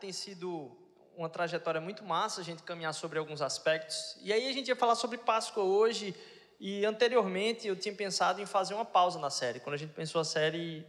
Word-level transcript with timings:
tem 0.00 0.12
sido 0.12 0.74
uma 1.14 1.28
trajetória 1.28 1.80
muito 1.80 2.02
massa 2.02 2.40
a 2.40 2.44
gente 2.44 2.62
caminhar 2.62 2.94
sobre 2.94 3.18
alguns 3.18 3.42
aspectos. 3.42 4.16
E 4.22 4.32
aí 4.32 4.48
a 4.48 4.52
gente 4.52 4.68
ia 4.68 4.76
falar 4.76 4.94
sobre 4.94 5.18
Páscoa 5.18 5.62
hoje, 5.62 6.16
e 6.58 6.84
anteriormente 6.86 7.68
eu 7.68 7.76
tinha 7.76 7.94
pensado 7.94 8.40
em 8.40 8.46
fazer 8.46 8.72
uma 8.72 8.84
pausa 8.84 9.18
na 9.18 9.28
série. 9.28 9.60
Quando 9.60 9.74
a 9.74 9.78
gente 9.78 9.92
pensou 9.92 10.20
a 10.20 10.24
série, 10.24 10.86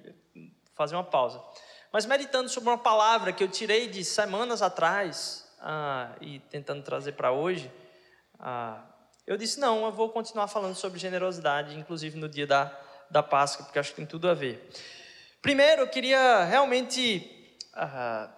fazer 0.73 0.95
uma 0.95 1.03
pausa. 1.03 1.43
Mas 1.91 2.05
meditando 2.05 2.47
sobre 2.47 2.69
uma 2.69 2.77
palavra 2.77 3.33
que 3.33 3.43
eu 3.43 3.49
tirei 3.49 3.89
de 3.89 4.05
semanas 4.05 4.61
atrás 4.61 5.45
ah, 5.59 6.15
e 6.21 6.39
tentando 6.39 6.81
trazer 6.81 7.11
para 7.11 7.33
hoje, 7.33 7.69
ah, 8.39 8.81
eu 9.27 9.35
disse: 9.35 9.59
não, 9.59 9.83
eu 9.83 9.91
vou 9.91 10.09
continuar 10.09 10.47
falando 10.47 10.75
sobre 10.75 10.97
generosidade, 10.97 11.77
inclusive 11.77 12.17
no 12.17 12.29
dia 12.29 12.47
da, 12.47 12.73
da 13.09 13.21
Páscoa, 13.21 13.65
porque 13.65 13.77
acho 13.77 13.89
que 13.89 13.97
tem 13.97 14.05
tudo 14.05 14.29
a 14.29 14.33
ver. 14.33 14.71
Primeiro, 15.41 15.81
eu 15.81 15.87
queria 15.89 16.45
realmente 16.45 17.57
ah, 17.73 18.29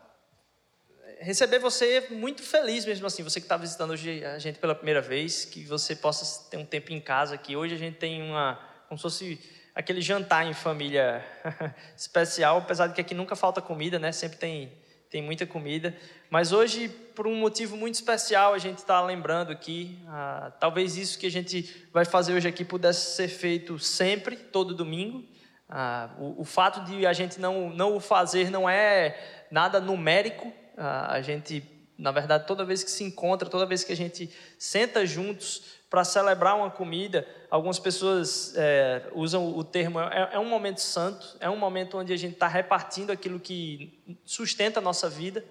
receber 1.19 1.59
você 1.59 2.07
muito 2.09 2.41
feliz 2.41 2.85
mesmo 2.85 3.07
assim, 3.07 3.23
você 3.23 3.39
que 3.39 3.45
está 3.45 3.57
visitando 3.57 3.91
hoje 3.91 4.23
a 4.25 4.39
gente 4.39 4.59
pela 4.59 4.75
primeira 4.75 5.01
vez, 5.01 5.45
que 5.45 5.63
você 5.63 5.95
possa 5.95 6.49
ter 6.49 6.57
um 6.57 6.65
tempo 6.65 6.91
em 6.91 6.99
casa 6.99 7.35
aqui. 7.35 7.55
Hoje 7.55 7.75
a 7.75 7.77
gente 7.77 7.97
tem 7.97 8.21
uma, 8.21 8.59
como 8.87 8.97
se 8.97 9.03
fosse 9.03 9.39
aquele 9.75 10.01
jantar 10.01 10.45
em 10.45 10.53
família 10.53 11.25
especial, 11.97 12.57
apesar 12.57 12.87
de 12.87 12.93
que 12.93 13.01
aqui 13.01 13.13
nunca 13.13 13.35
falta 13.35 13.61
comida, 13.61 13.97
né? 13.97 14.11
Sempre 14.11 14.37
tem, 14.37 14.71
tem 15.09 15.21
muita 15.21 15.45
comida. 15.45 15.95
Mas 16.29 16.51
hoje, 16.51 16.87
por 16.87 17.27
um 17.27 17.35
motivo 17.35 17.75
muito 17.75 17.95
especial, 17.95 18.53
a 18.53 18.57
gente 18.57 18.79
está 18.79 19.01
lembrando 19.01 19.51
aqui. 19.51 19.99
Ah, 20.07 20.51
talvez 20.59 20.95
isso 20.95 21.17
que 21.17 21.25
a 21.25 21.31
gente 21.31 21.87
vai 21.91 22.05
fazer 22.05 22.33
hoje 22.33 22.47
aqui 22.47 22.63
pudesse 22.63 23.15
ser 23.15 23.27
feito 23.27 23.79
sempre, 23.79 24.35
todo 24.35 24.75
domingo. 24.75 25.23
Ah, 25.67 26.09
o, 26.19 26.41
o, 26.41 26.45
fato 26.45 26.83
de 26.83 27.05
a 27.05 27.13
gente 27.13 27.39
não, 27.39 27.69
não 27.69 27.95
o 27.95 27.99
fazer 27.99 28.51
não 28.51 28.69
é 28.69 29.45
nada 29.49 29.79
numérico. 29.79 30.53
A 30.77 31.21
gente, 31.21 31.63
na 31.97 32.11
verdade, 32.11 32.47
toda 32.47 32.65
vez 32.65 32.83
que 32.83 32.91
se 32.91 33.03
encontra, 33.03 33.49
toda 33.49 33.65
vez 33.65 33.83
que 33.83 33.91
a 33.91 33.95
gente 33.95 34.29
senta 34.57 35.05
juntos 35.05 35.81
para 35.93 36.03
celebrar 36.03 36.55
uma 36.55 36.71
comida. 36.71 37.27
Algumas 37.51 37.77
pessoas 37.77 38.53
é, 38.55 39.11
usam 39.13 39.55
o 39.55 39.63
termo 39.63 39.99
é, 39.99 40.31
é, 40.33 40.39
um 40.39 40.49
momento 40.49 40.81
santo, 40.81 41.37
é 41.39 41.47
um 41.47 41.55
momento 41.55 41.99
onde 41.99 42.11
a 42.11 42.17
gente 42.17 42.33
está 42.33 42.47
repartindo 42.47 43.11
aquilo 43.11 43.39
que 43.39 44.03
sustenta 44.25 44.79
a 44.79 44.81
nossa 44.81 45.07
vida. 45.07 45.45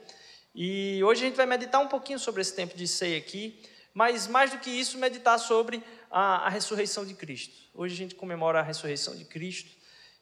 E 0.52 1.00
hoje 1.04 1.22
a 1.22 1.26
gente 1.28 1.36
vai 1.36 1.46
meditar 1.46 1.80
um 1.80 1.86
pouquinho 1.86 2.18
sobre 2.18 2.40
esse 2.42 2.56
tempo 2.56 2.76
de 2.76 2.88
ceia 2.88 3.16
aqui, 3.16 3.62
mas 3.94 4.26
mais 4.26 4.50
do 4.50 4.58
que 4.58 4.68
isso, 4.68 4.98
meditar 4.98 5.38
sobre 5.38 5.80
a, 6.10 6.46
a 6.46 6.48
ressurreição 6.48 7.06
de 7.06 7.14
Cristo. 7.14 7.54
Hoje 7.72 7.94
a 7.94 7.98
gente 7.98 8.16
comemora 8.16 8.58
a 8.58 8.62
ressurreição 8.62 9.14
de 9.14 9.24
Cristo 9.24 9.70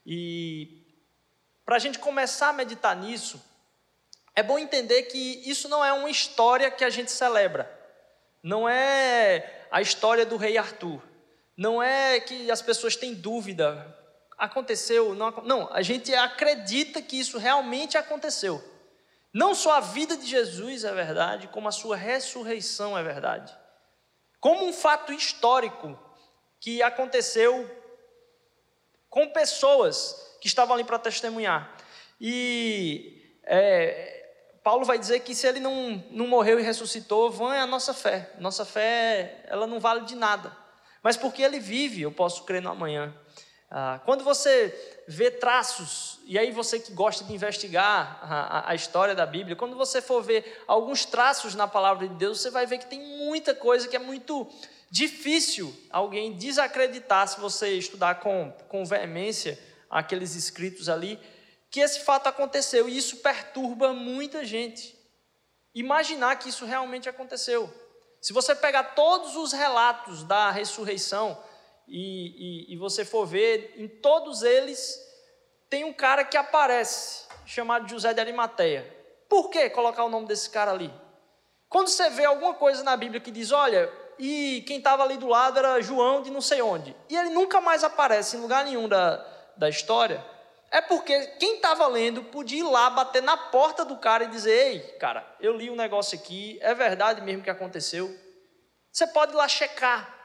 e 0.04 0.84
para 1.64 1.76
a 1.76 1.78
gente 1.78 1.98
começar 1.98 2.50
a 2.50 2.52
meditar 2.52 2.94
nisso, 2.94 3.42
é 4.40 4.42
bom 4.42 4.58
entender 4.58 5.02
que 5.02 5.42
isso 5.44 5.68
não 5.68 5.84
é 5.84 5.92
uma 5.92 6.08
história 6.08 6.70
que 6.70 6.82
a 6.82 6.88
gente 6.88 7.12
celebra. 7.12 7.70
Não 8.42 8.66
é 8.66 9.66
a 9.70 9.82
história 9.82 10.24
do 10.24 10.38
rei 10.38 10.56
Arthur. 10.56 11.02
Não 11.54 11.82
é 11.82 12.18
que 12.20 12.50
as 12.50 12.62
pessoas 12.62 12.96
têm 12.96 13.12
dúvida. 13.12 13.94
Aconteceu, 14.38 15.14
não, 15.14 15.30
não, 15.44 15.68
a 15.70 15.82
gente 15.82 16.14
acredita 16.14 17.02
que 17.02 17.20
isso 17.20 17.36
realmente 17.36 17.98
aconteceu. 17.98 18.64
Não 19.30 19.54
só 19.54 19.72
a 19.72 19.80
vida 19.80 20.16
de 20.16 20.26
Jesus 20.26 20.84
é 20.84 20.92
verdade, 20.94 21.48
como 21.48 21.68
a 21.68 21.72
sua 21.72 21.94
ressurreição 21.94 22.96
é 22.96 23.02
verdade. 23.02 23.54
Como 24.40 24.64
um 24.64 24.72
fato 24.72 25.12
histórico 25.12 25.98
que 26.58 26.82
aconteceu 26.82 27.70
com 29.10 29.28
pessoas 29.28 30.38
que 30.40 30.46
estavam 30.46 30.76
ali 30.76 30.84
para 30.84 30.98
testemunhar. 30.98 31.76
E 32.18 33.36
é, 33.44 34.19
Paulo 34.62 34.84
vai 34.84 34.98
dizer 34.98 35.20
que 35.20 35.34
se 35.34 35.46
ele 35.46 35.60
não, 35.60 36.04
não 36.10 36.26
morreu 36.26 36.60
e 36.60 36.62
ressuscitou, 36.62 37.30
vã 37.30 37.54
é 37.54 37.60
a 37.60 37.66
nossa 37.66 37.94
fé. 37.94 38.30
Nossa 38.38 38.64
fé, 38.64 39.42
ela 39.46 39.66
não 39.66 39.80
vale 39.80 40.02
de 40.02 40.14
nada. 40.14 40.54
Mas 41.02 41.16
porque 41.16 41.42
ele 41.42 41.58
vive, 41.58 42.02
eu 42.02 42.12
posso 42.12 42.44
crer 42.44 42.60
no 42.60 42.70
amanhã. 42.70 43.14
Ah, 43.70 44.00
quando 44.04 44.24
você 44.24 44.74
vê 45.06 45.30
traços, 45.30 46.18
e 46.26 46.36
aí 46.36 46.50
você 46.50 46.80
que 46.80 46.92
gosta 46.92 47.24
de 47.24 47.32
investigar 47.32 48.18
a, 48.20 48.58
a, 48.58 48.70
a, 48.72 48.74
história 48.74 49.14
da 49.14 49.24
Bíblia, 49.24 49.54
quando 49.54 49.76
você 49.76 50.02
for 50.02 50.22
ver 50.22 50.62
alguns 50.66 51.04
traços 51.04 51.54
na 51.54 51.68
palavra 51.68 52.08
de 52.08 52.14
Deus, 52.16 52.40
você 52.40 52.50
vai 52.50 52.66
ver 52.66 52.78
que 52.78 52.86
tem 52.86 53.00
muita 53.00 53.54
coisa 53.54 53.86
que 53.86 53.94
é 53.94 54.00
muito 54.00 54.46
difícil 54.90 55.72
alguém 55.88 56.32
desacreditar 56.32 57.28
se 57.28 57.40
você 57.40 57.78
estudar 57.78 58.16
com, 58.16 58.52
com 58.68 58.84
veemência 58.84 59.56
aqueles 59.88 60.34
escritos 60.34 60.88
ali 60.88 61.18
que 61.70 61.80
esse 61.80 62.00
fato 62.00 62.26
aconteceu 62.28 62.88
e 62.88 62.96
isso 62.96 63.18
perturba 63.18 63.92
muita 63.92 64.44
gente. 64.44 64.98
Imaginar 65.74 66.36
que 66.36 66.48
isso 66.48 66.64
realmente 66.64 67.08
aconteceu. 67.08 67.72
Se 68.20 68.32
você 68.32 68.54
pegar 68.54 68.94
todos 68.94 69.36
os 69.36 69.52
relatos 69.52 70.24
da 70.24 70.50
ressurreição 70.50 71.40
e, 71.86 72.70
e, 72.70 72.74
e 72.74 72.76
você 72.76 73.04
for 73.04 73.24
ver, 73.24 73.74
em 73.76 73.88
todos 73.88 74.42
eles 74.42 74.98
tem 75.68 75.84
um 75.84 75.92
cara 75.92 76.24
que 76.24 76.36
aparece, 76.36 77.26
chamado 77.46 77.88
José 77.88 78.12
de 78.12 78.20
Arimateia. 78.20 78.98
Por 79.28 79.48
que 79.48 79.70
colocar 79.70 80.04
o 80.04 80.10
nome 80.10 80.26
desse 80.26 80.50
cara 80.50 80.72
ali? 80.72 80.92
Quando 81.68 81.86
você 81.86 82.10
vê 82.10 82.24
alguma 82.24 82.54
coisa 82.54 82.82
na 82.82 82.96
Bíblia 82.96 83.20
que 83.20 83.30
diz, 83.30 83.52
olha, 83.52 83.90
e 84.18 84.64
quem 84.66 84.78
estava 84.78 85.04
ali 85.04 85.16
do 85.16 85.28
lado 85.28 85.60
era 85.60 85.80
João 85.80 86.20
de 86.20 86.30
não 86.30 86.40
sei 86.40 86.60
onde, 86.60 86.96
e 87.08 87.16
ele 87.16 87.30
nunca 87.30 87.60
mais 87.60 87.84
aparece 87.84 88.36
em 88.36 88.40
lugar 88.40 88.64
nenhum 88.64 88.88
da, 88.88 89.24
da 89.56 89.68
história, 89.68 90.24
é 90.70 90.80
porque 90.80 91.26
quem 91.38 91.56
estava 91.56 91.86
lendo 91.88 92.22
podia 92.22 92.60
ir 92.60 92.62
lá 92.62 92.88
bater 92.90 93.22
na 93.22 93.36
porta 93.36 93.84
do 93.84 93.96
cara 93.96 94.24
e 94.24 94.28
dizer: 94.28 94.52
Ei, 94.52 94.80
cara, 94.98 95.26
eu 95.40 95.56
li 95.56 95.68
um 95.68 95.74
negócio 95.74 96.16
aqui, 96.16 96.58
é 96.62 96.72
verdade 96.74 97.20
mesmo 97.20 97.42
que 97.42 97.50
aconteceu. 97.50 98.16
Você 98.92 99.06
pode 99.08 99.32
ir 99.32 99.36
lá 99.36 99.48
checar. 99.48 100.16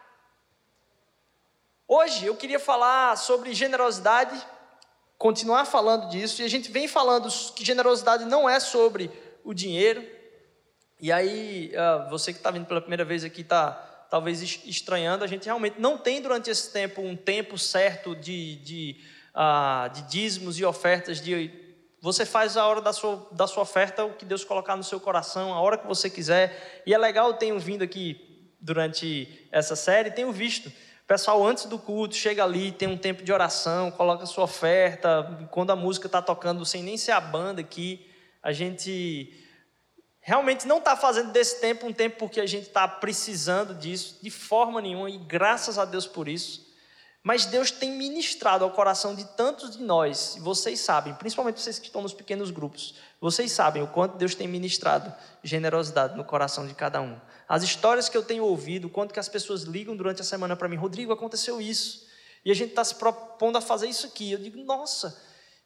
Hoje 1.87 2.25
eu 2.25 2.35
queria 2.35 2.59
falar 2.59 3.15
sobre 3.17 3.53
generosidade, 3.53 4.39
continuar 5.17 5.65
falando 5.65 6.09
disso, 6.09 6.41
e 6.41 6.45
a 6.45 6.49
gente 6.49 6.71
vem 6.71 6.87
falando 6.87 7.27
que 7.55 7.65
generosidade 7.65 8.25
não 8.25 8.47
é 8.47 8.59
sobre 8.59 9.11
o 9.43 9.53
dinheiro. 9.53 10.03
E 10.99 11.11
aí, 11.11 11.75
ah, 11.75 12.07
você 12.09 12.31
que 12.31 12.39
está 12.39 12.51
vindo 12.51 12.65
pela 12.65 12.81
primeira 12.81 13.05
vez 13.05 13.23
aqui 13.23 13.41
está 13.41 13.71
talvez 14.09 14.41
estranhando, 14.65 15.23
a 15.23 15.27
gente 15.27 15.45
realmente 15.45 15.79
não 15.79 15.97
tem 15.97 16.21
durante 16.21 16.49
esse 16.49 16.71
tempo 16.71 17.01
um 17.01 17.15
tempo 17.15 17.57
certo 17.57 18.15
de, 18.15 18.55
de 18.57 19.14
ah, 19.35 19.89
de 19.93 20.03
dízimos 20.03 20.57
e 20.57 20.63
ofertas, 20.65 21.19
de 21.19 21.51
você 22.01 22.25
faz 22.25 22.55
a 22.55 22.65
hora 22.65 22.81
da 22.81 22.93
sua, 22.93 23.27
da 23.31 23.47
sua 23.47 23.63
oferta 23.63 24.05
o 24.05 24.13
que 24.13 24.25
Deus 24.25 24.45
colocar 24.45 24.75
no 24.75 24.83
seu 24.83 24.99
coração, 24.99 25.53
a 25.53 25.59
hora 25.59 25.77
que 25.77 25.87
você 25.87 26.09
quiser. 26.09 26.83
E 26.85 26.93
é 26.93 26.97
legal, 26.97 27.29
eu 27.29 27.33
tenho 27.33 27.59
vindo 27.59 27.83
aqui 27.83 28.53
durante 28.61 29.47
essa 29.51 29.75
série, 29.75 30.11
tenho 30.11 30.31
visto. 30.31 30.71
Pessoal, 31.07 31.45
antes 31.45 31.65
do 31.65 31.77
culto, 31.77 32.15
chega 32.15 32.43
ali, 32.43 32.71
tem 32.71 32.87
um 32.87 32.97
tempo 32.97 33.23
de 33.23 33.33
oração, 33.33 33.91
coloca 33.91 34.25
sua 34.25 34.43
oferta. 34.43 35.47
Quando 35.51 35.71
a 35.71 35.75
música 35.75 36.07
está 36.07 36.21
tocando, 36.21 36.65
sem 36.65 36.81
nem 36.81 36.95
ser 36.95 37.11
a 37.11 37.19
banda 37.19 37.61
aqui, 37.61 38.07
a 38.41 38.51
gente 38.51 39.33
realmente 40.19 40.67
não 40.67 40.79
está 40.79 40.95
fazendo 40.95 41.31
desse 41.31 41.61
tempo 41.61 41.85
um 41.85 41.93
tempo 41.93 42.17
porque 42.17 42.39
a 42.39 42.47
gente 42.47 42.67
está 42.67 42.87
precisando 42.87 43.75
disso, 43.75 44.19
de 44.21 44.29
forma 44.31 44.81
nenhuma, 44.81 45.09
e 45.09 45.17
graças 45.17 45.77
a 45.77 45.85
Deus 45.85 46.07
por 46.07 46.27
isso. 46.27 46.64
Mas 47.25 47.47
Deus 47.47 47.71
tem 47.71 47.91
ministrado 47.91 48.63
ao 48.63 48.69
coração 48.69 49.15
de 49.15 49.25
tantos 49.25 49.75
de 49.75 49.81
nós, 49.81 50.35
e 50.35 50.39
vocês 50.39 50.79
sabem, 50.79 51.15
principalmente 51.15 51.59
vocês 51.59 51.79
que 51.79 51.87
estão 51.87 52.03
nos 52.03 52.13
pequenos 52.13 52.51
grupos, 52.51 52.93
vocês 53.19 53.51
sabem 53.51 53.81
o 53.81 53.87
quanto 53.87 54.15
Deus 54.15 54.35
tem 54.35 54.47
ministrado 54.47 55.11
generosidade 55.43 56.15
no 56.15 56.23
coração 56.23 56.67
de 56.67 56.75
cada 56.75 57.01
um. 57.01 57.19
As 57.49 57.63
histórias 57.63 58.07
que 58.07 58.15
eu 58.15 58.21
tenho 58.21 58.45
ouvido, 58.45 58.85
o 58.85 58.91
quanto 58.91 59.11
que 59.11 59.19
as 59.19 59.27
pessoas 59.27 59.63
ligam 59.63 59.95
durante 59.97 60.21
a 60.21 60.23
semana 60.23 60.55
para 60.55 60.69
mim, 60.69 60.75
Rodrigo, 60.75 61.11
aconteceu 61.11 61.59
isso, 61.59 62.05
e 62.45 62.51
a 62.51 62.53
gente 62.53 62.69
está 62.69 62.83
se 62.83 62.93
propondo 62.93 63.57
a 63.57 63.61
fazer 63.61 63.87
isso 63.87 64.05
aqui. 64.05 64.31
Eu 64.31 64.37
digo, 64.37 64.63
nossa, 64.63 65.19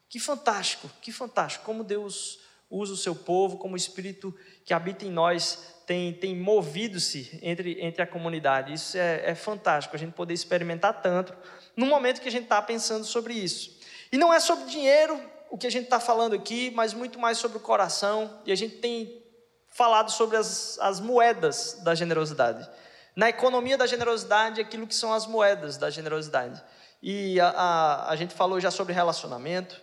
que 0.08 0.18
fantástico, 0.18 0.90
que 1.02 1.12
fantástico, 1.12 1.66
como 1.66 1.84
Deus 1.84 2.38
usa 2.70 2.94
o 2.94 2.96
seu 2.96 3.14
povo, 3.14 3.58
como 3.58 3.74
o 3.74 3.76
Espírito 3.76 4.34
que 4.64 4.72
habita 4.72 5.04
em 5.04 5.10
nós 5.10 5.58
tem, 5.90 6.12
tem 6.12 6.36
movido-se 6.36 7.36
entre, 7.42 7.76
entre 7.84 8.00
a 8.00 8.06
comunidade. 8.06 8.72
Isso 8.72 8.96
é, 8.96 9.30
é 9.30 9.34
fantástico, 9.34 9.96
a 9.96 9.98
gente 9.98 10.12
poder 10.12 10.32
experimentar 10.32 11.02
tanto 11.02 11.34
no 11.76 11.84
momento 11.84 12.20
que 12.20 12.28
a 12.28 12.30
gente 12.30 12.44
está 12.44 12.62
pensando 12.62 13.04
sobre 13.04 13.34
isso. 13.34 13.76
E 14.12 14.16
não 14.16 14.32
é 14.32 14.38
sobre 14.38 14.66
dinheiro 14.66 15.20
o 15.50 15.58
que 15.58 15.66
a 15.66 15.70
gente 15.70 15.86
está 15.86 15.98
falando 15.98 16.32
aqui, 16.32 16.70
mas 16.76 16.94
muito 16.94 17.18
mais 17.18 17.38
sobre 17.38 17.58
o 17.58 17.60
coração, 17.60 18.40
e 18.46 18.52
a 18.52 18.54
gente 18.54 18.76
tem 18.76 19.20
falado 19.66 20.12
sobre 20.12 20.36
as, 20.36 20.78
as 20.78 21.00
moedas 21.00 21.80
da 21.82 21.92
generosidade. 21.92 22.70
Na 23.16 23.28
economia 23.28 23.76
da 23.76 23.84
generosidade, 23.84 24.60
aquilo 24.60 24.86
que 24.86 24.94
são 24.94 25.12
as 25.12 25.26
moedas 25.26 25.76
da 25.76 25.90
generosidade. 25.90 26.62
E 27.02 27.40
a, 27.40 27.48
a, 27.48 28.10
a 28.12 28.14
gente 28.14 28.32
falou 28.32 28.60
já 28.60 28.70
sobre 28.70 28.92
relacionamento, 28.92 29.82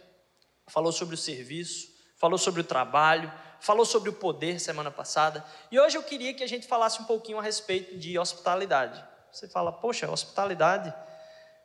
falou 0.67 0.93
sobre 0.93 1.15
o 1.15 1.17
serviço, 1.17 1.89
falou 2.15 2.37
sobre 2.37 2.61
o 2.61 2.63
trabalho, 2.63 3.29
falou 3.59 3.85
sobre 3.85 4.09
o 4.09 4.13
poder 4.13 4.59
semana 4.59 4.91
passada, 4.91 5.43
e 5.71 5.79
hoje 5.79 5.97
eu 5.97 6.03
queria 6.03 6.33
que 6.33 6.43
a 6.43 6.47
gente 6.47 6.67
falasse 6.67 7.01
um 7.01 7.05
pouquinho 7.05 7.39
a 7.39 7.41
respeito 7.41 7.97
de 7.97 8.17
hospitalidade. 8.17 9.03
Você 9.31 9.47
fala, 9.47 9.71
poxa, 9.71 10.09
hospitalidade, 10.09 10.93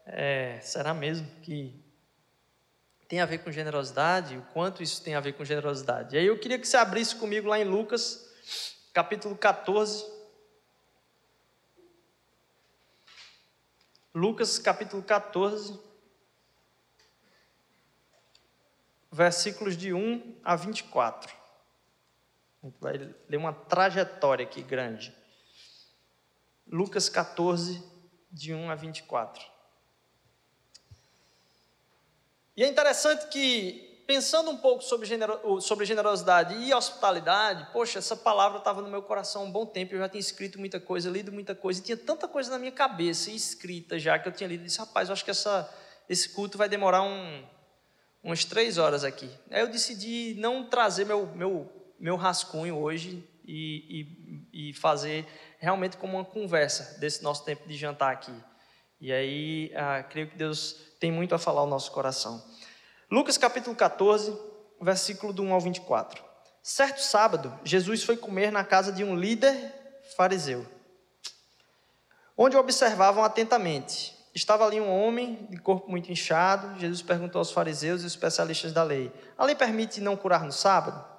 é, 0.06 0.58
será 0.60 0.92
mesmo 0.92 1.26
que 1.42 1.82
tem 3.08 3.20
a 3.20 3.26
ver 3.26 3.38
com 3.38 3.52
generosidade, 3.52 4.36
o 4.36 4.42
quanto 4.54 4.82
isso 4.82 5.02
tem 5.02 5.14
a 5.14 5.20
ver 5.20 5.34
com 5.34 5.44
generosidade. 5.44 6.16
E 6.16 6.18
aí 6.18 6.26
eu 6.26 6.38
queria 6.38 6.58
que 6.58 6.66
você 6.66 6.76
abrisse 6.76 7.14
comigo 7.14 7.48
lá 7.48 7.58
em 7.58 7.64
Lucas, 7.64 8.26
capítulo 8.92 9.36
14. 9.36 10.10
Lucas, 14.14 14.58
capítulo 14.58 15.02
14, 15.02 15.78
versículos 19.10 19.76
de 19.76 19.92
1 19.92 20.40
a 20.42 20.56
24. 20.56 21.41
A 22.62 22.66
gente 22.66 22.78
vai 22.80 22.96
ler 23.28 23.36
uma 23.36 23.52
trajetória 23.52 24.44
aqui 24.44 24.62
grande. 24.62 25.12
Lucas 26.66 27.08
14, 27.08 27.82
de 28.30 28.54
1 28.54 28.70
a 28.70 28.74
24. 28.76 29.44
E 32.56 32.62
é 32.62 32.68
interessante 32.68 33.26
que, 33.28 34.04
pensando 34.06 34.50
um 34.50 34.56
pouco 34.58 34.84
sobre, 34.84 35.06
genero, 35.06 35.60
sobre 35.60 35.84
generosidade 35.84 36.54
e 36.54 36.72
hospitalidade, 36.72 37.66
poxa, 37.72 37.98
essa 37.98 38.14
palavra 38.14 38.58
estava 38.58 38.80
no 38.80 38.88
meu 38.88 39.02
coração 39.02 39.42
há 39.42 39.44
um 39.46 39.50
bom 39.50 39.66
tempo, 39.66 39.94
eu 39.94 39.98
já 39.98 40.08
tinha 40.08 40.20
escrito 40.20 40.58
muita 40.58 40.78
coisa, 40.78 41.10
lido 41.10 41.32
muita 41.32 41.54
coisa, 41.54 41.80
e 41.80 41.82
tinha 41.82 41.96
tanta 41.96 42.28
coisa 42.28 42.50
na 42.50 42.58
minha 42.58 42.72
cabeça 42.72 43.30
escrita 43.30 43.98
já 43.98 44.18
que 44.18 44.28
eu 44.28 44.32
tinha 44.32 44.48
lido. 44.48 44.62
E 44.62 44.66
disse, 44.66 44.78
rapaz, 44.78 45.08
eu 45.08 45.14
acho 45.14 45.24
que 45.24 45.30
essa, 45.30 45.68
esse 46.08 46.28
culto 46.28 46.56
vai 46.56 46.68
demorar 46.68 47.02
um, 47.02 47.44
umas 48.22 48.44
três 48.44 48.78
horas 48.78 49.02
aqui. 49.02 49.30
Aí 49.50 49.60
eu 49.60 49.68
decidi 49.68 50.36
não 50.38 50.68
trazer 50.68 51.04
meu, 51.04 51.26
meu, 51.34 51.81
meu 52.02 52.16
rascunho 52.16 52.76
hoje 52.78 53.24
e, 53.44 54.44
e, 54.52 54.70
e 54.70 54.74
fazer 54.74 55.24
realmente 55.60 55.96
como 55.96 56.18
uma 56.18 56.24
conversa 56.24 56.98
desse 56.98 57.22
nosso 57.22 57.44
tempo 57.44 57.68
de 57.68 57.76
jantar 57.76 58.12
aqui. 58.12 58.34
E 59.00 59.12
aí, 59.12 59.72
ah, 59.76 60.02
creio 60.02 60.28
que 60.28 60.36
Deus 60.36 60.76
tem 60.98 61.12
muito 61.12 61.32
a 61.32 61.38
falar 61.38 61.60
ao 61.60 61.66
nosso 61.68 61.92
coração. 61.92 62.44
Lucas 63.08 63.38
capítulo 63.38 63.76
14, 63.76 64.36
versículo 64.80 65.32
do 65.32 65.44
1 65.44 65.52
ao 65.52 65.60
24. 65.60 66.24
Certo 66.60 66.98
sábado, 66.98 67.56
Jesus 67.62 68.02
foi 68.02 68.16
comer 68.16 68.50
na 68.50 68.64
casa 68.64 68.90
de 68.90 69.04
um 69.04 69.14
líder 69.14 69.54
fariseu, 70.16 70.66
onde 72.36 72.56
o 72.56 72.60
observavam 72.60 73.22
atentamente. 73.22 74.12
Estava 74.34 74.66
ali 74.66 74.80
um 74.80 74.90
homem 74.90 75.46
de 75.50 75.58
corpo 75.58 75.88
muito 75.88 76.10
inchado. 76.10 76.80
Jesus 76.80 77.02
perguntou 77.02 77.38
aos 77.38 77.52
fariseus 77.52 78.02
e 78.02 78.06
especialistas 78.06 78.72
da 78.72 78.82
lei: 78.82 79.12
A 79.36 79.44
lei 79.44 79.54
permite 79.54 80.00
não 80.00 80.16
curar 80.16 80.42
no 80.42 80.52
sábado? 80.52 81.11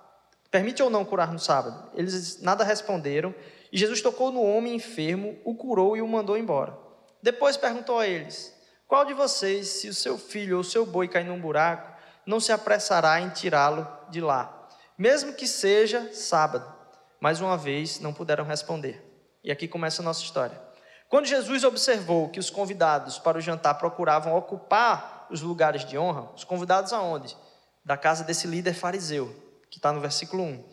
Permite 0.53 0.83
ou 0.83 0.89
não 0.91 1.03
curar 1.03 1.33
no 1.33 1.39
sábado? 1.39 1.89
Eles 1.95 2.39
nada 2.39 2.63
responderam. 2.63 3.33
E 3.71 3.77
Jesus 3.79 4.03
tocou 4.03 4.31
no 4.31 4.43
homem 4.43 4.75
enfermo, 4.75 5.35
o 5.43 5.55
curou 5.55 5.97
e 5.97 6.01
o 6.03 6.07
mandou 6.07 6.37
embora. 6.37 6.77
Depois 7.23 7.57
perguntou 7.57 7.97
a 7.97 8.05
eles: 8.05 8.55
Qual 8.87 9.03
de 9.03 9.15
vocês, 9.15 9.67
se 9.67 9.89
o 9.89 9.93
seu 9.95 10.15
filho 10.15 10.57
ou 10.57 10.61
o 10.61 10.63
seu 10.63 10.85
boi 10.85 11.07
cair 11.07 11.25
num 11.25 11.41
buraco, 11.41 11.91
não 12.23 12.39
se 12.39 12.51
apressará 12.51 13.19
em 13.19 13.29
tirá-lo 13.29 13.87
de 14.11 14.21
lá, 14.21 14.69
mesmo 14.95 15.33
que 15.33 15.47
seja 15.47 16.13
sábado? 16.13 16.71
Mais 17.19 17.41
uma 17.41 17.57
vez, 17.57 17.99
não 17.99 18.13
puderam 18.13 18.45
responder. 18.45 19.03
E 19.43 19.51
aqui 19.51 19.67
começa 19.67 20.03
a 20.03 20.05
nossa 20.05 20.21
história. 20.21 20.61
Quando 21.09 21.25
Jesus 21.25 21.63
observou 21.63 22.29
que 22.29 22.39
os 22.39 22.51
convidados 22.51 23.17
para 23.17 23.39
o 23.39 23.41
jantar 23.41 23.73
procuravam 23.79 24.35
ocupar 24.35 25.25
os 25.31 25.41
lugares 25.41 25.83
de 25.83 25.97
honra, 25.97 26.29
os 26.35 26.43
convidados 26.43 26.93
aonde? 26.93 27.35
Da 27.83 27.97
casa 27.97 28.23
desse 28.23 28.45
líder 28.45 28.75
fariseu, 28.75 29.42
que 29.73 29.79
está 29.79 29.91
no 29.91 29.99
versículo 29.99 30.43
1. 30.43 30.63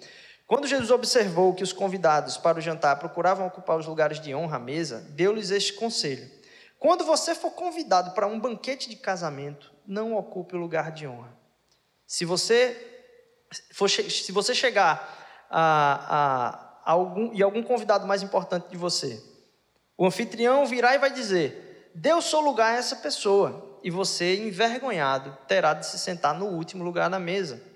Quando 0.47 0.67
Jesus 0.67 0.91
observou 0.91 1.55
que 1.55 1.63
os 1.63 1.73
convidados 1.73 2.37
para 2.37 2.59
o 2.59 2.61
jantar 2.61 2.99
procuravam 2.99 3.47
ocupar 3.47 3.79
os 3.79 3.87
lugares 3.87 4.21
de 4.21 4.35
honra 4.35 4.57
à 4.57 4.61
mesa, 4.61 5.01
deu-lhes 5.13 5.51
este 5.51 5.73
conselho: 5.73 6.31
quando 6.79 7.03
você 7.03 7.35
for 7.35 7.53
convidado 7.53 8.11
para 8.11 8.27
um 8.27 8.39
banquete 8.39 8.91
de 8.91 8.97
casamento, 8.97 9.73
não 9.87 10.15
ocupe 10.15 10.55
o 10.55 10.59
lugar 10.59 10.93
de 10.93 11.07
honra. 11.07 11.35
Se 12.07 12.27
você, 12.27 12.77
for, 13.73 13.89
se 13.89 14.31
você 14.33 14.55
chegar 14.55 15.47
a, 15.49 16.85
a, 16.85 16.91
a 16.91 16.93
algum, 16.93 17.33
e 17.33 17.43
algum 17.43 17.63
convidado 17.63 18.07
mais 18.07 18.23
importante 18.23 18.69
de 18.69 18.77
você, 18.77 19.23
o 19.97 20.05
anfitrião 20.05 20.67
virá 20.67 20.95
e 20.95 20.99
vai 20.99 21.11
dizer: 21.11 21.91
o 22.15 22.21
seu 22.21 22.41
lugar 22.41 22.75
a 22.75 22.77
essa 22.77 22.97
pessoa, 22.97 23.79
e 23.83 23.91
você, 23.91 24.37
envergonhado, 24.47 25.39
terá 25.49 25.73
de 25.73 25.87
se 25.87 25.99
sentar 25.99 26.35
no 26.35 26.49
último 26.49 26.85
lugar 26.85 27.09
na 27.09 27.19
mesa. 27.19 27.70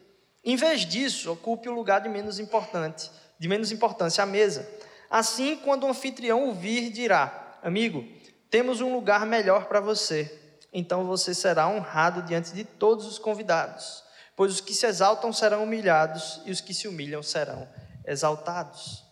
Em 0.45 0.57
vez 0.57 0.83
disso, 0.83 1.33
ocupe 1.33 1.69
o 1.69 1.75
lugar 1.75 2.01
de 2.01 2.09
menos 2.09 2.39
importante, 2.39 3.11
de 3.39 3.49
menos 3.49 3.73
importância 3.73 4.23
à 4.23 4.27
mesa. 4.27 4.69
Assim, 5.09 5.57
quando 5.57 5.85
o 5.85 5.89
anfitrião 5.89 6.49
o 6.49 6.55
vir, 6.55 6.91
dirá: 6.91 7.59
Amigo, 7.63 8.05
temos 8.51 8.81
um 8.81 8.93
lugar 8.93 9.25
melhor 9.25 9.67
para 9.67 9.81
você. 9.81 10.41
Então 10.73 11.07
você 11.07 11.33
será 11.33 11.69
honrado 11.69 12.23
diante 12.23 12.53
de 12.53 12.65
todos 12.65 13.07
os 13.07 13.19
convidados, 13.19 14.03
pois 14.37 14.53
os 14.53 14.61
que 14.61 14.75
se 14.75 14.87
exaltam 14.87 15.33
serão 15.33 15.63
humilhados 15.63 16.43
e 16.45 16.51
os 16.51 16.61
que 16.61 16.75
se 16.75 16.89
humilham 16.89 17.23
serão 17.23 17.69
exaltados. 18.05 19.05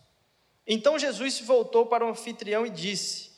Então 0.66 0.98
Jesus 0.98 1.34
se 1.34 1.44
voltou 1.44 1.86
para 1.86 2.04
o 2.04 2.10
anfitrião 2.10 2.66
e 2.66 2.70
disse: 2.70 3.30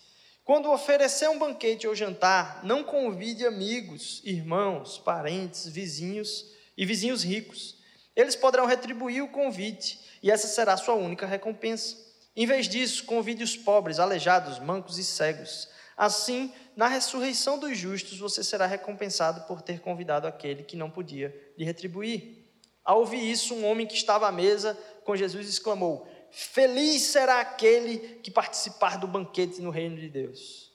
Quando 0.43 0.71
oferecer 0.71 1.29
um 1.29 1.39
banquete 1.39 1.87
ou 1.87 1.95
jantar, 1.95 2.65
não 2.65 2.83
convide 2.83 3.47
amigos, 3.47 4.21
irmãos, 4.25 4.99
parentes, 4.99 5.67
vizinhos 5.69 6.47
e 6.77 6.85
vizinhos 6.85 7.23
ricos. 7.23 7.74
Eles 8.17 8.37
poderão 8.37 8.67
retribuir 8.67 9.23
o 9.23 9.29
convite 9.29 10.01
e 10.23 10.31
essa 10.31 10.47
será 10.47 10.75
a 10.75 10.79
sua 10.79 10.95
única 10.95 11.27
recompensa. 11.27 11.97
Em 12.37 12.47
vez 12.47 12.69
disso, 12.69 13.05
convide 13.05 13.43
os 13.43 13.57
pobres, 13.57 13.99
aleijados, 13.99 14.59
mancos 14.59 14.99
e 14.99 15.05
cegos 15.05 15.69
Assim, 15.97 16.53
na 16.75 16.89
ressurreição 16.89 17.59
dos 17.59 17.79
justos, 17.79 18.19
você 18.19 18.43
será 18.43 18.67
recompensado 18.67 19.43
por 19.43 19.63
ter 19.63 19.81
convidado 19.81 20.27
aquele 20.27 20.65
que 20.65 20.77
não 20.77 20.91
podia 20.91 21.35
lhe 21.57 21.65
retribuir. 21.65 22.45
Ao 22.85 22.99
ouvir 22.99 23.31
isso, 23.31 23.55
um 23.55 23.65
homem 23.65 23.87
que 23.87 23.95
estava 23.95 24.27
à 24.27 24.33
mesa 24.33 24.77
com 25.05 25.17
Jesus 25.17 25.49
exclamou: 25.49 26.09
Feliz 26.31 27.03
será 27.03 27.41
aquele 27.41 27.99
que 28.23 28.31
participar 28.31 28.99
do 28.99 29.07
banquete 29.07 29.63
no 29.63 29.71
reino 29.71 29.97
de 29.97 30.09
Deus. 30.09 30.73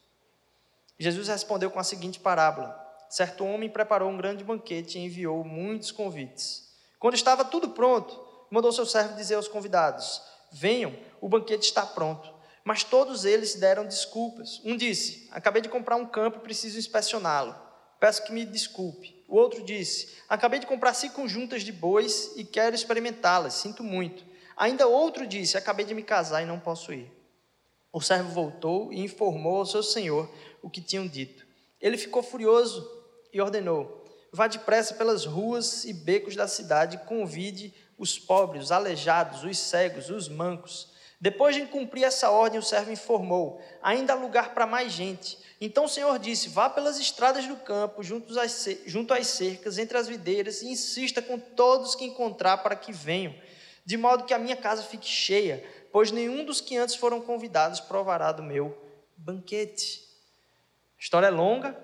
Jesus 0.97 1.27
respondeu 1.27 1.69
com 1.69 1.79
a 1.79 1.83
seguinte 1.83 2.19
parábola: 2.19 2.77
Certo 3.09 3.43
homem 3.43 3.69
preparou 3.69 4.09
um 4.09 4.17
grande 4.17 4.43
banquete 4.43 4.97
e 4.97 5.01
enviou 5.01 5.43
muitos 5.43 5.91
convites. 5.91 6.68
Quando 6.99 7.15
estava 7.15 7.45
tudo 7.45 7.69
pronto, 7.69 8.19
mandou 8.51 8.71
seu 8.71 8.85
servo 8.85 9.15
dizer 9.15 9.35
aos 9.35 9.47
convidados: 9.47 10.21
Venham, 10.51 10.95
o 11.21 11.29
banquete 11.29 11.65
está 11.65 11.85
pronto. 11.85 12.37
Mas 12.63 12.83
todos 12.83 13.25
eles 13.25 13.55
deram 13.55 13.85
desculpas. 13.85 14.61
Um 14.65 14.75
disse: 14.75 15.27
Acabei 15.31 15.61
de 15.61 15.69
comprar 15.69 15.95
um 15.95 16.05
campo 16.05 16.37
e 16.37 16.41
preciso 16.41 16.77
inspecioná-lo. 16.77 17.55
Peço 17.99 18.23
que 18.23 18.31
me 18.31 18.45
desculpe. 18.45 19.23
O 19.27 19.37
outro 19.37 19.63
disse: 19.63 20.17
Acabei 20.27 20.59
de 20.59 20.67
comprar 20.67 20.93
cinco 20.93 21.27
juntas 21.27 21.63
de 21.63 21.71
bois 21.71 22.33
e 22.35 22.43
quero 22.43 22.75
experimentá-las. 22.75 23.53
Sinto 23.53 23.83
muito. 23.83 24.23
Ainda 24.57 24.87
outro 24.87 25.25
disse: 25.25 25.57
Acabei 25.57 25.85
de 25.85 25.95
me 25.95 26.03
casar 26.03 26.43
e 26.43 26.45
não 26.45 26.59
posso 26.59 26.93
ir. 26.93 27.11
O 27.91 28.01
servo 28.01 28.29
voltou 28.29 28.93
e 28.93 28.99
informou 28.99 29.57
ao 29.57 29.65
seu 29.65 29.81
senhor 29.81 30.29
o 30.61 30.69
que 30.69 30.81
tinham 30.81 31.07
dito. 31.07 31.47
Ele 31.81 31.97
ficou 31.97 32.21
furioso 32.21 32.87
e 33.33 33.41
ordenou: 33.41 33.98
Vá 34.31 34.47
depressa 34.47 34.93
pelas 34.93 35.25
ruas 35.25 35.85
e 35.85 35.93
becos 35.93 36.35
da 36.35 36.47
cidade 36.47 36.97
e 36.97 37.07
convide 37.07 37.73
os 37.97 38.17
pobres, 38.17 38.65
os 38.65 38.71
aleijados, 38.71 39.43
os 39.43 39.57
cegos, 39.57 40.09
os 40.09 40.29
mancos 40.29 40.89
depois 41.21 41.53
de 41.53 41.65
cumprir 41.65 42.05
essa 42.05 42.29
ordem, 42.31 42.57
o 42.57 42.63
servo 42.63 42.91
informou: 42.91 43.61
ainda 43.81 44.13
há 44.13 44.15
lugar 44.15 44.53
para 44.53 44.65
mais 44.65 44.93
gente. 44.93 45.37
Então 45.59 45.83
o 45.83 45.89
Senhor 45.89 46.17
disse: 46.17 46.47
vá 46.47 46.69
pelas 46.69 46.97
estradas 46.97 47.45
do 47.45 47.57
campo, 47.57 48.01
junto 48.01 48.39
às, 48.39 48.51
cercas, 49.27 49.77
entre 49.77 49.97
as 49.97 50.07
videiras, 50.07 50.61
e 50.61 50.69
insista 50.69 51.21
com 51.21 51.37
todos 51.37 51.93
que 51.93 52.05
encontrar 52.05 52.59
para 52.59 52.75
que 52.75 52.93
venham, 52.93 53.35
de 53.83 53.97
modo 53.97 54.23
que 54.23 54.33
a 54.33 54.39
minha 54.39 54.55
casa 54.55 54.81
fique 54.81 55.07
cheia, 55.07 55.61
pois 55.91 56.09
nenhum 56.09 56.45
dos 56.45 56.61
que 56.61 56.77
antes 56.77 56.95
foram 56.95 57.19
convidados 57.19 57.81
provará 57.81 58.31
do 58.31 58.41
meu 58.41 58.77
banquete. 59.17 60.07
A 60.97 61.01
história 61.01 61.27
é 61.27 61.31
longa, 61.31 61.77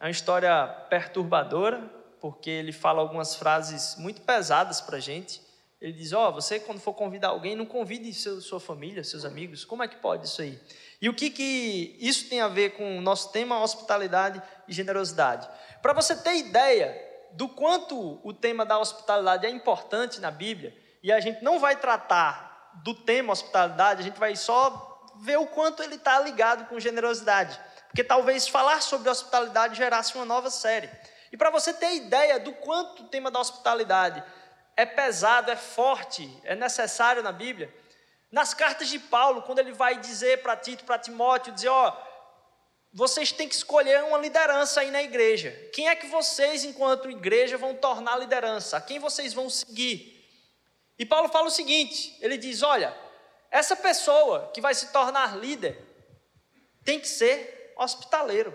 é 0.00 0.04
uma 0.04 0.10
história 0.10 0.66
perturbadora, 0.88 1.78
porque 2.20 2.48
ele 2.48 2.72
fala 2.72 3.02
algumas 3.02 3.36
frases 3.36 3.96
muito 3.98 4.22
pesadas 4.22 4.80
para 4.80 4.96
a 4.96 5.00
gente. 5.00 5.42
Ele 5.78 5.92
diz: 5.92 6.14
Ó, 6.14 6.28
oh, 6.28 6.32
você 6.32 6.58
quando 6.58 6.80
for 6.80 6.94
convidar 6.94 7.28
alguém, 7.28 7.54
não 7.54 7.66
convide 7.66 8.12
seu, 8.14 8.40
sua 8.40 8.58
família, 8.58 9.04
seus 9.04 9.26
amigos. 9.26 9.62
Como 9.64 9.82
é 9.82 9.88
que 9.88 9.96
pode 9.96 10.26
isso 10.26 10.40
aí? 10.40 10.58
E 11.02 11.08
o 11.08 11.14
que, 11.14 11.28
que 11.28 11.96
isso 12.00 12.28
tem 12.30 12.40
a 12.40 12.48
ver 12.48 12.70
com 12.70 12.98
o 12.98 13.00
nosso 13.00 13.30
tema 13.30 13.62
hospitalidade 13.62 14.42
e 14.66 14.72
generosidade? 14.72 15.46
Para 15.82 15.92
você 15.92 16.16
ter 16.16 16.36
ideia 16.36 16.94
do 17.32 17.48
quanto 17.48 18.20
o 18.26 18.32
tema 18.32 18.64
da 18.64 18.78
hospitalidade 18.78 19.46
é 19.46 19.50
importante 19.50 20.20
na 20.20 20.30
Bíblia, 20.30 20.74
e 21.02 21.12
a 21.12 21.20
gente 21.20 21.42
não 21.42 21.58
vai 21.58 21.76
tratar 21.76 22.80
do 22.82 22.94
tema 22.94 23.32
hospitalidade, 23.32 24.00
a 24.00 24.04
gente 24.04 24.18
vai 24.18 24.34
só 24.34 25.10
ver 25.22 25.38
o 25.38 25.46
quanto 25.46 25.82
ele 25.82 25.96
está 25.96 26.18
ligado 26.20 26.66
com 26.68 26.80
generosidade. 26.80 27.58
Porque 27.90 28.04
talvez 28.04 28.46
falar 28.46 28.80
sobre 28.80 29.10
hospitalidade 29.10 29.74
gerasse 29.74 30.14
uma 30.14 30.24
nova 30.24 30.48
série. 30.48 30.88
E 31.32 31.36
para 31.36 31.50
você 31.50 31.74
ter 31.74 31.94
ideia 31.94 32.38
do 32.38 32.52
quanto 32.52 33.02
o 33.02 33.08
tema 33.08 33.30
da 33.30 33.40
hospitalidade 33.40 34.22
é 34.76 34.86
pesado, 34.86 35.50
é 35.50 35.56
forte, 35.56 36.32
é 36.44 36.54
necessário 36.54 37.20
na 37.20 37.32
Bíblia. 37.32 37.72
Nas 38.30 38.54
cartas 38.54 38.88
de 38.88 38.98
Paulo, 38.98 39.42
quando 39.42 39.58
ele 39.58 39.72
vai 39.72 39.98
dizer 39.98 40.40
para 40.40 40.56
Tito, 40.56 40.84
para 40.84 40.98
Timóteo, 41.00 41.52
dizer, 41.52 41.68
ó, 41.68 41.96
vocês 42.92 43.32
têm 43.32 43.48
que 43.48 43.56
escolher 43.56 44.04
uma 44.04 44.18
liderança 44.18 44.80
aí 44.80 44.90
na 44.92 45.02
igreja. 45.02 45.50
Quem 45.72 45.88
é 45.88 45.96
que 45.96 46.06
vocês, 46.06 46.64
enquanto 46.64 47.10
igreja, 47.10 47.58
vão 47.58 47.74
tornar 47.74 48.16
liderança? 48.16 48.76
A 48.76 48.80
quem 48.80 49.00
vocês 49.00 49.34
vão 49.34 49.50
seguir? 49.50 50.16
E 50.96 51.04
Paulo 51.04 51.28
fala 51.28 51.48
o 51.48 51.50
seguinte: 51.50 52.16
ele 52.20 52.36
diz: 52.36 52.62
olha, 52.62 52.96
essa 53.50 53.74
pessoa 53.74 54.50
que 54.54 54.60
vai 54.60 54.74
se 54.74 54.92
tornar 54.92 55.36
líder 55.36 55.76
tem 56.84 57.00
que 57.00 57.08
ser 57.08 57.59
hospitaleiro. 57.80 58.52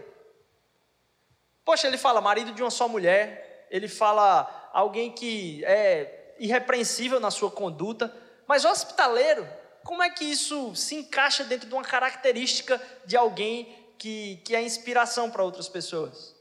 Poxa, 1.64 1.88
ele 1.88 1.98
fala 1.98 2.22
marido 2.22 2.52
de 2.52 2.62
uma 2.62 2.70
só 2.70 2.88
mulher, 2.88 3.68
ele 3.72 3.88
fala 3.88 4.70
alguém 4.72 5.12
que 5.12 5.66
é 5.66 6.36
irrepreensível 6.38 7.20
na 7.20 7.32
sua 7.32 7.50
conduta, 7.50 8.16
mas 8.46 8.66
hospitaleiro, 8.66 9.48
como 9.84 10.04
é 10.04 10.10
que 10.10 10.24
isso 10.24 10.76
se 10.76 10.96
encaixa 10.96 11.44
dentro 11.44 11.68
de 11.68 11.74
uma 11.74 11.84
característica 11.84 12.80
de 13.06 13.18
alguém 13.18 13.76
que, 13.98 14.38
que 14.46 14.56
é 14.56 14.62
inspiração 14.62 15.32
para 15.32 15.44
outras 15.44 15.68
pessoas. 15.68 16.36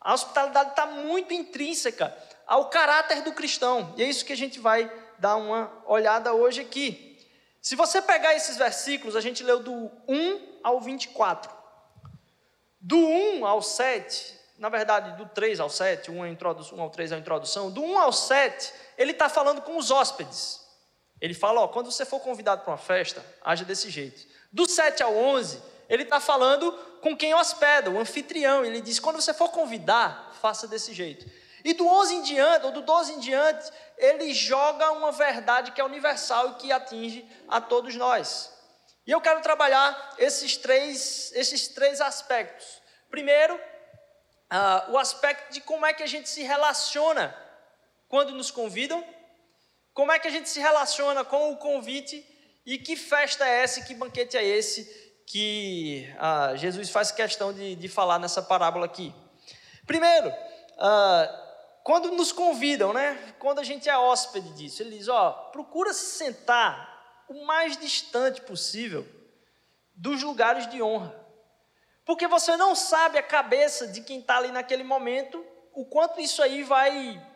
A 0.00 0.14
hospitalidade 0.14 0.70
está 0.70 0.86
muito 0.86 1.34
intrínseca 1.34 2.16
ao 2.46 2.70
caráter 2.70 3.22
do 3.22 3.32
cristão, 3.32 3.92
e 3.96 4.02
é 4.02 4.08
isso 4.08 4.24
que 4.24 4.32
a 4.32 4.36
gente 4.36 4.60
vai 4.60 4.90
dar 5.18 5.36
uma 5.36 5.82
olhada 5.86 6.32
hoje 6.32 6.60
aqui. 6.60 7.07
Se 7.68 7.76
você 7.76 8.00
pegar 8.00 8.34
esses 8.34 8.56
versículos, 8.56 9.14
a 9.14 9.20
gente 9.20 9.44
leu 9.44 9.60
do 9.62 9.90
1 10.08 10.60
ao 10.64 10.80
24. 10.80 11.52
Do 12.80 12.96
1 12.96 13.44
ao 13.44 13.60
7, 13.60 14.34
na 14.58 14.70
verdade, 14.70 15.18
do 15.18 15.26
3 15.26 15.60
ao 15.60 15.68
7, 15.68 16.10
1, 16.10 16.24
é 16.24 16.30
introdução, 16.30 16.78
1 16.78 16.80
ao 16.80 16.88
3 16.88 17.12
é 17.12 17.16
a 17.16 17.18
introdução, 17.18 17.70
do 17.70 17.82
1 17.82 17.98
ao 17.98 18.10
7, 18.10 18.72
ele 18.96 19.10
está 19.10 19.28
falando 19.28 19.60
com 19.60 19.76
os 19.76 19.90
hóspedes. 19.90 20.66
Ele 21.20 21.34
fala: 21.34 21.60
ó, 21.60 21.68
quando 21.68 21.92
você 21.92 22.06
for 22.06 22.20
convidado 22.20 22.62
para 22.62 22.70
uma 22.70 22.78
festa, 22.78 23.22
haja 23.44 23.66
desse 23.66 23.90
jeito. 23.90 24.26
Do 24.50 24.66
7 24.66 25.02
ao 25.02 25.14
11, 25.14 25.62
ele 25.90 26.04
está 26.04 26.20
falando 26.20 26.72
com 27.02 27.14
quem 27.14 27.34
hospeda, 27.34 27.90
o 27.90 28.00
anfitrião. 28.00 28.64
Ele 28.64 28.80
diz: 28.80 28.98
quando 28.98 29.20
você 29.20 29.34
for 29.34 29.50
convidar, 29.50 30.32
faça 30.40 30.66
desse 30.66 30.94
jeito. 30.94 31.30
E 31.68 31.74
do 31.74 31.86
11 31.86 32.14
em 32.14 32.22
diante, 32.22 32.64
ou 32.64 32.72
do 32.72 32.80
12 32.80 33.12
em 33.12 33.18
diante, 33.18 33.70
ele 33.98 34.32
joga 34.32 34.90
uma 34.92 35.12
verdade 35.12 35.70
que 35.70 35.78
é 35.82 35.84
universal 35.84 36.48
e 36.48 36.54
que 36.54 36.72
atinge 36.72 37.30
a 37.46 37.60
todos 37.60 37.94
nós. 37.94 38.50
E 39.06 39.10
eu 39.10 39.20
quero 39.20 39.42
trabalhar 39.42 40.14
esses 40.16 40.56
três, 40.56 41.30
esses 41.34 41.68
três 41.68 42.00
aspectos. 42.00 42.80
Primeiro, 43.10 43.54
uh, 43.54 44.92
o 44.92 44.96
aspecto 44.96 45.52
de 45.52 45.60
como 45.60 45.84
é 45.84 45.92
que 45.92 46.02
a 46.02 46.06
gente 46.06 46.26
se 46.30 46.42
relaciona 46.42 47.36
quando 48.08 48.32
nos 48.32 48.50
convidam, 48.50 49.04
como 49.92 50.10
é 50.10 50.18
que 50.18 50.26
a 50.26 50.30
gente 50.30 50.48
se 50.48 50.60
relaciona 50.60 51.22
com 51.22 51.52
o 51.52 51.58
convite 51.58 52.26
e 52.64 52.78
que 52.78 52.96
festa 52.96 53.46
é 53.46 53.62
essa, 53.62 53.82
que 53.82 53.94
banquete 53.94 54.38
é 54.38 54.42
esse 54.42 54.86
que 55.26 56.10
ah, 56.18 56.56
Jesus 56.56 56.88
faz 56.88 57.10
questão 57.10 57.52
de, 57.52 57.76
de 57.76 57.88
falar 57.88 58.18
nessa 58.18 58.40
parábola 58.40 58.86
aqui. 58.86 59.14
Primeiro, 59.86 60.32
ah, 60.78 61.44
quando 61.88 62.10
nos 62.10 62.32
convidam, 62.32 62.92
né? 62.92 63.18
Quando 63.38 63.60
a 63.60 63.64
gente 63.64 63.88
é 63.88 63.96
hóspede 63.96 64.50
disso, 64.50 64.82
ele 64.82 64.98
diz: 64.98 65.08
ó, 65.08 65.30
procura 65.50 65.94
se 65.94 66.18
sentar 66.18 67.24
o 67.26 67.46
mais 67.46 67.78
distante 67.78 68.42
possível 68.42 69.06
dos 69.94 70.22
lugares 70.22 70.68
de 70.68 70.82
honra, 70.82 71.18
porque 72.04 72.28
você 72.28 72.58
não 72.58 72.74
sabe 72.74 73.16
a 73.16 73.22
cabeça 73.22 73.86
de 73.86 74.02
quem 74.02 74.20
está 74.20 74.36
ali 74.36 74.52
naquele 74.52 74.84
momento, 74.84 75.42
o 75.72 75.82
quanto 75.86 76.20
isso 76.20 76.42
aí 76.42 76.62
vai 76.62 77.26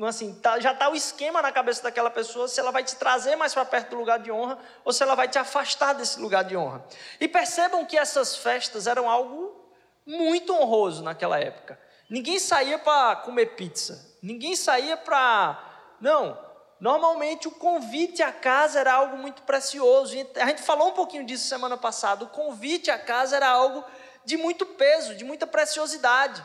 assim, 0.00 0.34
tá, 0.40 0.58
já 0.58 0.72
está 0.72 0.88
o 0.88 0.94
esquema 0.94 1.42
na 1.42 1.52
cabeça 1.52 1.82
daquela 1.82 2.10
pessoa 2.10 2.48
se 2.48 2.58
ela 2.58 2.72
vai 2.72 2.82
te 2.82 2.96
trazer 2.96 3.36
mais 3.36 3.52
para 3.52 3.66
perto 3.66 3.90
do 3.90 3.96
lugar 3.96 4.18
de 4.18 4.32
honra 4.32 4.58
ou 4.82 4.94
se 4.94 5.02
ela 5.02 5.14
vai 5.14 5.28
te 5.28 5.38
afastar 5.38 5.92
desse 5.92 6.18
lugar 6.18 6.42
de 6.42 6.56
honra. 6.56 6.82
E 7.20 7.28
percebam 7.28 7.84
que 7.84 7.98
essas 7.98 8.34
festas 8.34 8.86
eram 8.86 9.10
algo 9.10 9.54
muito 10.06 10.54
honroso 10.54 11.02
naquela 11.02 11.38
época. 11.38 11.78
Ninguém 12.08 12.38
saía 12.38 12.78
para 12.78 13.16
comer 13.16 13.56
pizza, 13.56 14.16
ninguém 14.22 14.54
saía 14.56 14.96
para. 14.96 15.62
Não, 16.00 16.38
normalmente 16.78 17.48
o 17.48 17.50
convite 17.50 18.22
à 18.22 18.30
casa 18.30 18.80
era 18.80 18.92
algo 18.92 19.16
muito 19.16 19.42
precioso. 19.42 20.14
A 20.36 20.46
gente 20.46 20.62
falou 20.62 20.88
um 20.88 20.92
pouquinho 20.92 21.24
disso 21.24 21.44
semana 21.44 21.76
passada. 21.76 22.24
O 22.24 22.28
convite 22.28 22.90
à 22.90 22.98
casa 22.98 23.36
era 23.36 23.48
algo 23.48 23.84
de 24.24 24.36
muito 24.36 24.66
peso, 24.66 25.14
de 25.14 25.24
muita 25.24 25.46
preciosidade. 25.46 26.44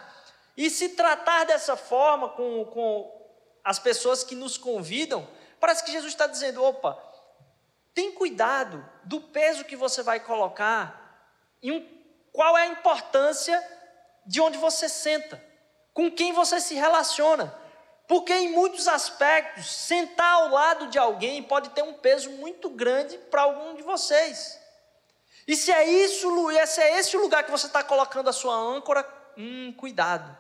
E 0.55 0.69
se 0.69 0.89
tratar 0.89 1.45
dessa 1.45 1.75
forma, 1.75 2.29
com, 2.29 2.65
com 2.65 3.19
as 3.63 3.79
pessoas 3.79 4.23
que 4.23 4.35
nos 4.35 4.57
convidam, 4.57 5.27
parece 5.59 5.83
que 5.83 5.91
Jesus 5.91 6.13
está 6.13 6.27
dizendo: 6.27 6.63
opa, 6.63 6.97
tem 7.93 8.11
cuidado 8.11 8.85
do 9.03 9.19
peso 9.19 9.65
que 9.65 9.75
você 9.75 10.01
vai 10.01 10.19
colocar 10.19 10.99
e 11.61 11.71
um, 11.71 11.85
qual 12.31 12.57
é 12.57 12.63
a 12.63 12.67
importância 12.67 13.61
de 14.25 14.39
onde 14.39 14.57
você 14.57 14.87
senta, 14.87 15.43
com 15.99 16.09
quem 16.09 16.31
você 16.31 16.61
se 16.61 16.75
relaciona. 16.75 17.53
Porque 18.07 18.31
em 18.31 18.53
muitos 18.53 18.87
aspectos, 18.87 19.69
sentar 19.69 20.35
ao 20.35 20.49
lado 20.49 20.87
de 20.87 20.97
alguém 20.97 21.43
pode 21.43 21.71
ter 21.71 21.81
um 21.81 21.93
peso 21.93 22.29
muito 22.29 22.69
grande 22.69 23.17
para 23.29 23.41
algum 23.41 23.75
de 23.75 23.83
vocês. 23.83 24.57
E 25.45 25.57
se 25.57 25.73
é 25.73 25.85
isso, 25.85 26.29
se 26.67 26.81
é 26.81 26.97
esse 26.97 27.17
o 27.17 27.19
lugar 27.19 27.43
que 27.43 27.51
você 27.51 27.67
está 27.67 27.83
colocando 27.83 28.29
a 28.29 28.33
sua 28.33 28.55
âncora, 28.55 29.05
hum, 29.37 29.73
cuidado. 29.73 30.37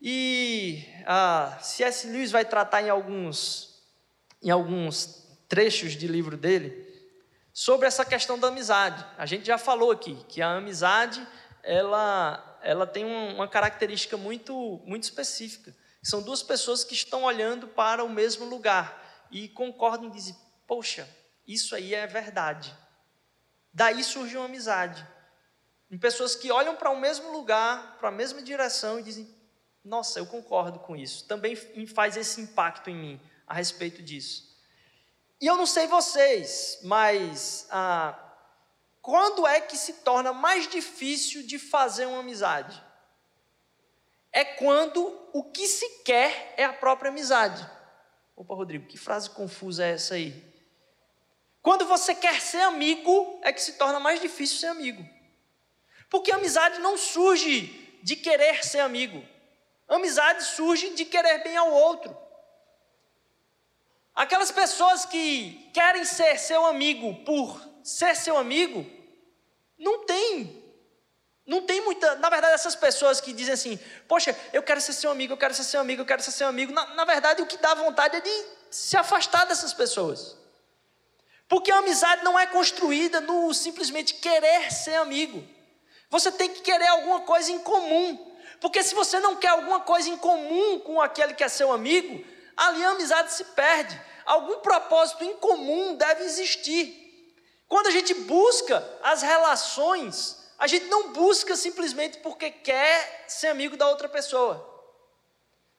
E 0.00 0.84
a 1.04 1.58
C.S. 1.60 2.06
Lewis 2.06 2.30
vai 2.30 2.44
tratar 2.44 2.82
em 2.82 2.90
alguns, 2.90 3.82
em 4.40 4.50
alguns 4.50 5.26
trechos 5.48 5.94
de 5.94 6.06
livro 6.06 6.36
dele 6.36 6.86
sobre 7.52 7.88
essa 7.88 8.04
questão 8.04 8.38
da 8.38 8.46
amizade. 8.46 9.04
A 9.18 9.26
gente 9.26 9.44
já 9.44 9.58
falou 9.58 9.90
aqui 9.90 10.14
que 10.28 10.40
a 10.40 10.52
amizade 10.52 11.26
ela, 11.64 12.47
ela 12.62 12.86
tem 12.86 13.04
uma 13.04 13.48
característica 13.48 14.16
muito, 14.16 14.82
muito 14.84 15.04
específica. 15.04 15.74
São 16.02 16.22
duas 16.22 16.42
pessoas 16.42 16.84
que 16.84 16.94
estão 16.94 17.24
olhando 17.24 17.68
para 17.68 18.04
o 18.04 18.08
mesmo 18.08 18.44
lugar 18.44 19.26
e 19.30 19.48
concordam 19.48 20.08
e 20.08 20.12
dizem: 20.12 20.36
Poxa, 20.66 21.08
isso 21.46 21.74
aí 21.74 21.94
é 21.94 22.06
verdade. 22.06 22.74
Daí 23.72 24.02
surge 24.02 24.36
uma 24.36 24.46
amizade. 24.46 25.06
Em 25.90 25.98
pessoas 25.98 26.34
que 26.34 26.50
olham 26.50 26.76
para 26.76 26.90
o 26.90 27.00
mesmo 27.00 27.32
lugar, 27.32 27.96
para 27.98 28.08
a 28.08 28.12
mesma 28.12 28.42
direção 28.42 28.98
e 28.98 29.02
dizem: 29.02 29.38
nossa, 29.84 30.18
eu 30.18 30.26
concordo 30.26 30.78
com 30.80 30.94
isso. 30.94 31.26
Também 31.26 31.56
faz 31.86 32.16
esse 32.16 32.40
impacto 32.40 32.90
em 32.90 32.94
mim 32.94 33.20
a 33.46 33.54
respeito 33.54 34.02
disso. 34.02 34.46
E 35.40 35.46
eu 35.46 35.56
não 35.56 35.64
sei 35.64 35.86
vocês, 35.86 36.78
mas 36.82 37.66
ah, 37.70 38.27
quando 39.08 39.46
é 39.46 39.58
que 39.58 39.74
se 39.74 39.94
torna 39.94 40.34
mais 40.34 40.68
difícil 40.68 41.42
de 41.42 41.58
fazer 41.58 42.04
uma 42.04 42.20
amizade? 42.20 42.78
É 44.30 44.44
quando 44.44 45.00
o 45.32 45.44
que 45.44 45.66
se 45.66 46.02
quer 46.04 46.52
é 46.58 46.64
a 46.64 46.74
própria 46.74 47.08
amizade. 47.08 47.66
Opa, 48.36 48.54
Rodrigo, 48.54 48.86
que 48.86 48.98
frase 48.98 49.30
confusa 49.30 49.82
é 49.82 49.92
essa 49.92 50.12
aí? 50.12 50.44
Quando 51.62 51.86
você 51.86 52.14
quer 52.14 52.38
ser 52.38 52.60
amigo, 52.60 53.40
é 53.42 53.50
que 53.50 53.62
se 53.62 53.78
torna 53.78 53.98
mais 53.98 54.20
difícil 54.20 54.58
ser 54.58 54.66
amigo. 54.66 55.02
Porque 56.10 56.30
amizade 56.30 56.78
não 56.80 56.98
surge 56.98 57.98
de 58.02 58.14
querer 58.14 58.62
ser 58.62 58.80
amigo. 58.80 59.26
Amizade 59.88 60.44
surge 60.44 60.90
de 60.90 61.06
querer 61.06 61.42
bem 61.42 61.56
ao 61.56 61.72
outro. 61.72 62.14
Aquelas 64.14 64.50
pessoas 64.50 65.06
que 65.06 65.70
querem 65.72 66.04
ser 66.04 66.38
seu 66.38 66.66
amigo 66.66 67.24
por 67.24 67.58
ser 67.82 68.14
seu 68.14 68.36
amigo, 68.36 68.97
não 69.78 70.04
tem. 70.04 70.64
Não 71.46 71.62
tem 71.62 71.80
muita. 71.80 72.16
Na 72.16 72.28
verdade, 72.28 72.54
essas 72.54 72.76
pessoas 72.76 73.20
que 73.20 73.32
dizem 73.32 73.54
assim: 73.54 73.78
Poxa, 74.06 74.36
eu 74.52 74.62
quero 74.62 74.80
ser 74.80 74.92
seu 74.92 75.10
amigo, 75.10 75.32
eu 75.32 75.36
quero 75.36 75.54
ser 75.54 75.64
seu 75.64 75.80
amigo, 75.80 76.02
eu 76.02 76.06
quero 76.06 76.22
ser 76.22 76.32
seu 76.32 76.46
amigo. 76.46 76.72
Na, 76.72 76.94
na 76.94 77.04
verdade, 77.04 77.40
o 77.40 77.46
que 77.46 77.56
dá 77.56 77.72
vontade 77.74 78.16
é 78.16 78.20
de 78.20 78.44
se 78.70 78.96
afastar 78.96 79.46
dessas 79.46 79.72
pessoas. 79.72 80.36
Porque 81.48 81.70
a 81.70 81.78
amizade 81.78 82.22
não 82.22 82.38
é 82.38 82.46
construída 82.46 83.20
no 83.22 83.54
simplesmente 83.54 84.14
querer 84.14 84.70
ser 84.70 84.96
amigo. 84.96 85.42
Você 86.10 86.30
tem 86.30 86.50
que 86.50 86.60
querer 86.60 86.88
alguma 86.88 87.20
coisa 87.20 87.50
em 87.50 87.58
comum. 87.60 88.36
Porque 88.60 88.82
se 88.82 88.94
você 88.94 89.18
não 89.20 89.36
quer 89.36 89.48
alguma 89.48 89.80
coisa 89.80 90.10
em 90.10 90.18
comum 90.18 90.80
com 90.80 91.00
aquele 91.00 91.32
que 91.32 91.44
é 91.44 91.48
seu 91.48 91.72
amigo, 91.72 92.22
ali 92.56 92.84
a 92.84 92.90
amizade 92.90 93.32
se 93.32 93.44
perde. 93.44 93.98
Algum 94.26 94.58
propósito 94.58 95.24
em 95.24 95.36
comum 95.36 95.94
deve 95.94 96.24
existir. 96.24 97.07
Quando 97.68 97.88
a 97.88 97.90
gente 97.90 98.14
busca 98.14 98.82
as 99.02 99.20
relações, 99.20 100.38
a 100.58 100.66
gente 100.66 100.86
não 100.86 101.12
busca 101.12 101.54
simplesmente 101.54 102.18
porque 102.18 102.50
quer 102.50 103.26
ser 103.28 103.48
amigo 103.48 103.76
da 103.76 103.88
outra 103.88 104.08
pessoa. 104.08 104.66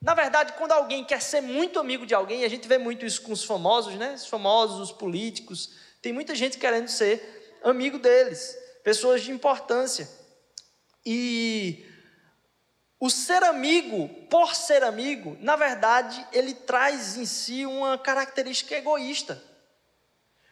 Na 0.01 0.13
verdade, 0.13 0.53
quando 0.53 0.71
alguém 0.71 1.03
quer 1.03 1.21
ser 1.21 1.41
muito 1.41 1.79
amigo 1.79 2.05
de 2.05 2.13
alguém, 2.13 2.45
a 2.45 2.47
gente 2.47 2.67
vê 2.67 2.77
muito 2.77 3.05
isso 3.05 3.21
com 3.21 3.33
os 3.33 3.43
famosos, 3.43 3.95
né? 3.95 4.13
Os 4.13 4.27
famosos, 4.27 4.79
os 4.79 4.91
políticos, 4.91 5.71
tem 6.01 6.13
muita 6.13 6.33
gente 6.35 6.57
querendo 6.57 6.87
ser 6.87 7.59
amigo 7.63 7.99
deles, 7.99 8.55
pessoas 8.83 9.21
de 9.21 9.31
importância. 9.31 10.07
E 11.05 11.85
o 12.99 13.09
ser 13.09 13.43
amigo, 13.43 14.07
por 14.29 14.55
ser 14.55 14.83
amigo, 14.83 15.35
na 15.41 15.55
verdade, 15.55 16.25
ele 16.31 16.53
traz 16.53 17.17
em 17.17 17.25
si 17.25 17.65
uma 17.65 17.97
característica 17.97 18.75
egoísta. 18.75 19.48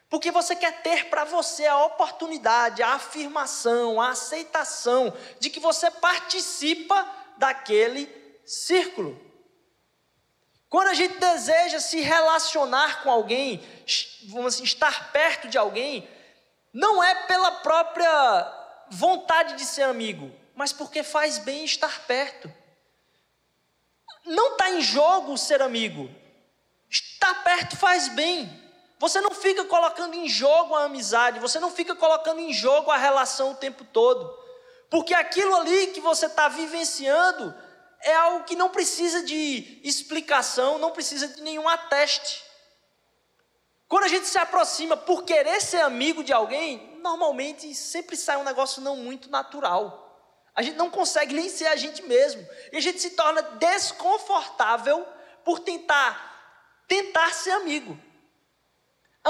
Porque 0.10 0.32
você 0.32 0.56
quer 0.56 0.82
ter 0.82 1.10
para 1.10 1.26
você 1.26 1.66
a 1.66 1.84
oportunidade, 1.84 2.82
a 2.82 2.94
afirmação, 2.94 4.00
a 4.00 4.10
aceitação 4.10 5.14
de 5.40 5.50
que 5.50 5.60
você 5.60 5.92
participa 5.92 7.08
daquele 7.38 8.10
círculo. 8.46 9.20
Quando 10.70 10.90
a 10.90 10.94
gente 10.94 11.18
deseja 11.18 11.80
se 11.80 12.00
relacionar 12.00 13.04
com 13.04 13.12
alguém, 13.12 13.62
vamos 14.28 14.56
assim, 14.56 14.64
estar 14.64 15.12
perto 15.12 15.48
de 15.48 15.58
alguém, 15.58 16.08
não 16.74 17.04
é 17.04 17.16
pela 17.26 17.52
própria 17.52 18.54
vontade 18.90 19.56
de 19.56 19.66
ser 19.66 19.84
amigo, 19.84 20.32
mas 20.56 20.74
porque 20.74 21.04
faz 21.04 21.38
bem 21.38 21.66
estar 21.66 22.02
perto. 22.02 22.52
Não 24.26 24.54
está 24.54 24.70
em 24.72 24.82
jogo 24.82 25.38
ser 25.38 25.62
amigo. 25.62 26.10
Estar 26.90 27.44
perto 27.44 27.78
faz 27.78 28.10
bem. 28.10 28.67
Você 29.00 29.22
não 29.22 29.32
fica 29.32 29.63
colocando 29.66 30.16
em 30.16 30.27
jogo 30.27 30.74
a 30.74 30.86
amizade, 30.86 31.39
você 31.39 31.60
não 31.60 31.72
fica 31.72 31.96
colocando 31.96 32.39
em 32.39 32.51
jogo 32.51 32.89
a 32.89 32.98
relação 32.98 33.51
o 33.51 33.56
tempo 33.56 33.86
todo. 33.86 34.36
Porque 34.89 35.13
aquilo 35.13 35.56
ali 35.56 35.88
que 35.88 36.00
você 36.00 36.25
está 36.25 36.48
vivenciando 36.48 37.54
é 38.01 38.16
algo 38.16 38.46
que 38.46 38.56
não 38.56 38.70
precisa 38.70 39.24
de 39.24 39.80
explicação, 39.84 40.77
não 40.77 40.92
precisa 40.92 41.27
de 41.27 41.42
nenhum 41.42 41.68
ateste. 41.68 42.44
Quando 43.88 44.06
a 44.06 44.10
gente 44.10 44.27
se 44.27 44.38
aproxima 44.38 44.98
por 44.98 45.24
querer 45.24 45.62
ser 45.62 45.82
amigo 45.82 46.24
de 46.24 46.34
alguém, 46.34 47.00
normalmente 47.01 47.74
sempre 47.75 48.18
sai 48.18 48.38
um 48.38 48.44
negócio 48.44 48.82
não 48.82 48.98
muito 48.98 49.30
natural. 49.30 50.06
A 50.56 50.62
gente 50.62 50.75
não 50.75 50.89
consegue 50.89 51.36
nem 51.36 51.50
ser 51.50 51.68
a 51.68 51.75
gente 51.75 52.01
mesmo. 52.01 52.46
E 52.72 52.77
a 52.77 52.82
gente 52.82 53.00
se 53.00 53.12
torna 53.12 53.42
desconfortável 53.44 55.06
por 55.46 55.60
tentar 55.60 56.27
tentar 56.88 57.34
ser 57.34 57.51
amigo. 57.51 58.00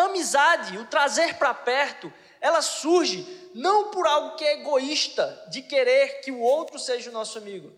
Amizade, 0.06 0.78
o 0.78 0.86
trazer 0.86 1.36
para 1.36 1.54
perto, 1.54 2.12
ela 2.40 2.62
surge 2.62 3.50
não 3.54 3.90
por 3.92 4.06
algo 4.06 4.36
que 4.36 4.46
é 4.46 4.54
egoísta, 4.54 5.46
de 5.50 5.62
querer 5.62 6.22
que 6.22 6.32
o 6.32 6.40
outro 6.40 6.78
seja 6.78 7.10
o 7.10 7.14
nosso 7.14 7.38
amigo, 7.38 7.72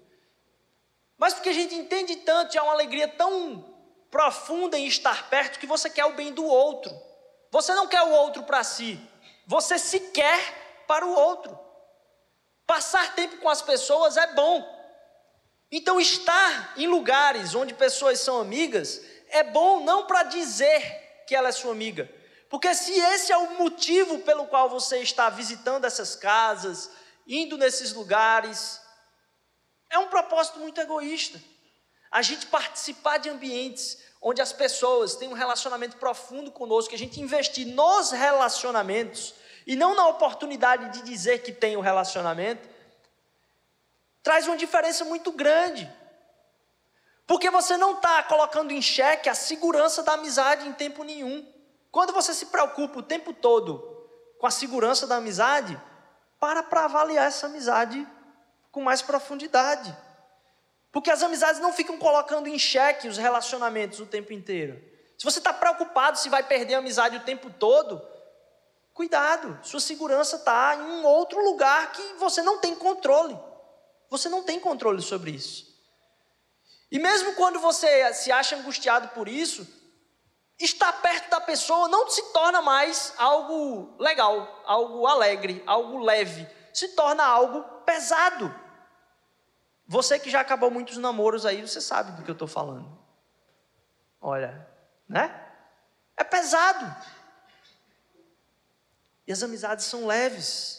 mas 1.18 1.34
porque 1.34 1.50
a 1.50 1.54
gente 1.54 1.76
entende 1.76 2.16
tanto, 2.18 2.58
há 2.58 2.64
uma 2.64 2.72
alegria 2.72 3.08
tão 3.08 3.66
profunda 4.10 4.78
em 4.78 4.88
estar 4.88 5.30
perto 5.30 5.60
que 5.60 5.68
você 5.68 5.90
quer 5.90 6.06
o 6.06 6.14
bem 6.14 6.32
do 6.32 6.46
outro. 6.46 6.98
Você 7.52 7.74
não 7.74 7.88
quer 7.88 8.02
o 8.04 8.12
outro 8.12 8.44
para 8.44 8.64
si, 8.64 8.98
você 9.46 9.78
se 9.78 10.00
quer 10.00 10.84
para 10.88 11.06
o 11.06 11.14
outro. 11.14 11.60
Passar 12.66 13.16
tempo 13.16 13.38
com 13.38 13.50
as 13.50 13.62
pessoas 13.62 14.16
é 14.16 14.28
bom. 14.28 14.78
Então, 15.72 16.00
estar 16.00 16.74
em 16.78 16.88
lugares 16.88 17.54
onde 17.54 17.74
pessoas 17.74 18.20
são 18.20 18.40
amigas 18.40 19.02
é 19.30 19.44
bom 19.44 19.82
não 19.82 20.06
para 20.06 20.24
dizer 20.24 21.09
que 21.30 21.36
ela 21.36 21.50
é 21.50 21.52
sua 21.52 21.72
amiga, 21.72 22.12
porque 22.50 22.74
se 22.74 22.92
esse 22.92 23.32
é 23.32 23.38
o 23.38 23.60
motivo 23.60 24.18
pelo 24.22 24.48
qual 24.48 24.68
você 24.68 24.98
está 24.98 25.30
visitando 25.30 25.86
essas 25.86 26.16
casas, 26.16 26.90
indo 27.28 27.56
nesses 27.56 27.94
lugares, 27.94 28.82
é 29.92 30.00
um 30.00 30.08
propósito 30.08 30.58
muito 30.58 30.82
egoísta. 30.82 31.40
A 32.10 32.24
gente 32.24 32.48
participar 32.48 33.20
de 33.20 33.30
ambientes 33.30 34.00
onde 34.20 34.42
as 34.42 34.52
pessoas 34.52 35.16
têm 35.16 35.30
um 35.30 35.34
relacionamento 35.34 35.98
profundo 35.98 36.52
conosco, 36.52 36.90
que 36.90 36.96
a 36.96 37.00
gente 37.06 37.22
investir 37.22 37.68
nos 37.68 38.10
relacionamentos 38.10 39.36
e 39.68 39.76
não 39.76 39.94
na 39.94 40.08
oportunidade 40.08 40.90
de 40.90 41.04
dizer 41.04 41.44
que 41.44 41.52
tem 41.52 41.76
o 41.76 41.80
um 41.80 41.84
relacionamento, 41.84 42.68
traz 44.24 44.48
uma 44.48 44.58
diferença 44.58 45.06
muito 45.06 45.32
grande. 45.32 45.88
Porque 47.30 47.52
você 47.52 47.78
não 47.78 47.94
está 47.94 48.24
colocando 48.24 48.72
em 48.72 48.82
xeque 48.82 49.30
a 49.30 49.36
segurança 49.36 50.02
da 50.02 50.14
amizade 50.14 50.68
em 50.68 50.74
tempo 50.74 51.04
nenhum. 51.04 51.48
Quando 51.92 52.12
você 52.12 52.34
se 52.34 52.48
preocupa 52.48 52.98
o 52.98 53.04
tempo 53.04 53.32
todo 53.32 53.78
com 54.40 54.48
a 54.48 54.52
segurança 54.52 55.06
da 55.06 55.18
amizade, 55.18 55.80
para 56.40 56.64
para 56.64 56.86
avaliar 56.86 57.28
essa 57.28 57.46
amizade 57.46 58.08
com 58.72 58.82
mais 58.82 59.04
profundidade. 59.04 59.96
Porque 60.92 61.12
as 61.12 61.22
amizades 61.22 61.62
não 61.62 61.72
ficam 61.72 62.00
colocando 62.00 62.48
em 62.48 62.58
xeque 62.58 63.08
os 63.08 63.20
relacionamentos 63.20 64.00
o 64.00 64.08
tempo 64.08 64.34
inteiro. 64.34 64.84
Se 65.16 65.24
você 65.24 65.38
está 65.38 65.54
preocupado 65.54 66.18
se 66.18 66.30
vai 66.30 66.42
perder 66.42 66.74
a 66.74 66.80
amizade 66.80 67.18
o 67.18 67.24
tempo 67.24 67.52
todo, 67.52 68.02
cuidado, 68.92 69.60
sua 69.62 69.80
segurança 69.80 70.38
está 70.38 70.76
em 70.78 70.82
um 70.82 71.06
outro 71.06 71.46
lugar 71.46 71.92
que 71.92 72.02
você 72.14 72.42
não 72.42 72.58
tem 72.58 72.74
controle. 72.74 73.38
Você 74.10 74.28
não 74.30 74.42
tem 74.42 74.60
controle 74.60 75.00
sobre 75.00 75.30
isso. 75.30 75.69
E 76.92 76.98
mesmo 76.98 77.36
quando 77.36 77.60
você 77.60 78.14
se 78.14 78.32
acha 78.32 78.56
angustiado 78.56 79.10
por 79.10 79.28
isso, 79.28 79.68
estar 80.60 80.92
perto 81.02 81.30
da 81.30 81.40
pessoa 81.40 81.88
não 81.88 82.10
se 82.10 82.22
torna 82.34 82.62
mais 82.62 83.14
algo 83.18 83.96
legal, 84.00 84.64
algo 84.66 85.06
alegre, 85.08 85.64
algo 85.66 86.00
leve. 86.00 86.48
Se 86.74 86.90
torna 86.90 87.24
algo 87.24 87.64
pesado. 87.82 88.54
Você 89.88 90.20
que 90.20 90.30
já 90.30 90.42
acabou 90.42 90.70
muitos 90.70 90.98
namoros 90.98 91.46
aí, 91.46 91.62
você 91.62 91.82
sabe 91.82 92.12
do 92.12 92.24
que 92.24 92.30
eu 92.30 92.34
estou 92.34 92.48
falando. 92.48 92.98
Olha, 94.22 94.68
né? 95.08 95.48
É 96.16 96.24
pesado. 96.24 96.86
E 99.26 99.32
as 99.32 99.42
amizades 99.42 99.86
são 99.86 100.06
leves. 100.06 100.79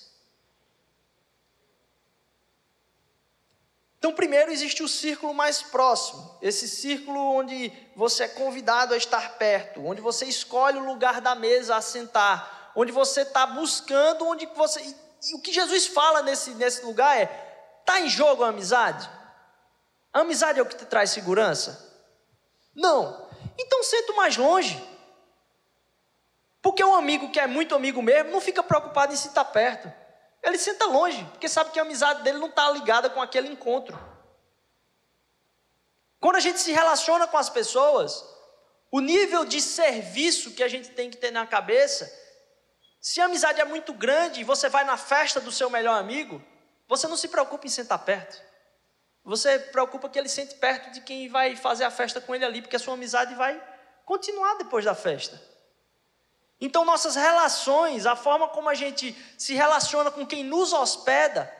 Então, 4.00 4.14
primeiro 4.14 4.50
existe 4.50 4.82
o 4.82 4.88
círculo 4.88 5.34
mais 5.34 5.60
próximo, 5.60 6.38
esse 6.40 6.66
círculo 6.66 7.20
onde 7.36 7.70
você 7.94 8.24
é 8.24 8.28
convidado 8.28 8.94
a 8.94 8.96
estar 8.96 9.36
perto, 9.36 9.84
onde 9.84 10.00
você 10.00 10.24
escolhe 10.24 10.78
o 10.78 10.86
lugar 10.86 11.20
da 11.20 11.34
mesa 11.34 11.76
a 11.76 11.82
sentar, 11.82 12.72
onde 12.74 12.90
você 12.90 13.20
está 13.20 13.46
buscando, 13.46 14.26
onde 14.26 14.46
você. 14.46 14.80
E 14.80 15.36
o 15.36 15.42
que 15.42 15.52
Jesus 15.52 15.86
fala 15.86 16.22
nesse, 16.22 16.52
nesse 16.52 16.82
lugar 16.82 17.14
é: 17.14 17.24
está 17.80 18.00
em 18.00 18.08
jogo 18.08 18.42
a 18.42 18.48
amizade? 18.48 19.06
A 20.14 20.20
amizade 20.20 20.58
é 20.58 20.62
o 20.62 20.66
que 20.66 20.76
te 20.76 20.86
traz 20.86 21.10
segurança? 21.10 21.86
Não. 22.74 23.28
Então 23.58 23.84
senta 23.84 24.14
mais 24.14 24.34
longe. 24.34 24.82
Porque 26.62 26.82
um 26.82 26.94
amigo 26.94 27.30
que 27.30 27.38
é 27.38 27.46
muito 27.46 27.74
amigo 27.74 28.00
mesmo 28.00 28.30
não 28.30 28.40
fica 28.40 28.62
preocupado 28.62 29.12
em 29.12 29.16
se 29.16 29.28
estar 29.28 29.44
perto. 29.44 29.99
Ele 30.42 30.58
senta 30.58 30.86
longe, 30.86 31.22
porque 31.32 31.48
sabe 31.48 31.70
que 31.70 31.78
a 31.78 31.82
amizade 31.82 32.22
dele 32.22 32.38
não 32.38 32.48
está 32.48 32.70
ligada 32.70 33.10
com 33.10 33.20
aquele 33.20 33.48
encontro. 33.48 33.98
Quando 36.18 36.36
a 36.36 36.40
gente 36.40 36.60
se 36.60 36.72
relaciona 36.72 37.26
com 37.26 37.36
as 37.36 37.50
pessoas, 37.50 38.24
o 38.90 39.00
nível 39.00 39.44
de 39.44 39.60
serviço 39.60 40.52
que 40.52 40.62
a 40.62 40.68
gente 40.68 40.90
tem 40.90 41.10
que 41.10 41.16
ter 41.16 41.30
na 41.30 41.46
cabeça 41.46 42.20
se 43.00 43.18
a 43.20 43.24
amizade 43.24 43.60
é 43.60 43.64
muito 43.64 43.94
grande 43.94 44.40
e 44.40 44.44
você 44.44 44.68
vai 44.68 44.84
na 44.84 44.96
festa 44.96 45.40
do 45.40 45.50
seu 45.50 45.70
melhor 45.70 45.98
amigo, 45.98 46.42
você 46.86 47.08
não 47.08 47.16
se 47.16 47.28
preocupa 47.28 47.66
em 47.66 47.70
sentar 47.70 47.98
perto. 48.00 48.40
Você 49.24 49.58
preocupa 49.58 50.08
que 50.08 50.18
ele 50.18 50.28
sente 50.28 50.54
perto 50.56 50.90
de 50.90 51.00
quem 51.00 51.28
vai 51.28 51.56
fazer 51.56 51.84
a 51.84 51.90
festa 51.90 52.20
com 52.20 52.34
ele 52.34 52.44
ali, 52.44 52.60
porque 52.60 52.76
a 52.76 52.78
sua 52.78 52.94
amizade 52.94 53.34
vai 53.34 53.62
continuar 54.04 54.56
depois 54.56 54.84
da 54.84 54.94
festa. 54.94 55.40
Então, 56.60 56.84
nossas 56.84 57.16
relações, 57.16 58.04
a 58.04 58.14
forma 58.14 58.48
como 58.48 58.68
a 58.68 58.74
gente 58.74 59.16
se 59.38 59.54
relaciona 59.54 60.10
com 60.10 60.26
quem 60.26 60.44
nos 60.44 60.72
hospeda, 60.72 61.50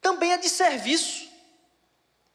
também 0.00 0.32
é 0.32 0.38
de 0.38 0.48
serviço. 0.48 1.28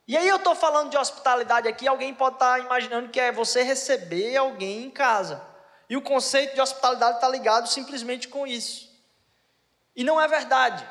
E 0.06 0.18
aí 0.18 0.28
eu 0.28 0.38
estou 0.38 0.56
falando 0.56 0.90
de 0.90 0.98
hospitalidade 0.98 1.68
aqui, 1.68 1.88
alguém 1.88 2.14
pode 2.14 2.36
estar 2.36 2.54
tá 2.54 2.60
imaginando 2.60 3.10
que 3.10 3.20
é 3.20 3.32
você 3.32 3.62
receber 3.62 4.36
alguém 4.36 4.84
em 4.84 4.90
casa. 4.90 5.42
E 5.90 5.96
o 5.96 6.02
conceito 6.02 6.54
de 6.54 6.62
hospitalidade 6.62 7.18
está 7.18 7.30
ligado 7.30 7.70
simplesmente 7.70 8.28
com 8.28 8.46
isso. 8.46 8.90
E 9.96 10.04
não 10.04 10.20
é 10.20 10.28
verdade. 10.28 10.86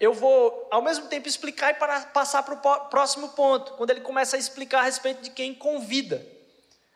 Eu 0.00 0.12
vou, 0.12 0.68
ao 0.70 0.82
mesmo 0.82 1.06
tempo, 1.06 1.28
explicar 1.28 1.70
e 1.70 1.74
para, 1.74 2.00
passar 2.06 2.42
para 2.42 2.54
o 2.54 2.88
próximo 2.88 3.28
ponto, 3.30 3.74
quando 3.74 3.90
ele 3.90 4.00
começa 4.00 4.36
a 4.36 4.38
explicar 4.38 4.80
a 4.80 4.84
respeito 4.84 5.22
de 5.22 5.30
quem 5.30 5.54
convida. 5.54 6.33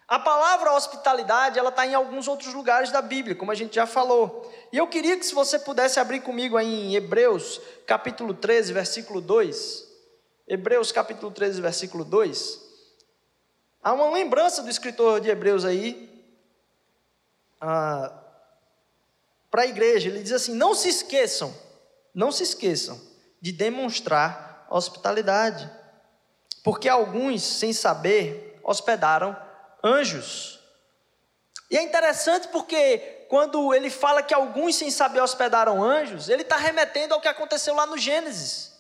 A 0.09 0.19
palavra 0.19 0.73
hospitalidade, 0.73 1.59
ela 1.59 1.69
está 1.69 1.87
em 1.87 1.95
alguns 1.95 2.27
outros 2.27 2.55
lugares 2.55 2.91
da 2.91 3.03
Bíblia, 3.03 3.37
como 3.37 3.53
a 3.53 3.55
gente 3.55 3.75
já 3.75 3.87
falou. 3.87 4.51
E 4.73 4.79
eu 4.79 4.87
queria 4.87 5.19
que 5.19 5.27
se 5.27 5.35
você 5.35 5.59
pudesse 5.59 6.01
abrir 6.01 6.21
comigo 6.21 6.57
aí 6.57 6.67
em 6.67 6.95
Hebreus, 6.95 7.61
capítulo 7.87 8.33
13, 8.33 8.73
versículo 8.73 9.21
2. 9.21 9.87
Hebreus, 10.49 10.91
capítulo 10.91 11.31
13, 11.31 11.61
versículo 11.61 12.07
2. 12.07 12.59
Há 13.83 13.93
uma 13.93 14.11
lembrança 14.11 14.63
do 14.63 14.71
escritor 14.71 15.21
de 15.21 15.29
Hebreus 15.29 15.67
aí, 15.67 16.09
ah, 17.61 18.11
para 19.51 19.63
a 19.63 19.67
igreja. 19.67 20.09
Ele 20.09 20.23
diz 20.23 20.33
assim: 20.33 20.55
não 20.55 20.75
se 20.75 20.89
esqueçam, 20.89 21.55
não 22.15 22.33
se 22.33 22.45
esqueçam 22.45 22.99
de 23.43 23.53
demonstrar 23.53 24.67
hospitalidade, 24.71 25.71
porque 26.65 26.89
alguns, 26.89 27.43
sem 27.43 27.75
saber, 27.75 28.59
hospedaram 28.65 29.48
anjos. 29.83 30.59
E 31.71 31.77
é 31.77 31.83
interessante 31.83 32.49
porque 32.49 33.27
quando 33.29 33.75
ele 33.75 33.91
fala 33.91 34.23
que 34.23 34.33
alguns, 34.33 34.77
sem 34.77 34.91
saber, 34.91 35.21
hospedaram 35.21 35.83
anjos, 35.83 36.29
ele 36.29 36.43
está 36.43 36.57
remetendo 36.57 37.15
ao 37.15 37.21
que 37.21 37.29
aconteceu 37.29 37.75
lá 37.75 37.87
no 37.87 37.99
Gênesis, 37.99 38.73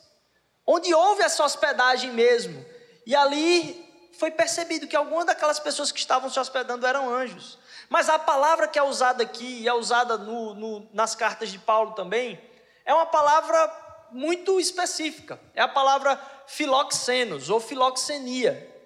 onde 0.66 0.94
houve 0.94 1.22
essa 1.22 1.44
hospedagem 1.44 2.12
mesmo. 2.12 2.64
E 3.06 3.14
ali 3.14 3.86
foi 4.18 4.30
percebido 4.30 4.86
que 4.86 4.96
algumas 4.96 5.26
daquelas 5.26 5.60
pessoas 5.60 5.92
que 5.92 5.98
estavam 5.98 6.30
se 6.30 6.40
hospedando 6.40 6.86
eram 6.86 7.14
anjos. 7.14 7.58
Mas 7.88 8.08
a 8.08 8.18
palavra 8.18 8.66
que 8.66 8.78
é 8.78 8.82
usada 8.82 9.22
aqui 9.22 9.62
e 9.62 9.68
é 9.68 9.72
usada 9.72 10.18
no, 10.18 10.54
no, 10.54 10.88
nas 10.92 11.14
cartas 11.14 11.50
de 11.50 11.58
Paulo 11.58 11.92
também, 11.92 12.40
é 12.84 12.92
uma 12.92 13.06
palavra 13.06 13.86
muito 14.10 14.58
específica. 14.58 15.38
É 15.54 15.60
a 15.60 15.68
palavra 15.68 16.20
filoxenos 16.46 17.50
ou 17.50 17.60
filoxenia. 17.60 18.76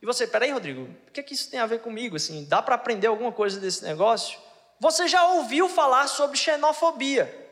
E 0.00 0.06
você, 0.06 0.26
peraí, 0.26 0.50
Rodrigo, 0.50 0.82
o 0.82 1.10
que, 1.10 1.20
é 1.20 1.22
que 1.22 1.34
isso 1.34 1.50
tem 1.50 1.58
a 1.58 1.66
ver 1.66 1.80
comigo? 1.80 2.16
Assim, 2.16 2.44
dá 2.44 2.60
para 2.60 2.74
aprender 2.74 3.06
alguma 3.06 3.32
coisa 3.32 3.58
desse 3.58 3.82
negócio? 3.84 4.38
Você 4.78 5.08
já 5.08 5.26
ouviu 5.28 5.68
falar 5.68 6.06
sobre 6.06 6.36
xenofobia? 6.36 7.44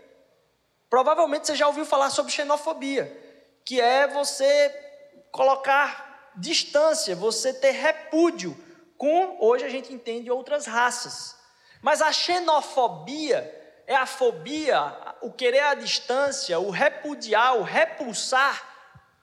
Provavelmente 0.90 1.46
você 1.46 1.56
já 1.56 1.66
ouviu 1.66 1.84
falar 1.84 2.10
sobre 2.10 2.32
xenofobia, 2.32 3.10
que 3.64 3.80
é 3.80 4.06
você 4.06 4.68
colocar 5.32 6.32
distância, 6.36 7.16
você 7.16 7.52
ter 7.52 7.72
repúdio 7.72 8.56
com, 8.96 9.38
hoje 9.40 9.64
a 9.64 9.68
gente 9.68 9.92
entende, 9.92 10.30
outras 10.30 10.66
raças. 10.66 11.36
Mas 11.82 12.00
a 12.00 12.12
xenofobia 12.12 13.82
é 13.86 13.94
a 13.94 14.06
fobia, 14.06 14.96
o 15.20 15.32
querer 15.32 15.60
a 15.60 15.74
distância, 15.74 16.58
o 16.58 16.70
repudiar, 16.70 17.56
o 17.56 17.62
repulsar 17.62 18.74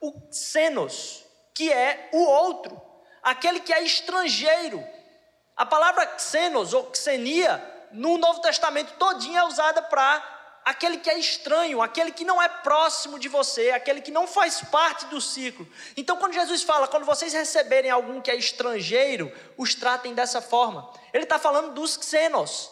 o 0.01 0.11
xenos, 0.31 1.23
que 1.53 1.71
é 1.71 2.09
o 2.11 2.23
outro, 2.23 2.81
aquele 3.21 3.59
que 3.59 3.73
é 3.73 3.83
estrangeiro. 3.83 4.83
A 5.55 5.65
palavra 5.65 6.17
xenos 6.17 6.73
ou 6.73 6.91
xenia 6.93 7.63
no 7.91 8.17
Novo 8.17 8.41
Testamento 8.41 8.93
todinha 8.97 9.41
é 9.41 9.43
usada 9.43 9.81
para 9.81 10.39
aquele 10.63 10.97
que 10.97 11.09
é 11.09 11.17
estranho, 11.17 11.81
aquele 11.81 12.11
que 12.11 12.23
não 12.23 12.41
é 12.41 12.47
próximo 12.47 13.19
de 13.19 13.27
você, 13.27 13.71
aquele 13.71 14.01
que 14.01 14.11
não 14.11 14.27
faz 14.27 14.61
parte 14.61 15.05
do 15.07 15.19
ciclo. 15.19 15.67
Então, 15.97 16.17
quando 16.17 16.33
Jesus 16.33 16.63
fala, 16.63 16.87
quando 16.87 17.05
vocês 17.05 17.33
receberem 17.33 17.91
algum 17.91 18.21
que 18.21 18.31
é 18.31 18.35
estrangeiro, 18.35 19.31
os 19.57 19.75
tratem 19.75 20.13
dessa 20.13 20.41
forma. 20.41 20.89
Ele 21.13 21.23
está 21.23 21.39
falando 21.39 21.73
dos 21.73 21.99
xenos. 22.01 22.71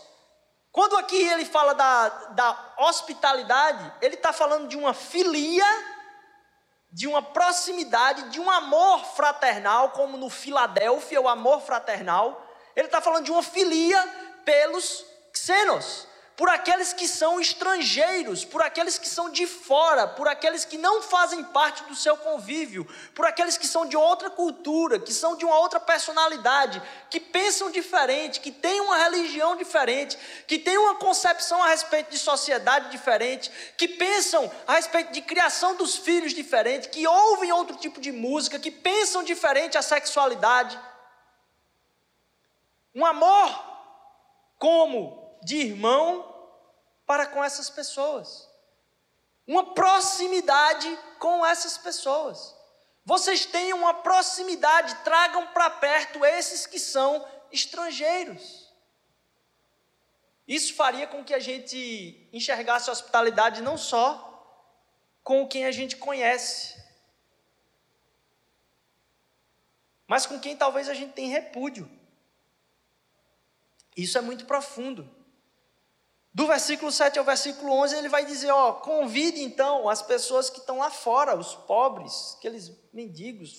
Quando 0.71 0.97
aqui 0.97 1.17
ele 1.17 1.45
fala 1.45 1.73
da, 1.73 2.09
da 2.09 2.73
hospitalidade, 2.77 3.91
ele 4.01 4.15
está 4.15 4.31
falando 4.31 4.67
de 4.67 4.77
uma 4.77 4.93
filia, 4.93 5.65
de 6.91 7.07
uma 7.07 7.21
proximidade, 7.21 8.29
de 8.29 8.39
um 8.39 8.49
amor 8.49 9.05
fraternal, 9.15 9.91
como 9.91 10.17
no 10.17 10.29
Filadélfia, 10.29 11.21
o 11.21 11.29
amor 11.29 11.61
fraternal. 11.61 12.45
Ele 12.75 12.87
está 12.87 12.99
falando 12.99 13.25
de 13.25 13.31
uma 13.31 13.43
filia 13.43 13.99
pelos 14.43 15.05
xenos 15.33 16.08
por 16.39 16.47
aqueles 16.47 16.93
que 16.93 17.05
são 17.05 17.37
estrangeiros, 17.37 18.45
por 18.45 18.61
aqueles 18.61 18.97
que 18.97 19.09
são 19.09 19.29
de 19.29 19.45
fora, 19.45 20.07
por 20.07 20.25
aqueles 20.25 20.63
que 20.63 20.77
não 20.77 21.01
fazem 21.01 21.43
parte 21.43 21.83
do 21.83 21.93
seu 21.93 22.15
convívio, 22.15 22.87
por 23.13 23.25
aqueles 23.25 23.57
que 23.57 23.67
são 23.67 23.85
de 23.85 23.97
outra 23.97 24.29
cultura, 24.29 24.97
que 24.97 25.11
são 25.11 25.35
de 25.35 25.43
uma 25.43 25.59
outra 25.59 25.81
personalidade, 25.81 26.81
que 27.09 27.19
pensam 27.19 27.69
diferente, 27.69 28.39
que 28.39 28.53
têm 28.53 28.79
uma 28.79 28.95
religião 28.95 29.57
diferente, 29.57 30.17
que 30.47 30.57
têm 30.57 30.77
uma 30.77 30.95
concepção 30.95 31.61
a 31.61 31.67
respeito 31.67 32.09
de 32.09 32.17
sociedade 32.17 32.89
diferente, 32.89 33.51
que 33.77 33.89
pensam 33.89 34.49
a 34.65 34.75
respeito 34.75 35.11
de 35.11 35.21
criação 35.21 35.75
dos 35.75 35.97
filhos 35.97 36.33
diferente, 36.33 36.87
que 36.87 37.05
ouvem 37.05 37.51
outro 37.51 37.75
tipo 37.75 37.99
de 37.99 38.13
música, 38.13 38.57
que 38.57 38.71
pensam 38.71 39.23
diferente 39.23 39.77
a 39.77 39.81
sexualidade. 39.81 40.79
Um 42.95 43.05
amor 43.05 43.61
como 44.57 45.37
de 45.43 45.57
irmão 45.57 46.28
para 47.09 47.25
com 47.25 47.43
essas 47.43 47.71
pessoas. 47.71 48.47
Uma 49.47 49.73
proximidade 49.73 50.87
com 51.17 51.43
essas 51.43 51.75
pessoas. 51.75 52.55
Vocês 53.03 53.47
tenham 53.47 53.79
uma 53.79 53.95
proximidade, 53.95 54.93
tragam 55.03 55.47
para 55.47 55.71
perto 55.71 56.23
esses 56.23 56.67
que 56.67 56.77
são 56.77 57.27
estrangeiros. 57.51 58.71
Isso 60.47 60.75
faria 60.75 61.07
com 61.07 61.23
que 61.23 61.33
a 61.33 61.39
gente 61.39 62.29
enxergasse 62.31 62.91
a 62.91 62.93
hospitalidade 62.93 63.63
não 63.63 63.75
só 63.75 64.07
com 65.23 65.47
quem 65.47 65.65
a 65.65 65.71
gente 65.71 65.97
conhece, 65.97 66.79
mas 70.05 70.27
com 70.27 70.39
quem 70.39 70.55
talvez 70.55 70.87
a 70.87 70.93
gente 70.93 71.13
tenha 71.13 71.31
repúdio. 71.41 71.89
Isso 73.97 74.15
é 74.15 74.21
muito 74.21 74.45
profundo. 74.45 75.18
Do 76.33 76.45
versículo 76.45 76.91
7 76.91 77.17
ao 77.17 77.25
versículo 77.25 77.71
11, 77.71 77.95
ele 77.95 78.09
vai 78.09 78.25
dizer: 78.25 78.51
ó, 78.51 78.73
convide 78.73 79.41
então 79.41 79.89
as 79.89 80.01
pessoas 80.01 80.49
que 80.49 80.59
estão 80.59 80.77
lá 80.77 80.89
fora, 80.89 81.35
os 81.35 81.55
pobres, 81.55 82.35
aqueles 82.37 82.71
mendigos, 82.93 83.57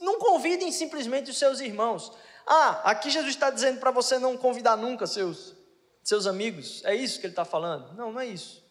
não 0.00 0.18
convidem 0.18 0.70
simplesmente 0.70 1.30
os 1.30 1.38
seus 1.38 1.60
irmãos. 1.60 2.12
Ah, 2.46 2.80
aqui 2.84 3.10
Jesus 3.10 3.34
está 3.34 3.50
dizendo 3.50 3.80
para 3.80 3.90
você 3.90 4.18
não 4.18 4.36
convidar 4.36 4.76
nunca 4.76 5.06
seus, 5.06 5.54
seus 6.02 6.26
amigos, 6.26 6.82
é 6.84 6.94
isso 6.94 7.20
que 7.20 7.26
ele 7.26 7.32
está 7.32 7.44
falando? 7.44 7.92
Não, 7.94 8.12
não 8.12 8.20
é 8.20 8.26
isso. 8.26 8.64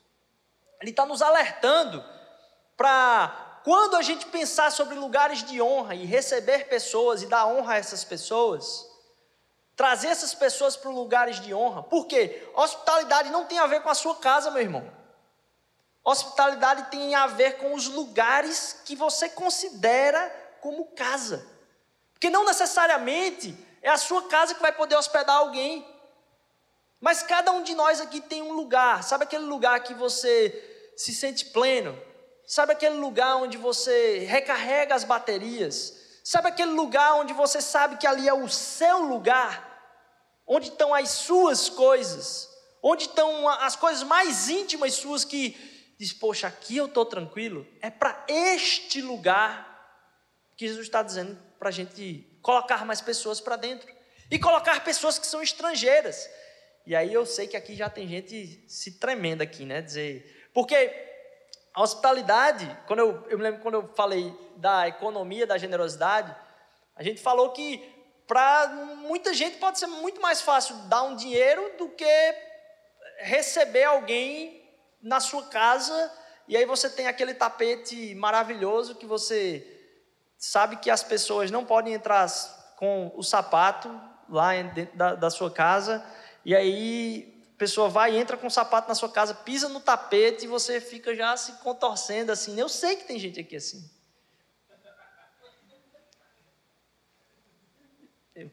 Ele 0.82 0.92
está 0.92 1.06
nos 1.06 1.22
alertando 1.22 2.04
para 2.76 3.62
quando 3.64 3.96
a 3.96 4.02
gente 4.02 4.26
pensar 4.28 4.72
sobre 4.72 4.96
lugares 4.96 5.44
de 5.44 5.62
honra 5.62 5.94
e 5.94 6.06
receber 6.06 6.70
pessoas 6.70 7.22
e 7.22 7.28
dar 7.28 7.48
honra 7.48 7.74
a 7.74 7.78
essas 7.78 8.04
pessoas, 8.04 8.86
trazer 9.78 10.08
essas 10.08 10.34
pessoas 10.34 10.76
para 10.76 10.90
lugares 10.90 11.40
de 11.40 11.54
honra. 11.54 11.84
Por 11.84 12.08
quê? 12.08 12.50
Hospitalidade 12.56 13.30
não 13.30 13.46
tem 13.46 13.60
a 13.60 13.68
ver 13.68 13.84
com 13.84 13.90
a 13.90 13.94
sua 13.94 14.16
casa, 14.16 14.50
meu 14.50 14.64
irmão. 14.64 14.92
Hospitalidade 16.04 16.90
tem 16.90 17.14
a 17.14 17.28
ver 17.28 17.58
com 17.58 17.76
os 17.76 17.88
lugares 17.88 18.82
que 18.84 18.96
você 18.96 19.30
considera 19.30 20.30
como 20.62 20.86
casa. 20.96 21.48
Porque 22.12 22.32
não 22.32 22.44
necessariamente 22.44 23.56
é 23.84 23.90
a 23.90 23.98
sua 23.98 24.24
casa 24.24 24.56
que 24.56 24.62
vai 24.62 24.72
poder 24.72 24.96
hospedar 24.96 25.36
alguém. 25.36 25.88
Mas 27.00 27.22
cada 27.22 27.52
um 27.52 27.62
de 27.62 27.76
nós 27.76 28.02
aqui 28.02 28.20
tem 28.20 28.42
um 28.42 28.54
lugar. 28.54 29.04
Sabe 29.04 29.26
aquele 29.26 29.46
lugar 29.46 29.80
que 29.82 29.94
você 29.94 30.92
se 30.98 31.14
sente 31.14 31.46
pleno? 31.46 31.96
Sabe 32.48 32.72
aquele 32.72 32.96
lugar 32.96 33.36
onde 33.36 33.58
você 33.58 34.20
recarrega 34.20 34.96
as 34.96 35.04
baterias? 35.04 35.94
Sabe 36.24 36.48
aquele 36.48 36.72
lugar 36.72 37.14
onde 37.16 37.32
você 37.32 37.62
sabe 37.62 37.98
que 37.98 38.08
ali 38.08 38.28
é 38.28 38.34
o 38.34 38.50
seu 38.50 39.04
lugar? 39.04 39.67
Onde 40.48 40.70
estão 40.70 40.94
as 40.94 41.10
suas 41.10 41.70
coisas, 41.70 42.50
onde 42.82 43.04
estão 43.04 43.48
as 43.50 43.76
coisas 43.76 44.04
mais 44.04 44.50
íntimas 44.50 44.94
suas 44.94 45.26
que 45.26 45.56
diz, 46.00 46.14
poxa, 46.14 46.48
aqui 46.48 46.78
eu 46.78 46.86
estou 46.86 47.06
tranquilo, 47.06 47.68
é 47.82 47.90
para 47.90 48.26
este 48.28 49.02
lugar 49.02 49.66
que 50.56 50.68
Jesus 50.68 50.88
está 50.88 51.04
dizendo 51.04 51.38
para 51.60 51.70
a 51.70 51.72
gente 51.72 52.26
colocar 52.42 52.86
mais 52.86 53.02
pessoas 53.02 53.42
para 53.42 53.56
dentro 53.56 53.88
e 54.30 54.40
colocar 54.40 54.84
pessoas 54.84 55.20
que 55.20 55.28
são 55.28 55.42
estrangeiras. 55.42 56.30
E 56.86 56.96
aí 56.96 57.14
eu 57.14 57.26
sei 57.26 57.48
que 57.48 57.58
aqui 57.58 57.76
já 57.76 57.90
tem 57.90 58.08
gente 58.08 58.64
se 58.68 59.00
tremendo 59.00 59.42
aqui, 59.42 59.66
né? 59.66 59.82
Dizer, 59.82 60.50
porque 60.54 60.76
a 61.74 61.82
hospitalidade, 61.82 62.66
quando 62.88 63.00
eu, 63.00 63.28
eu 63.30 63.38
me 63.38 63.44
lembro 63.44 63.62
quando 63.62 63.76
eu 63.76 63.94
falei 63.94 64.34
da 64.56 64.88
economia, 64.88 65.46
da 65.46 65.58
generosidade, 65.58 66.34
a 66.96 67.04
gente 67.04 67.22
falou 67.22 67.52
que 67.52 67.97
para 68.28 68.68
muita 69.08 69.34
gente 69.34 69.58
pode 69.58 69.80
ser 69.80 69.88
muito 69.88 70.22
mais 70.22 70.42
fácil 70.42 70.76
dar 70.90 71.04
um 71.04 71.16
dinheiro 71.16 71.74
do 71.78 71.90
que 71.90 72.36
receber 73.20 73.86
alguém 73.86 74.62
na 75.02 75.20
sua 75.20 75.44
casa 75.44 76.12
e 76.48 76.56
aí 76.56 76.66
você 76.66 76.90
tem 76.90 77.08
aquele 77.08 77.34
tapete 77.34 78.14
maravilhoso 78.16 78.96
que 78.96 79.06
você 79.06 79.66
sabe 80.38 80.76
que 80.78 80.90
as 80.90 81.02
pessoas 81.02 81.50
não 81.50 81.66
podem 81.66 81.94
entrar 81.94 82.28
com 82.76 83.12
o 83.16 83.24
sapato 83.24 83.90
lá 84.30 84.62
dentro 84.62 84.96
da, 84.96 85.16
da 85.16 85.30
sua 85.30 85.50
casa 85.50 86.06
e 86.46 86.56
aí 86.56 87.34
a 87.56 87.58
pessoa 87.58 87.90
vai 87.90 88.16
entra 88.16 88.38
com 88.38 88.48
o 88.48 88.52
sapato 88.52 88.88
na 88.88 88.96
sua 88.96 89.10
casa, 89.10 89.34
pisa 89.34 89.68
no 89.68 89.80
tapete 89.80 90.46
e 90.46 90.48
você 90.48 90.80
fica 90.80 91.16
já 91.16 91.36
se 91.36 91.54
contorcendo 91.54 92.32
assim. 92.32 92.60
Eu 92.60 92.70
sei 92.70 92.98
que 92.98 93.06
tem 93.06 93.18
gente 93.18 93.40
aqui 93.40 93.56
assim. 93.56 93.97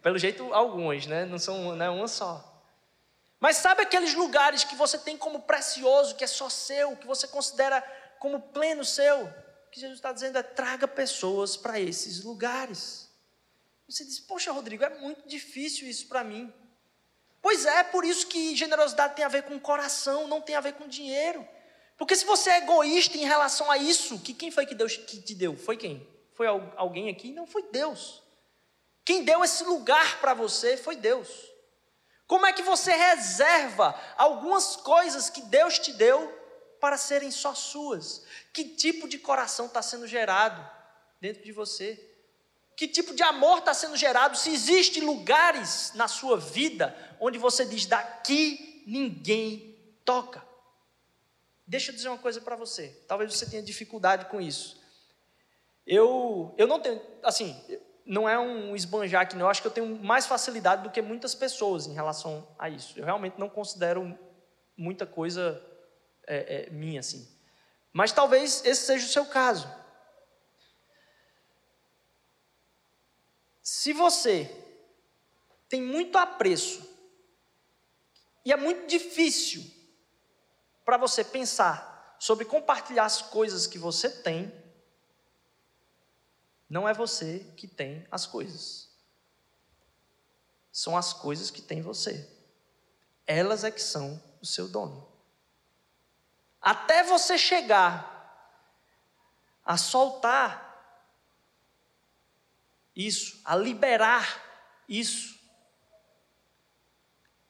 Pelo 0.03 0.19
jeito, 0.19 0.53
alguns, 0.55 1.07
né? 1.07 1.25
Não 1.25 1.39
são 1.39 1.77
não 1.77 1.85
é 1.85 1.91
uma 1.91 2.09
só. 2.09 2.51
Mas 3.39 3.59
sabe 3.59 3.83
aqueles 3.83 4.15
lugares 4.15 4.65
que 4.65 4.75
você 4.75 4.97
tem 4.97 5.19
como 5.19 5.43
precioso, 5.43 6.15
que 6.15 6.25
é 6.25 6.27
só 6.27 6.49
seu, 6.49 6.97
que 6.97 7.07
você 7.07 7.29
considera 7.29 7.83
como 8.19 8.41
pleno 8.41 8.85
seu? 8.85 9.25
O 9.25 9.71
que 9.71 9.81
Jesus 9.81 9.99
está 9.99 10.13
dizendo 10.13 10.39
é: 10.39 10.43
traga 10.43 10.89
pessoas 10.89 11.57
para 11.57 11.79
esses 11.79 12.25
lugares. 12.25 13.11
Você 13.87 14.05
diz, 14.05 14.19
poxa, 14.19 14.51
Rodrigo, 14.51 14.83
é 14.83 14.89
muito 14.99 15.29
difícil 15.29 15.87
isso 15.87 16.09
para 16.09 16.25
mim. 16.25 16.53
Pois 17.43 17.67
é, 17.67 17.83
por 17.83 18.07
isso 18.07 18.27
que 18.27 18.57
generosidade 18.57 19.15
tem 19.15 19.25
a 19.25 19.29
ver 19.29 19.43
com 19.43 19.61
coração, 19.61 20.27
não 20.27 20.41
tem 20.41 20.57
a 20.57 20.61
ver 20.61 20.73
com 20.73 20.89
dinheiro. 20.89 21.47
Porque 21.99 22.17
se 22.17 22.25
você 22.25 22.49
é 22.49 22.59
egoísta 22.59 23.19
em 23.19 23.27
relação 23.27 23.71
a 23.71 23.77
isso, 23.77 24.19
que 24.21 24.33
quem 24.33 24.51
foi 24.51 24.65
que 24.65 24.75
Deus 24.75 24.97
que 24.97 25.21
te 25.21 25.35
deu? 25.35 25.55
Foi 25.55 25.77
quem? 25.77 26.09
Foi 26.33 26.47
alguém 26.47 27.11
aqui? 27.11 27.33
Não 27.33 27.47
foi 27.47 27.63
Deus. 27.71 28.24
Quem 29.05 29.25
deu 29.25 29.45
esse 29.45 29.65
lugar 29.65 30.21
para 30.21 30.35
você 30.35 30.77
foi 30.77 30.97
Deus. 30.97 31.29
Como 32.27 32.47
é 32.47 32.53
que 32.53 32.63
você 32.63 32.93
reserva 32.93 33.99
algumas 34.17 34.77
coisas 34.77 35.29
que 35.29 35.43
Deus 35.43 35.79
te 35.79 35.93
deu 35.93 36.27
para 36.81 36.97
serem 36.97 37.31
só 37.31 37.55
suas? 37.55 38.25
Que 38.53 38.65
tipo 38.65 39.07
de 39.07 39.19
coração 39.19 39.67
está 39.67 39.83
sendo 39.83 40.07
gerado 40.07 40.67
dentro 41.21 41.43
de 41.45 41.53
você? 41.53 42.13
Que 42.77 42.89
tipo 42.89 43.15
de 43.15 43.23
amor 43.23 43.59
está 43.59 43.75
sendo 43.75 43.97
gerado? 43.97 44.37
Se 44.37 44.51
existem 44.51 45.03
lugares 45.03 45.93
na 45.95 46.09
sua 46.09 46.39
vida 46.39 46.97
onde 47.21 47.39
você 47.39 47.65
diz: 47.65 47.87
daqui 47.87 48.83
ninguém 48.87 49.79
toca. 50.05 50.43
Deixa 51.67 51.91
eu 51.91 51.95
dizer 51.95 52.09
uma 52.09 52.19
coisa 52.19 52.41
para 52.41 52.57
você. 52.57 52.89
Talvez 53.07 53.35
você 53.35 53.47
tenha 53.47 53.63
dificuldade 53.63 54.27
com 54.27 54.41
isso. 54.41 54.83
Eu, 55.87 56.55
eu 56.57 56.67
não 56.67 56.81
tenho, 56.81 57.01
assim, 57.23 57.63
não 58.05 58.29
é 58.29 58.39
um 58.39 58.77
esbanjar 58.77 59.23
aqui, 59.23 59.35
não. 59.35 59.47
Eu 59.47 59.51
acho 59.51 59.63
que 59.63 59.67
eu 59.67 59.73
tenho 59.73 60.03
mais 60.03 60.27
facilidade 60.27 60.83
do 60.83 60.91
que 60.91 61.01
muitas 61.01 61.35
pessoas 61.35 61.87
em 61.87 61.95
relação 61.95 62.47
a 62.59 62.69
isso. 62.69 62.99
Eu 62.99 63.05
realmente 63.05 63.39
não 63.39 63.49
considero 63.49 64.19
muita 64.77 65.07
coisa 65.07 65.63
é, 66.27 66.67
é, 66.67 66.71
minha, 66.71 67.01
assim. 67.01 67.27
Mas 67.93 68.13
talvez 68.13 68.65
esse 68.65 68.87
seja 68.87 69.07
o 69.07 69.09
seu 69.09 69.25
caso. 69.27 69.69
Se 73.63 73.93
você 73.93 74.51
tem 75.69 75.81
muito 75.81 76.19
apreço 76.19 76.87
e 78.45 78.53
é 78.53 78.57
muito 78.57 78.87
difícil 78.87 79.65
para 80.85 80.99
você 80.99 81.25
pensar 81.25 82.17
sobre 82.19 82.45
compartilhar 82.45 83.05
as 83.05 83.23
coisas 83.23 83.67
que 83.67 83.79
você 83.79 84.11
tem, 84.11 84.53
não 86.69 86.89
é 86.89 86.95
você 86.95 87.41
que 87.57 87.67
tem 87.67 88.07
as 88.11 88.27
coisas. 88.27 88.91
São 90.73 90.97
as 90.97 91.13
coisas 91.13 91.51
que 91.51 91.63
tem 91.63 91.81
você. 91.81 92.29
Elas 93.27 93.65
é 93.65 93.71
que 93.71 93.83
são 93.83 94.23
o 94.43 94.47
seu 94.47 94.69
dono. 94.69 95.07
Até 96.61 97.03
você 97.03 97.39
chegar 97.39 98.13
a 99.65 99.77
soltar 99.77 100.65
isso, 102.95 103.41
a 103.45 103.57
liberar 103.57 104.43
isso, 104.89 105.39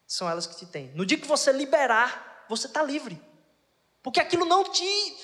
são 0.06 0.30
elas 0.30 0.46
que 0.46 0.56
te 0.56 0.66
têm. 0.66 0.92
No 0.94 1.04
dia 1.04 1.18
que 1.18 1.26
você 1.26 1.52
liberar, 1.52 2.44
você 2.48 2.66
está 2.66 2.82
livre. 2.82 3.20
Porque 4.02 4.20
aquilo 4.20 4.44
não 4.44 4.70
te, 4.70 5.16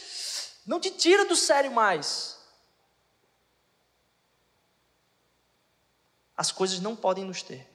não 0.66 0.80
te 0.80 0.90
tira 0.90 1.24
do 1.26 1.36
sério 1.36 1.70
mais. 1.70 2.39
As 6.40 6.50
coisas 6.50 6.80
não 6.80 6.96
podem 6.96 7.22
nos 7.22 7.42
ter. 7.42 7.70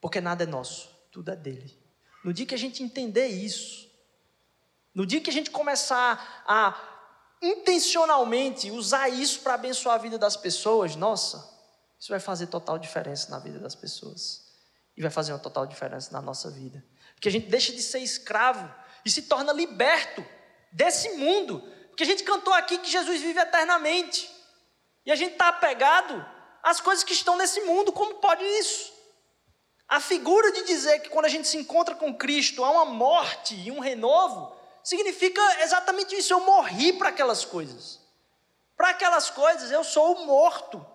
Porque 0.00 0.20
nada 0.20 0.42
é 0.42 0.46
nosso, 0.46 0.90
tudo 1.08 1.30
é 1.30 1.36
dele. 1.36 1.78
No 2.24 2.32
dia 2.32 2.44
que 2.44 2.54
a 2.56 2.58
gente 2.58 2.82
entender 2.82 3.28
isso, 3.28 3.88
no 4.92 5.06
dia 5.06 5.20
que 5.20 5.30
a 5.30 5.32
gente 5.32 5.52
começar 5.52 6.42
a 6.48 6.76
intencionalmente 7.40 8.72
usar 8.72 9.08
isso 9.08 9.38
para 9.38 9.54
abençoar 9.54 9.94
a 9.94 9.98
vida 9.98 10.18
das 10.18 10.36
pessoas, 10.36 10.96
nossa, 10.96 11.48
isso 11.96 12.08
vai 12.10 12.18
fazer 12.18 12.48
total 12.48 12.76
diferença 12.76 13.30
na 13.30 13.38
vida 13.38 13.60
das 13.60 13.76
pessoas. 13.76 14.50
E 14.96 15.02
vai 15.02 15.12
fazer 15.12 15.32
uma 15.32 15.38
total 15.38 15.64
diferença 15.64 16.10
na 16.10 16.20
nossa 16.20 16.50
vida. 16.50 16.84
Porque 17.14 17.28
a 17.28 17.32
gente 17.32 17.46
deixa 17.46 17.72
de 17.72 17.82
ser 17.82 18.00
escravo 18.00 18.68
e 19.04 19.10
se 19.12 19.22
torna 19.22 19.52
liberto 19.52 20.26
desse 20.72 21.10
mundo. 21.10 21.60
Porque 21.86 22.02
a 22.02 22.06
gente 22.06 22.24
cantou 22.24 22.52
aqui 22.52 22.78
que 22.78 22.90
Jesus 22.90 23.20
vive 23.20 23.38
eternamente. 23.38 24.39
E 25.10 25.12
a 25.12 25.16
gente 25.16 25.32
está 25.32 25.48
apegado 25.48 26.24
às 26.62 26.80
coisas 26.80 27.02
que 27.02 27.12
estão 27.12 27.36
nesse 27.36 27.60
mundo, 27.62 27.90
como 27.90 28.14
pode 28.20 28.44
isso? 28.44 28.92
A 29.88 29.98
figura 29.98 30.52
de 30.52 30.62
dizer 30.62 31.00
que 31.00 31.08
quando 31.08 31.24
a 31.24 31.28
gente 31.28 31.48
se 31.48 31.56
encontra 31.56 31.96
com 31.96 32.14
Cristo 32.14 32.64
há 32.64 32.70
uma 32.70 32.84
morte 32.84 33.56
e 33.56 33.72
um 33.72 33.80
renovo, 33.80 34.56
significa 34.84 35.42
exatamente 35.64 36.14
isso. 36.14 36.32
Eu 36.32 36.38
morri 36.38 36.92
para 36.92 37.08
aquelas 37.08 37.44
coisas. 37.44 37.98
Para 38.76 38.90
aquelas 38.90 39.28
coisas 39.28 39.72
eu 39.72 39.82
sou 39.82 40.26
morto. 40.26 40.86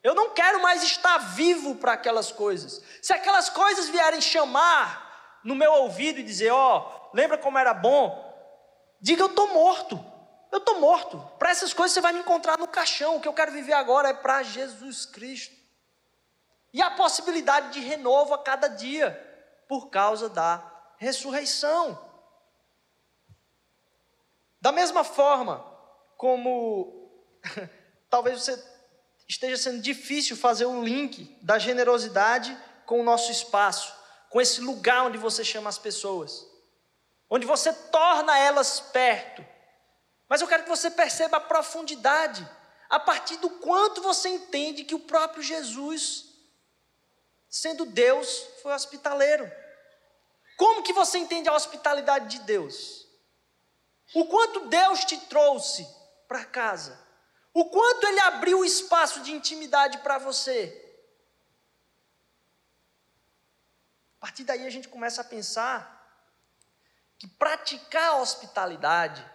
Eu 0.00 0.14
não 0.14 0.30
quero 0.30 0.62
mais 0.62 0.84
estar 0.84 1.18
vivo 1.18 1.74
para 1.74 1.94
aquelas 1.94 2.30
coisas. 2.30 2.80
Se 3.02 3.12
aquelas 3.12 3.48
coisas 3.48 3.88
vierem 3.88 4.20
chamar 4.20 5.40
no 5.42 5.56
meu 5.56 5.72
ouvido 5.72 6.20
e 6.20 6.22
dizer: 6.22 6.52
Ó, 6.52 6.78
oh, 6.78 7.10
lembra 7.12 7.36
como 7.36 7.58
era 7.58 7.74
bom? 7.74 8.32
Diga: 9.00 9.22
Eu 9.22 9.26
estou 9.26 9.48
morto. 9.48 10.13
Eu 10.54 10.58
estou 10.58 10.78
morto. 10.78 11.18
Para 11.36 11.50
essas 11.50 11.74
coisas 11.74 11.92
você 11.92 12.00
vai 12.00 12.12
me 12.12 12.20
encontrar 12.20 12.56
no 12.56 12.68
caixão. 12.68 13.16
O 13.16 13.20
que 13.20 13.26
eu 13.26 13.32
quero 13.32 13.50
viver 13.50 13.72
agora 13.72 14.10
é 14.10 14.14
para 14.14 14.40
Jesus 14.44 15.04
Cristo. 15.04 15.52
E 16.72 16.80
a 16.80 16.92
possibilidade 16.92 17.72
de 17.72 17.80
renovo 17.80 18.32
a 18.32 18.38
cada 18.38 18.68
dia, 18.68 19.10
por 19.68 19.90
causa 19.90 20.28
da 20.28 20.62
ressurreição. 20.96 21.98
Da 24.60 24.70
mesma 24.70 25.02
forma 25.02 25.66
como 26.16 27.10
talvez 28.08 28.44
você 28.44 28.64
esteja 29.26 29.56
sendo 29.56 29.82
difícil 29.82 30.36
fazer 30.36 30.66
o 30.66 30.84
link 30.84 31.36
da 31.42 31.58
generosidade 31.58 32.56
com 32.86 33.00
o 33.00 33.04
nosso 33.04 33.32
espaço, 33.32 33.92
com 34.30 34.40
esse 34.40 34.60
lugar 34.60 35.06
onde 35.06 35.18
você 35.18 35.44
chama 35.44 35.68
as 35.68 35.78
pessoas, 35.78 36.46
onde 37.28 37.44
você 37.44 37.72
torna 37.72 38.38
elas 38.38 38.78
perto 38.78 39.53
mas 40.34 40.40
eu 40.40 40.48
quero 40.48 40.64
que 40.64 40.68
você 40.68 40.90
perceba 40.90 41.36
a 41.36 41.40
profundidade, 41.40 42.44
a 42.90 42.98
partir 42.98 43.36
do 43.36 43.48
quanto 43.48 44.02
você 44.02 44.28
entende 44.28 44.82
que 44.82 44.96
o 44.96 44.98
próprio 44.98 45.40
Jesus, 45.40 46.24
sendo 47.48 47.86
Deus, 47.86 48.44
foi 48.60 48.72
hospitaleiro. 48.72 49.48
Como 50.56 50.82
que 50.82 50.92
você 50.92 51.18
entende 51.18 51.48
a 51.48 51.54
hospitalidade 51.54 52.36
de 52.36 52.44
Deus? 52.46 53.06
O 54.12 54.26
quanto 54.26 54.66
Deus 54.66 55.04
te 55.04 55.16
trouxe 55.18 55.86
para 56.26 56.44
casa? 56.44 57.00
O 57.52 57.66
quanto 57.66 58.04
Ele 58.04 58.18
abriu 58.22 58.58
o 58.58 58.64
espaço 58.64 59.20
de 59.20 59.30
intimidade 59.30 59.98
para 59.98 60.18
você? 60.18 60.98
A 64.18 64.26
partir 64.26 64.42
daí 64.42 64.66
a 64.66 64.70
gente 64.70 64.88
começa 64.88 65.20
a 65.20 65.24
pensar 65.24 66.20
que 67.20 67.28
praticar 67.28 68.14
a 68.14 68.16
hospitalidade 68.16 69.33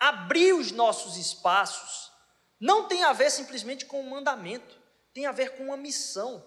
abrir 0.00 0.54
os 0.54 0.72
nossos 0.72 1.18
espaços, 1.18 2.10
não 2.58 2.88
tem 2.88 3.04
a 3.04 3.12
ver 3.12 3.30
simplesmente 3.30 3.84
com 3.84 4.00
um 4.00 4.08
mandamento, 4.08 4.80
tem 5.12 5.26
a 5.26 5.32
ver 5.32 5.56
com 5.56 5.64
uma 5.64 5.76
missão. 5.76 6.42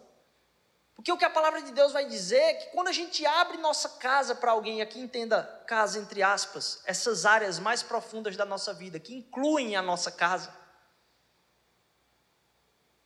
Porque 0.96 1.12
o 1.12 1.18
que 1.18 1.26
a 1.26 1.30
palavra 1.30 1.62
de 1.62 1.72
Deus 1.72 1.92
vai 1.92 2.06
dizer 2.06 2.40
é 2.40 2.54
que 2.54 2.72
quando 2.72 2.88
a 2.88 2.92
gente 2.92 3.26
abre 3.26 3.58
nossa 3.58 3.90
casa 3.90 4.36
para 4.36 4.52
alguém, 4.52 4.82
aqui 4.82 5.00
entenda 5.00 5.44
casa 5.68 6.00
entre 6.00 6.22
aspas, 6.24 6.82
essas 6.86 7.26
áreas 7.26 7.60
mais 7.60 7.84
profundas 7.84 8.36
da 8.36 8.46
nossa 8.46 8.74
vida, 8.74 9.00
que 9.00 9.14
incluem 9.14 9.76
a 9.76 9.82
nossa 9.82 10.12
casa. 10.12 10.54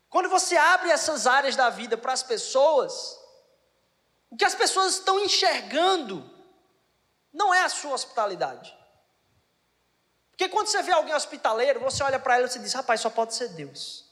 Quando 0.09 0.29
você 0.29 0.55
abre 0.55 0.89
essas 0.89 1.27
áreas 1.27 1.55
da 1.55 1.69
vida 1.69 1.97
para 1.97 2.13
as 2.13 2.23
pessoas, 2.23 3.17
o 4.29 4.37
que 4.37 4.45
as 4.45 4.55
pessoas 4.55 4.95
estão 4.95 5.19
enxergando 5.19 6.29
não 7.33 7.53
é 7.53 7.63
a 7.63 7.69
sua 7.69 7.93
hospitalidade. 7.93 8.76
Porque 10.37 10.49
quando 10.49 10.67
você 10.67 10.83
vê 10.83 10.91
alguém 10.91 11.15
hospitaleiro, 11.15 11.79
você 11.79 12.03
olha 12.03 12.19
para 12.19 12.37
ele 12.37 12.45
e 12.47 12.51
você 12.51 12.59
diz: 12.59 12.71
rapaz, 12.71 13.01
só 13.01 13.09
pode 13.09 13.33
ser 13.33 13.49
Deus. 13.49 14.05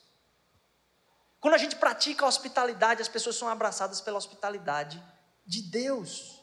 Quando 1.40 1.54
a 1.54 1.60
gente 1.60 1.76
pratica 1.76 2.26
a 2.26 2.28
hospitalidade, 2.28 3.00
as 3.00 3.08
pessoas 3.08 3.36
são 3.36 3.48
abraçadas 3.48 4.02
pela 4.02 4.18
hospitalidade 4.18 5.02
de 5.46 5.62
Deus. 5.62 6.42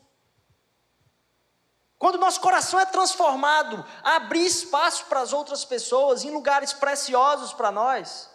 Quando 1.99 2.16
nosso 2.16 2.40
coração 2.40 2.79
é 2.79 2.87
transformado 2.87 3.85
a 4.05 4.16
abrir 4.16 4.47
espaço 4.47 5.07
para 5.07 5.21
as 5.21 5.33
outras 5.33 5.64
pessoas, 5.64 6.23
em 6.23 6.31
lugares 6.31 6.73
preciosos 6.73 7.53
para 7.53 7.73
nós, 7.73 8.31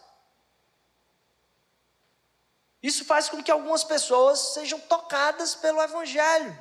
isso 2.84 3.06
faz 3.06 3.30
com 3.30 3.42
que 3.42 3.52
algumas 3.52 3.86
pessoas 3.86 4.54
sejam 4.54 4.80
tocadas 4.82 5.56
pelo 5.56 5.82
Evangelho. 5.82 6.58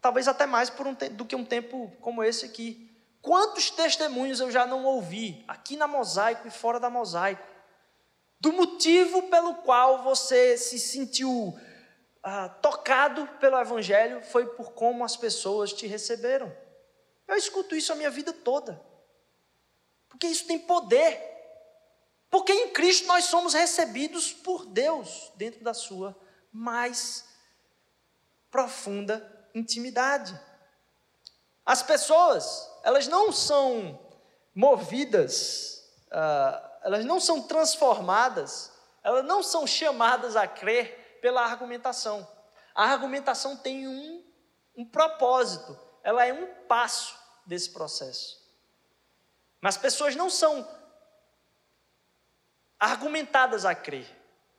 Talvez 0.00 0.28
até 0.28 0.46
mais 0.46 0.70
um 0.70 0.94
do 1.16 1.24
que 1.24 1.34
um 1.34 1.44
tempo 1.44 1.90
como 2.00 2.22
esse 2.22 2.44
aqui. 2.44 2.87
Quantos 3.20 3.70
testemunhos 3.70 4.40
eu 4.40 4.50
já 4.50 4.66
não 4.66 4.84
ouvi, 4.84 5.44
aqui 5.48 5.76
na 5.76 5.86
mosaico 5.86 6.46
e 6.46 6.50
fora 6.50 6.78
da 6.78 6.88
mosaico, 6.88 7.46
do 8.40 8.52
motivo 8.52 9.22
pelo 9.24 9.54
qual 9.56 10.02
você 10.02 10.56
se 10.56 10.78
sentiu 10.78 11.58
ah, 12.22 12.48
tocado 12.48 13.26
pelo 13.40 13.58
Evangelho 13.58 14.22
foi 14.22 14.46
por 14.46 14.72
como 14.72 15.04
as 15.04 15.16
pessoas 15.16 15.72
te 15.72 15.86
receberam. 15.86 16.54
Eu 17.26 17.36
escuto 17.36 17.74
isso 17.74 17.92
a 17.92 17.96
minha 17.96 18.10
vida 18.10 18.32
toda, 18.32 18.80
porque 20.08 20.26
isso 20.26 20.46
tem 20.46 20.58
poder, 20.58 21.20
porque 22.30 22.52
em 22.52 22.70
Cristo 22.70 23.06
nós 23.06 23.24
somos 23.24 23.54
recebidos 23.54 24.32
por 24.32 24.66
Deus 24.66 25.32
dentro 25.36 25.62
da 25.62 25.74
Sua 25.74 26.18
mais 26.52 27.24
profunda 28.50 29.48
intimidade. 29.54 30.38
As 31.68 31.82
pessoas, 31.82 32.66
elas 32.82 33.06
não 33.08 33.30
são 33.30 34.00
movidas, 34.54 35.86
uh, 36.06 36.66
elas 36.82 37.04
não 37.04 37.20
são 37.20 37.42
transformadas, 37.42 38.72
elas 39.02 39.22
não 39.22 39.42
são 39.42 39.66
chamadas 39.66 40.34
a 40.34 40.48
crer 40.48 41.18
pela 41.20 41.42
argumentação. 41.42 42.26
A 42.74 42.84
argumentação 42.84 43.54
tem 43.54 43.86
um, 43.86 44.24
um 44.78 44.82
propósito, 44.86 45.78
ela 46.02 46.24
é 46.24 46.32
um 46.32 46.46
passo 46.66 47.14
desse 47.44 47.68
processo. 47.68 48.42
Mas 49.60 49.76
pessoas 49.76 50.16
não 50.16 50.30
são 50.30 50.66
argumentadas 52.80 53.66
a 53.66 53.74
crer, 53.74 54.08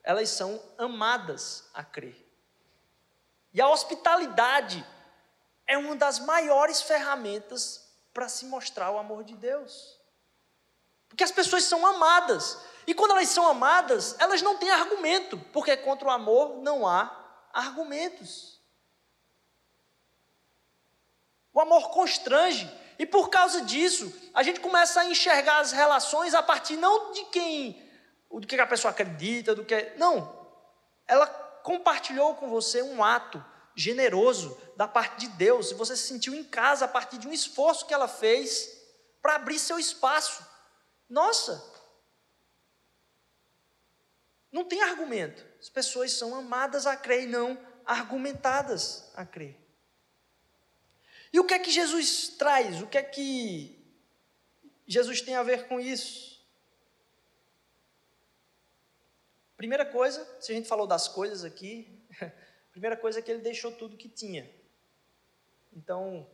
elas 0.04 0.30
são 0.30 0.62
amadas 0.78 1.72
a 1.74 1.84
crer. 1.84 2.24
E 3.52 3.60
a 3.60 3.68
hospitalidade 3.68 4.86
é 5.70 5.78
uma 5.78 5.96
das 5.96 6.18
maiores 6.18 6.82
ferramentas 6.82 7.88
para 8.12 8.28
se 8.28 8.46
mostrar 8.46 8.90
o 8.90 8.98
amor 8.98 9.24
de 9.24 9.36
Deus. 9.36 10.00
Porque 11.08 11.24
as 11.24 11.32
pessoas 11.32 11.64
são 11.64 11.86
amadas. 11.86 12.58
E 12.88 12.94
quando 12.96 13.12
elas 13.12 13.30
são 13.30 13.48
amadas, 13.48 14.16
elas 14.20 14.42
não 14.42 14.58
têm 14.58 14.72
argumento, 14.72 15.38
porque 15.54 15.78
contra 15.78 16.08
o 16.08 16.12
amor 16.12 16.58
não 16.58 16.88
há 16.88 17.16
argumentos. 17.54 18.60
O 21.54 21.62
amor 21.62 21.92
constrange, 21.92 22.68
e 22.98 23.06
por 23.06 23.30
causa 23.30 23.62
disso, 23.62 24.12
a 24.34 24.42
gente 24.42 24.60
começa 24.60 25.02
a 25.02 25.06
enxergar 25.06 25.60
as 25.60 25.72
relações 25.72 26.34
a 26.34 26.42
partir 26.42 26.78
não 26.78 27.12
de 27.12 27.26
quem, 27.26 27.88
do 28.32 28.48
que 28.48 28.60
a 28.60 28.66
pessoa 28.66 28.90
acredita, 28.90 29.54
do 29.54 29.64
que. 29.64 29.94
Não. 29.98 30.36
Ela 31.06 31.28
compartilhou 31.28 32.34
com 32.34 32.50
você 32.50 32.82
um 32.82 33.04
ato 33.04 33.44
generoso 33.76 34.58
da 34.80 34.88
parte 34.88 35.28
de 35.28 35.28
Deus, 35.36 35.72
e 35.72 35.74
você 35.74 35.94
se 35.94 36.08
sentiu 36.08 36.34
em 36.34 36.42
casa 36.42 36.86
a 36.86 36.88
partir 36.88 37.18
de 37.18 37.28
um 37.28 37.34
esforço 37.34 37.86
que 37.86 37.94
ela 37.94 38.08
fez 38.08 38.82
para 39.22 39.36
abrir 39.36 39.60
seu 39.60 39.78
espaço. 39.78 40.42
Nossa! 41.10 41.62
Não 44.50 44.64
tem 44.64 44.82
argumento. 44.82 45.46
As 45.60 45.68
pessoas 45.68 46.14
são 46.14 46.34
amadas 46.34 46.88
a 46.88 46.96
crer 46.96 47.24
e 47.24 47.28
não 47.28 47.60
argumentadas 47.86 49.12
a 49.16 49.26
crer. 49.26 49.60
E 51.34 51.42
o 51.42 51.46
que 51.46 51.56
é 51.56 51.60
que 51.60 51.72
Jesus 51.72 52.30
traz? 52.30 52.82
O 52.82 52.88
que 52.88 52.98
é 52.98 53.04
que 53.04 53.86
Jesus 54.88 55.20
tem 55.20 55.36
a 55.36 55.44
ver 55.44 55.68
com 55.68 55.78
isso? 55.78 56.42
Primeira 59.58 59.86
coisa, 59.86 60.26
se 60.40 60.54
a 60.54 60.56
gente 60.56 60.70
falou 60.70 60.88
das 60.88 61.10
coisas 61.10 61.44
aqui, 61.44 62.02
primeira 62.72 62.96
coisa 62.96 63.20
é 63.20 63.22
que 63.22 63.30
ele 63.30 63.42
deixou 63.42 63.74
tudo 63.74 63.98
que 63.98 64.08
tinha. 64.08 64.58
Então, 65.74 66.28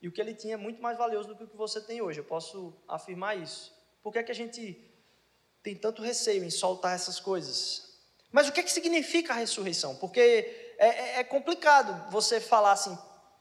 e 0.00 0.08
o 0.08 0.12
que 0.12 0.20
ele 0.20 0.34
tinha 0.34 0.54
é 0.54 0.56
muito 0.56 0.80
mais 0.80 0.96
valioso 0.96 1.28
do 1.28 1.36
que 1.36 1.44
o 1.44 1.48
que 1.48 1.56
você 1.56 1.80
tem 1.80 2.00
hoje, 2.00 2.20
eu 2.20 2.24
posso 2.24 2.74
afirmar 2.88 3.36
isso. 3.36 3.74
Por 4.02 4.12
que 4.12 4.18
é 4.18 4.22
que 4.22 4.32
a 4.32 4.34
gente 4.34 4.90
tem 5.62 5.76
tanto 5.76 6.02
receio 6.02 6.42
em 6.42 6.50
soltar 6.50 6.94
essas 6.94 7.20
coisas? 7.20 8.00
Mas 8.32 8.48
o 8.48 8.52
que 8.52 8.60
é 8.60 8.62
que 8.62 8.72
significa 8.72 9.32
a 9.32 9.36
ressurreição? 9.36 9.96
Porque 9.96 10.20
é, 10.78 10.88
é, 10.88 11.20
é 11.20 11.24
complicado 11.24 12.10
você 12.10 12.40
falar 12.40 12.72
assim, 12.72 12.96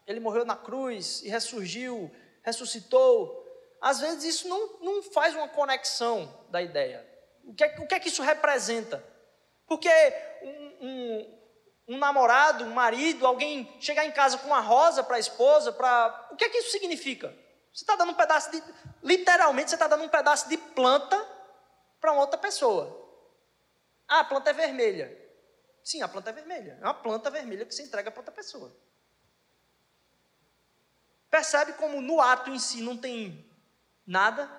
ele 0.06 0.20
morreu 0.20 0.44
na 0.44 0.56
cruz 0.56 1.22
e 1.24 1.30
ressurgiu, 1.30 2.12
ressuscitou. 2.44 3.46
Às 3.80 4.00
vezes 4.00 4.24
isso 4.24 4.50
não, 4.50 4.80
não 4.82 5.04
faz 5.04 5.36
uma 5.36 5.48
conexão 5.48 6.46
da 6.50 6.62
ideia. 6.62 7.08
O 7.46 7.54
que, 7.54 7.64
é, 7.64 7.76
o 7.80 7.88
que 7.88 7.96
é 7.96 8.00
que 8.00 8.10
isso 8.10 8.22
representa? 8.22 9.04
Porque 9.68 9.90
um, 10.42 10.88
um, 10.88 11.39
um 11.90 11.98
namorado, 11.98 12.64
um 12.64 12.72
marido, 12.72 13.26
alguém 13.26 13.76
chegar 13.82 14.06
em 14.06 14.12
casa 14.12 14.38
com 14.38 14.46
uma 14.46 14.60
rosa 14.60 15.04
para 15.04 15.16
a 15.16 15.20
esposa, 15.20 15.72
para. 15.72 16.30
O 16.32 16.36
que 16.36 16.44
é 16.44 16.50
que 16.50 16.60
isso 16.60 16.70
significa? 16.70 17.30
Você 17.74 17.84
está 17.84 17.96
dando 17.96 18.12
um 18.12 18.16
pedaço 18.16 18.52
de. 18.52 18.64
Literalmente, 19.02 19.72
você 19.72 19.76
está 19.76 19.88
dando 19.88 20.04
um 20.04 20.10
pedaço 20.10 20.48
de 20.48 20.56
planta 20.56 21.20
para 22.00 22.14
outra 22.14 22.38
pessoa. 22.38 22.96
Ah, 24.08 24.20
a 24.20 24.24
planta 24.24 24.52
é 24.52 24.54
vermelha. 24.54 25.18
Sim, 25.84 26.04
a 26.04 26.08
planta 26.08 26.30
é 26.30 26.34
vermelha. 26.34 26.78
É 26.80 26.84
uma 26.84 26.94
planta 26.94 27.32
vermelha 27.32 27.66
que 27.66 27.74
se 27.74 27.82
entrega 27.82 28.12
para 28.12 28.20
outra 28.20 28.34
pessoa. 28.34 28.72
Percebe 31.32 31.74
como 31.74 32.02
no 32.02 32.22
ato 32.22 32.52
em 32.52 32.60
si 32.60 32.84
não 32.84 32.96
tem 32.96 33.50
nada, 34.06 34.50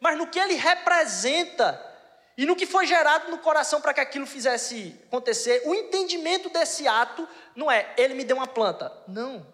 mas 0.00 0.16
no 0.16 0.26
que 0.26 0.38
ele 0.38 0.54
representa 0.54 1.91
e 2.36 2.46
no 2.46 2.56
que 2.56 2.66
foi 2.66 2.86
gerado 2.86 3.30
no 3.30 3.38
coração 3.38 3.80
para 3.80 3.94
que 3.94 4.00
aquilo 4.00 4.26
fizesse 4.26 4.98
acontecer, 5.06 5.62
o 5.66 5.74
entendimento 5.74 6.48
desse 6.48 6.88
ato 6.88 7.28
não 7.54 7.70
é 7.70 7.94
ele 7.96 8.14
me 8.14 8.24
deu 8.24 8.36
uma 8.36 8.46
planta. 8.46 8.92
Não. 9.06 9.46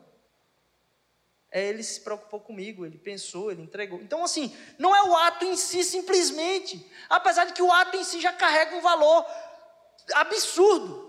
É 1.50 1.66
ele 1.66 1.82
se 1.82 2.00
preocupou 2.00 2.40
comigo, 2.40 2.84
ele 2.84 2.98
pensou, 2.98 3.50
ele 3.50 3.62
entregou. 3.62 4.00
Então, 4.00 4.22
assim, 4.22 4.54
não 4.78 4.94
é 4.94 5.02
o 5.02 5.16
ato 5.16 5.44
em 5.44 5.56
si 5.56 5.82
simplesmente, 5.82 6.86
apesar 7.08 7.46
de 7.46 7.54
que 7.54 7.62
o 7.62 7.72
ato 7.72 7.96
em 7.96 8.04
si 8.04 8.20
já 8.20 8.32
carrega 8.32 8.76
um 8.76 8.82
valor 8.82 9.26
absurdo. 10.14 11.06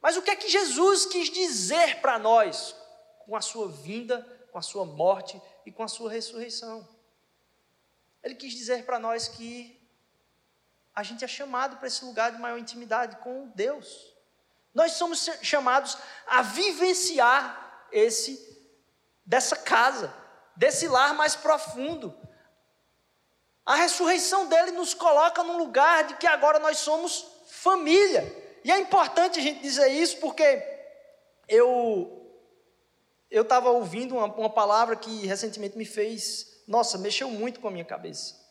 Mas 0.00 0.16
o 0.16 0.22
que 0.22 0.30
é 0.30 0.36
que 0.36 0.48
Jesus 0.48 1.06
quis 1.06 1.28
dizer 1.28 2.00
para 2.00 2.18
nós 2.18 2.74
com 3.26 3.34
a 3.34 3.40
sua 3.40 3.68
vinda 3.68 4.24
com 4.54 4.58
a 4.58 4.62
sua 4.62 4.84
morte 4.84 5.42
e 5.66 5.72
com 5.72 5.82
a 5.82 5.88
sua 5.88 6.08
ressurreição. 6.08 6.88
Ele 8.22 8.36
quis 8.36 8.54
dizer 8.54 8.84
para 8.84 9.00
nós 9.00 9.26
que 9.26 9.83
a 10.94 11.02
gente 11.02 11.24
é 11.24 11.28
chamado 11.28 11.76
para 11.76 11.88
esse 11.88 12.04
lugar 12.04 12.30
de 12.30 12.38
maior 12.38 12.58
intimidade 12.58 13.16
com 13.16 13.48
Deus. 13.54 14.14
Nós 14.72 14.92
somos 14.92 15.28
chamados 15.42 15.98
a 16.26 16.42
vivenciar 16.42 17.86
esse 17.90 18.52
dessa 19.26 19.56
casa, 19.56 20.14
desse 20.56 20.86
lar 20.86 21.14
mais 21.14 21.34
profundo. 21.34 22.16
A 23.64 23.76
ressurreição 23.76 24.46
dele 24.46 24.72
nos 24.72 24.92
coloca 24.92 25.42
num 25.42 25.56
lugar 25.56 26.04
de 26.04 26.16
que 26.16 26.26
agora 26.26 26.58
nós 26.58 26.78
somos 26.78 27.26
família. 27.48 28.22
E 28.62 28.70
é 28.70 28.78
importante 28.78 29.38
a 29.38 29.42
gente 29.42 29.60
dizer 29.60 29.88
isso 29.88 30.18
porque 30.18 30.62
eu 31.48 32.20
eu 33.30 33.42
estava 33.42 33.70
ouvindo 33.70 34.14
uma, 34.14 34.26
uma 34.26 34.50
palavra 34.50 34.94
que 34.94 35.26
recentemente 35.26 35.76
me 35.76 35.84
fez, 35.84 36.62
nossa, 36.68 36.96
mexeu 36.98 37.28
muito 37.28 37.58
com 37.58 37.66
a 37.66 37.70
minha 37.70 37.84
cabeça. 37.84 38.43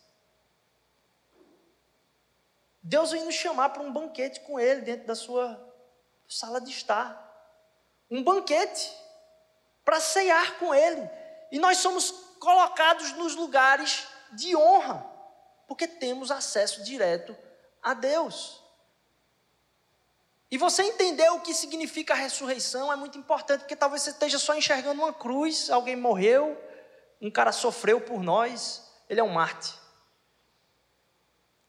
Deus 2.84 3.12
vem 3.12 3.24
nos 3.24 3.36
chamar 3.36 3.70
para 3.70 3.82
um 3.82 3.94
banquete 3.94 4.42
com 4.42 4.60
Ele 4.60 4.82
dentro 4.82 5.08
da 5.08 5.16
sua 5.16 5.58
sala 6.28 6.60
de 6.60 6.70
estar. 6.70 7.18
Um 8.12 8.22
banquete 8.22 8.94
para 9.86 10.02
ceiar 10.02 10.60
com 10.60 10.76
Ele. 10.76 11.10
E 11.50 11.60
nós 11.60 11.78
somos 11.78 12.12
colocados 12.40 13.14
nos 13.14 13.36
lugares 13.36 14.06
de 14.34 14.54
honra, 14.56 15.06
porque 15.66 15.88
temos 15.88 16.30
acesso 16.30 16.84
direto 16.84 17.36
a 17.82 17.94
Deus. 17.94 18.62
E 20.52 20.58
você 20.58 20.84
entender 20.84 21.30
o 21.30 21.40
que 21.40 21.54
significa 21.54 22.14
a 22.14 22.18
ressurreição 22.18 22.92
é 22.92 22.96
muito 22.96 23.18
importante, 23.18 23.62
porque 23.62 23.76
talvez 23.76 24.02
você 24.02 24.10
esteja 24.10 24.38
só 24.38 24.56
enxergando 24.56 25.02
uma 25.02 25.14
cruz, 25.14 25.70
alguém 25.70 25.96
morreu, 25.96 26.62
um 27.22 27.32
cara 27.32 27.52
sofreu 27.52 28.02
por 28.02 28.22
nós, 28.22 28.84
ele 29.10 29.20
é 29.20 29.24
um 29.24 29.30
Marte. 29.30 29.83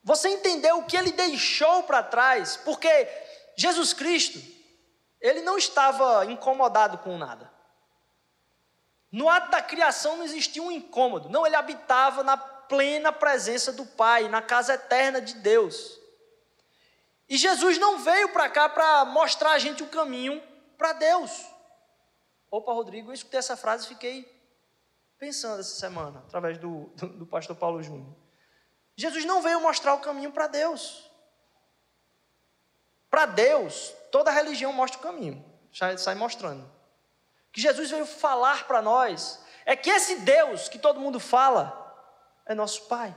Você 0.05 0.29
entendeu 0.29 0.79
o 0.79 0.85
que 0.85 0.97
ele 0.97 1.13
deixou 1.13 1.83
para 1.85 2.03
trás, 2.03 2.59
porque 2.59 3.09
Jesus 3.57 3.95
Cristo, 3.95 4.39
ele 5.19 5.41
não 5.41 5.57
estava 5.57 6.27
incomodado 6.27 6.99
com 6.99 7.17
nada. 7.17 7.51
No 9.11 9.31
ato 9.31 9.51
da 9.51 9.63
criação 9.63 10.19
não 10.19 10.25
existia 10.25 10.63
um 10.63 10.71
incômodo, 10.71 11.31
não, 11.31 11.47
ele 11.47 11.57
habitava 11.57 12.23
na 12.23 12.37
plena 12.37 13.13
presença 13.13 13.73
do 13.73 13.87
Pai, 13.87 14.29
na 14.29 14.43
casa 14.43 14.75
eterna 14.75 15.23
de 15.23 15.35
Deus. 15.37 15.99
E 17.27 17.39
Jesus 17.39 17.79
não 17.79 17.99
veio 17.99 18.29
para 18.31 18.51
cá 18.51 18.69
para 18.69 19.07
mostrar 19.07 19.53
a 19.53 19.59
gente 19.59 19.83
o 19.83 19.89
caminho 19.89 20.43
para 20.77 20.93
Deus. 20.93 21.47
Opa, 22.51 22.73
Rodrigo, 22.73 23.11
eu 23.11 23.15
escutei 23.15 23.39
essa 23.39 23.57
frase 23.57 23.87
e 23.87 23.89
fiquei 23.89 24.35
pensando 25.19 25.61
essa 25.61 25.79
semana, 25.79 26.23
através 26.27 26.59
do, 26.59 26.91
do, 26.97 27.09
do 27.09 27.27
pastor 27.27 27.57
Paulo 27.57 27.83
Júnior. 27.83 28.24
Jesus 28.97 29.25
não 29.25 29.43
veio 29.43 29.61
mostrar 29.61 29.95
o 29.95 30.01
caminho 30.01 30.31
para 30.31 30.47
Deus. 30.47 31.11
Para 33.11 33.27
Deus, 33.27 33.93
toda 34.11 34.31
religião 34.31 34.73
mostra 34.73 34.99
o 34.99 35.03
caminho, 35.03 35.45
sai 35.73 36.15
mostrando. 36.15 36.65
O 36.65 37.53
que 37.53 37.61
Jesus 37.61 37.91
veio 37.91 38.07
falar 38.07 38.67
para 38.67 38.83
nós 38.83 39.41
é 39.65 39.77
que 39.77 39.91
esse 39.91 40.17
Deus 40.17 40.69
que 40.69 40.79
todo 40.79 41.01
mundo 41.01 41.21
fala 41.21 41.81
é 42.45 42.55
nosso 42.55 42.83
Pai. 42.83 43.17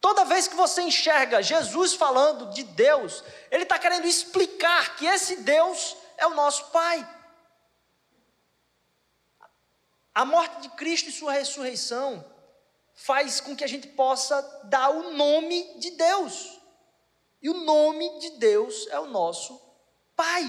Toda 0.00 0.24
vez 0.24 0.48
que 0.48 0.56
você 0.56 0.80
enxerga 0.80 1.42
Jesus 1.42 1.92
falando 1.94 2.50
de 2.52 2.62
Deus, 2.62 3.22
ele 3.50 3.64
está 3.64 3.78
querendo 3.78 4.06
explicar 4.06 4.96
que 4.96 5.04
esse 5.04 5.42
Deus 5.42 5.96
é 6.16 6.26
o 6.26 6.34
nosso 6.34 6.70
Pai. 6.70 7.06
A 10.14 10.24
morte 10.24 10.62
de 10.62 10.70
Cristo 10.70 11.10
e 11.10 11.12
sua 11.12 11.32
ressurreição 11.32 12.24
faz 13.02 13.40
com 13.40 13.56
que 13.56 13.64
a 13.64 13.68
gente 13.68 13.88
possa 13.88 14.40
dar 14.64 14.90
o 14.90 15.12
nome 15.12 15.78
de 15.78 15.90
Deus. 15.92 16.58
E 17.42 17.48
o 17.48 17.54
nome 17.64 18.18
de 18.20 18.30
Deus 18.38 18.86
é 18.88 18.98
o 18.98 19.06
nosso 19.06 19.60
Pai. 20.14 20.44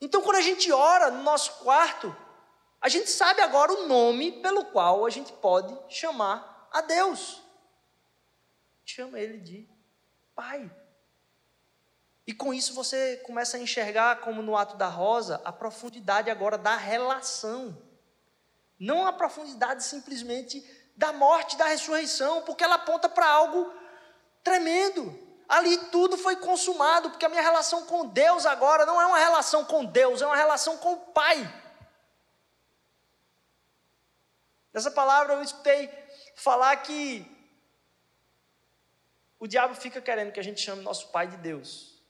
Então, 0.00 0.22
quando 0.22 0.36
a 0.36 0.42
gente 0.42 0.70
ora 0.70 1.10
no 1.10 1.22
nosso 1.22 1.64
quarto, 1.64 2.14
a 2.80 2.88
gente 2.88 3.10
sabe 3.10 3.40
agora 3.40 3.72
o 3.72 3.88
nome 3.88 4.40
pelo 4.42 4.66
qual 4.66 5.04
a 5.04 5.10
gente 5.10 5.32
pode 5.32 5.76
chamar 5.88 6.68
a 6.70 6.80
Deus 6.80 7.42
chama 8.90 9.20
ele 9.20 9.38
de 9.38 9.68
pai. 10.34 10.70
E 12.26 12.32
com 12.32 12.52
isso 12.52 12.74
você 12.74 13.16
começa 13.18 13.56
a 13.56 13.60
enxergar, 13.60 14.20
como 14.20 14.42
no 14.42 14.56
ato 14.56 14.76
da 14.76 14.88
rosa, 14.88 15.40
a 15.44 15.52
profundidade 15.52 16.30
agora 16.30 16.58
da 16.58 16.76
relação. 16.76 17.80
Não 18.78 19.06
a 19.06 19.12
profundidade 19.12 19.84
simplesmente 19.84 20.60
da 20.98 21.14
morte, 21.14 21.56
da 21.56 21.64
ressurreição, 21.64 22.42
porque 22.42 22.62
ela 22.62 22.74
aponta 22.74 23.08
para 23.08 23.26
algo 23.26 23.72
Tremendo. 24.48 25.26
Ali 25.46 25.76
tudo 25.90 26.16
foi 26.16 26.36
consumado, 26.36 27.10
porque 27.10 27.24
a 27.24 27.28
minha 27.28 27.42
relação 27.42 27.84
com 27.86 28.06
Deus 28.06 28.46
agora 28.46 28.86
não 28.86 29.00
é 29.00 29.04
uma 29.04 29.18
relação 29.18 29.62
com 29.64 29.84
Deus, 29.84 30.22
é 30.22 30.26
uma 30.26 30.36
relação 30.36 30.78
com 30.78 30.94
o 30.94 31.00
Pai. 31.12 31.36
Nessa 34.72 34.90
palavra 34.90 35.34
eu 35.34 35.42
escutei 35.42 35.90
falar 36.34 36.74
que 36.76 37.26
o 39.38 39.46
diabo 39.46 39.74
fica 39.74 40.00
querendo 40.00 40.32
que 40.32 40.40
a 40.40 40.42
gente 40.42 40.60
chame 40.60 40.82
nosso 40.82 41.08
Pai 41.08 41.26
de 41.26 41.36
Deus. 41.38 42.02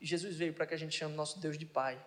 E 0.00 0.06
Jesus 0.06 0.36
veio 0.36 0.52
para 0.52 0.66
que 0.66 0.74
a 0.74 0.78
gente 0.78 0.96
chame 0.96 1.14
nosso 1.14 1.38
Deus 1.38 1.56
de 1.56 1.66
Pai. 1.66 2.04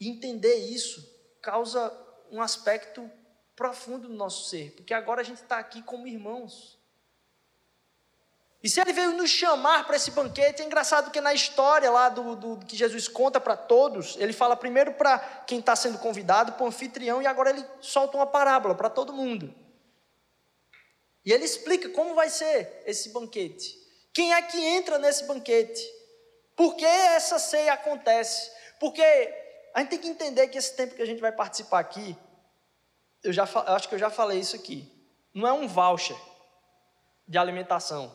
E 0.00 0.08
entender 0.08 0.56
isso 0.56 1.02
causa 1.42 1.92
um 2.30 2.40
aspecto 2.40 3.10
profundo 3.56 4.08
do 4.08 4.14
nosso 4.14 4.48
ser, 4.48 4.72
porque 4.72 4.92
agora 4.92 5.20
a 5.20 5.24
gente 5.24 5.42
está 5.42 5.58
aqui 5.58 5.82
como 5.82 6.06
irmãos. 6.06 6.78
E 8.62 8.68
se 8.68 8.80
ele 8.80 8.94
veio 8.94 9.12
nos 9.12 9.28
chamar 9.28 9.86
para 9.86 9.96
esse 9.96 10.10
banquete, 10.10 10.62
é 10.62 10.64
engraçado 10.64 11.10
que 11.10 11.20
na 11.20 11.34
história 11.34 11.90
lá 11.90 12.08
do, 12.08 12.34
do 12.34 12.64
que 12.64 12.74
Jesus 12.74 13.06
conta 13.06 13.38
para 13.38 13.56
todos, 13.56 14.16
ele 14.18 14.32
fala 14.32 14.56
primeiro 14.56 14.94
para 14.94 15.18
quem 15.46 15.58
está 15.58 15.76
sendo 15.76 15.98
convidado, 15.98 16.52
para 16.52 16.64
o 16.64 16.68
anfitrião, 16.68 17.20
e 17.20 17.26
agora 17.26 17.50
ele 17.50 17.64
solta 17.82 18.16
uma 18.16 18.26
parábola 18.26 18.74
para 18.74 18.88
todo 18.88 19.12
mundo. 19.12 19.54
E 21.24 21.30
ele 21.30 21.44
explica 21.44 21.90
como 21.90 22.14
vai 22.14 22.30
ser 22.30 22.82
esse 22.86 23.10
banquete. 23.10 23.78
Quem 24.14 24.32
é 24.32 24.40
que 24.40 24.58
entra 24.58 24.98
nesse 24.98 25.24
banquete? 25.24 25.82
Por 26.56 26.74
que 26.74 26.86
essa 26.86 27.38
ceia 27.38 27.74
acontece? 27.74 28.50
Porque 28.80 29.02
a 29.74 29.80
gente 29.80 29.90
tem 29.90 29.98
que 29.98 30.08
entender 30.08 30.48
que 30.48 30.56
esse 30.56 30.74
tempo 30.74 30.94
que 30.94 31.02
a 31.02 31.06
gente 31.06 31.20
vai 31.20 31.32
participar 31.32 31.80
aqui, 31.80 32.16
eu 33.24 33.32
já 33.32 33.44
eu 33.44 33.74
acho 33.74 33.88
que 33.88 33.94
eu 33.94 33.98
já 33.98 34.10
falei 34.10 34.38
isso 34.38 34.54
aqui, 34.54 34.90
não 35.34 35.48
é 35.48 35.52
um 35.52 35.66
voucher 35.66 36.16
de 37.26 37.38
alimentação. 37.38 38.14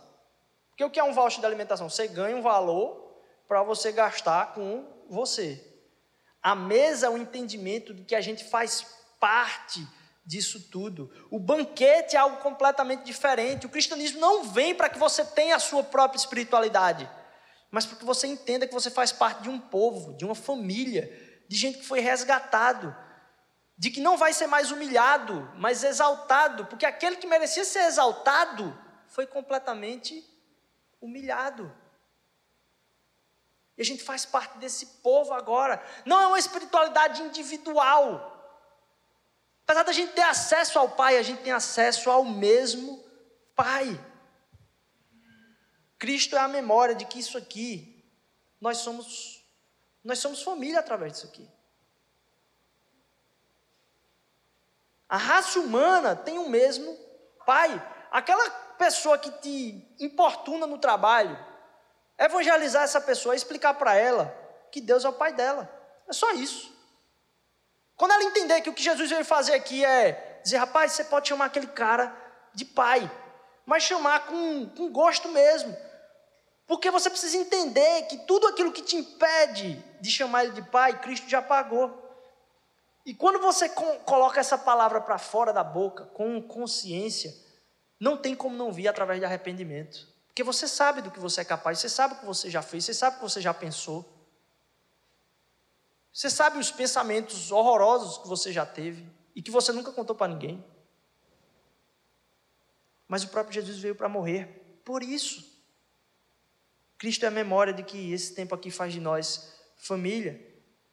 Porque 0.69 0.83
o 0.83 0.89
que 0.89 0.99
é 0.99 1.03
um 1.03 1.11
voucher 1.13 1.41
de 1.41 1.45
alimentação? 1.45 1.89
Você 1.89 2.07
ganha 2.07 2.37
um 2.37 2.41
valor 2.41 3.21
para 3.47 3.63
você 3.63 3.91
gastar 3.91 4.53
com 4.53 4.85
você. 5.09 5.65
A 6.41 6.55
mesa 6.55 7.07
é 7.07 7.09
o 7.09 7.17
entendimento 7.17 7.93
de 7.93 8.03
que 8.03 8.15
a 8.15 8.21
gente 8.21 8.45
faz 8.45 8.85
parte 9.19 9.85
disso 10.25 10.69
tudo. 10.69 11.11
O 11.29 11.39
banquete 11.39 12.15
é 12.15 12.19
algo 12.19 12.37
completamente 12.37 13.03
diferente. 13.03 13.65
O 13.65 13.69
cristianismo 13.69 14.19
não 14.19 14.43
vem 14.43 14.73
para 14.75 14.87
que 14.87 14.99
você 14.99 15.25
tenha 15.25 15.55
a 15.55 15.59
sua 15.59 15.83
própria 15.83 16.19
espiritualidade, 16.19 17.09
mas 17.71 17.85
para 17.85 17.97
que 17.97 18.05
você 18.05 18.27
entenda 18.27 18.67
que 18.67 18.73
você 18.73 18.89
faz 18.89 19.11
parte 19.11 19.41
de 19.41 19.49
um 19.49 19.59
povo, 19.59 20.15
de 20.15 20.23
uma 20.23 20.35
família, 20.35 21.11
de 21.47 21.57
gente 21.57 21.79
que 21.79 21.85
foi 21.85 21.99
resgatado, 21.99 22.95
de 23.79 23.89
que 23.89 24.01
não 24.01 24.17
vai 24.17 24.33
ser 24.33 24.45
mais 24.45 24.71
humilhado, 24.71 25.49
mas 25.55 25.85
exaltado, 25.85 26.65
porque 26.65 26.85
aquele 26.85 27.15
que 27.15 27.25
merecia 27.25 27.63
ser 27.63 27.79
exaltado 27.85 28.77
foi 29.07 29.25
completamente 29.25 30.21
humilhado. 30.99 31.73
E 33.77 33.81
a 33.81 33.85
gente 33.85 34.03
faz 34.03 34.25
parte 34.25 34.57
desse 34.57 34.85
povo 35.01 35.33
agora. 35.33 35.81
Não 36.05 36.19
é 36.19 36.27
uma 36.27 36.37
espiritualidade 36.37 37.21
individual. 37.21 38.35
Apesar 39.63 39.83
da 39.83 39.93
gente 39.93 40.11
ter 40.11 40.23
acesso 40.23 40.77
ao 40.77 40.89
Pai, 40.89 41.17
a 41.17 41.23
gente 41.23 41.41
tem 41.41 41.53
acesso 41.53 42.09
ao 42.09 42.25
mesmo 42.25 43.01
Pai. 43.55 43.97
Cristo 45.97 46.35
é 46.35 46.39
a 46.39 46.49
memória 46.49 46.95
de 46.95 47.05
que 47.05 47.19
isso 47.19 47.37
aqui, 47.37 48.03
nós 48.59 48.79
somos, 48.79 49.41
nós 50.03 50.19
somos 50.19 50.43
família 50.43 50.79
através 50.79 51.13
disso 51.13 51.27
aqui. 51.27 51.49
A 55.09 55.17
raça 55.17 55.59
humana 55.59 56.15
tem 56.15 56.37
o 56.37 56.47
mesmo 56.47 56.95
Pai. 57.45 57.81
Aquela 58.11 58.47
pessoa 58.77 59.17
que 59.17 59.31
te 59.31 59.95
importuna 59.99 60.67
no 60.67 60.77
trabalho, 60.77 61.35
evangelizar 62.17 62.83
essa 62.83 63.01
pessoa, 63.01 63.35
explicar 63.35 63.73
para 63.73 63.95
ela 63.95 64.31
que 64.71 64.79
Deus 64.79 65.03
é 65.03 65.09
o 65.09 65.13
pai 65.13 65.33
dela. 65.33 65.67
É 66.07 66.13
só 66.13 66.31
isso. 66.33 66.71
Quando 67.95 68.11
ela 68.11 68.23
entender 68.23 68.61
que 68.61 68.69
o 68.69 68.73
que 68.73 68.83
Jesus 68.83 69.09
veio 69.09 69.25
fazer 69.25 69.53
aqui 69.53 69.83
é 69.83 70.39
dizer, 70.43 70.57
rapaz, 70.57 70.91
você 70.91 71.03
pode 71.03 71.27
chamar 71.27 71.45
aquele 71.45 71.67
cara 71.67 72.15
de 72.53 72.65
pai, 72.65 73.09
mas 73.65 73.83
chamar 73.83 74.27
com, 74.27 74.69
com 74.69 74.91
gosto 74.91 75.27
mesmo. 75.29 75.75
Porque 76.67 76.91
você 76.91 77.09
precisa 77.09 77.35
entender 77.35 78.03
que 78.03 78.17
tudo 78.19 78.47
aquilo 78.47 78.71
que 78.71 78.83
te 78.83 78.95
impede 78.95 79.83
de 79.99 80.11
chamar 80.11 80.43
ele 80.43 80.53
de 80.53 80.61
pai, 80.61 80.99
Cristo 81.01 81.27
já 81.27 81.41
pagou. 81.41 82.08
E 83.09 83.13
quando 83.15 83.39
você 83.39 83.67
coloca 84.05 84.39
essa 84.39 84.55
palavra 84.55 85.01
para 85.01 85.17
fora 85.17 85.51
da 85.51 85.63
boca, 85.63 86.05
com 86.05 86.39
consciência, 86.39 87.35
não 87.99 88.15
tem 88.15 88.35
como 88.35 88.55
não 88.55 88.71
vir 88.71 88.87
através 88.87 89.19
de 89.19 89.25
arrependimento. 89.25 90.07
Porque 90.27 90.43
você 90.43 90.67
sabe 90.67 91.01
do 91.01 91.09
que 91.09 91.19
você 91.19 91.41
é 91.41 91.43
capaz, 91.43 91.79
você 91.79 91.89
sabe 91.89 92.13
o 92.13 92.17
que 92.19 92.25
você 92.27 92.51
já 92.51 92.61
fez, 92.61 92.85
você 92.85 92.93
sabe 92.93 93.15
o 93.15 93.19
que 93.19 93.23
você 93.23 93.41
já 93.41 93.51
pensou. 93.51 94.07
Você 96.13 96.29
sabe 96.29 96.59
os 96.59 96.69
pensamentos 96.69 97.51
horrorosos 97.51 98.19
que 98.19 98.27
você 98.27 98.53
já 98.53 98.63
teve 98.63 99.11
e 99.35 99.41
que 99.41 99.49
você 99.49 99.71
nunca 99.71 99.91
contou 99.91 100.15
para 100.15 100.31
ninguém. 100.31 100.63
Mas 103.07 103.23
o 103.23 103.29
próprio 103.29 103.55
Jesus 103.55 103.79
veio 103.79 103.95
para 103.95 104.07
morrer 104.07 104.81
por 104.85 105.01
isso. 105.01 105.43
Cristo 106.95 107.25
é 107.25 107.27
a 107.27 107.31
memória 107.31 107.73
de 107.73 107.81
que 107.81 108.13
esse 108.13 108.35
tempo 108.35 108.53
aqui 108.53 108.69
faz 108.69 108.93
de 108.93 108.99
nós 108.99 109.51
família. 109.77 110.39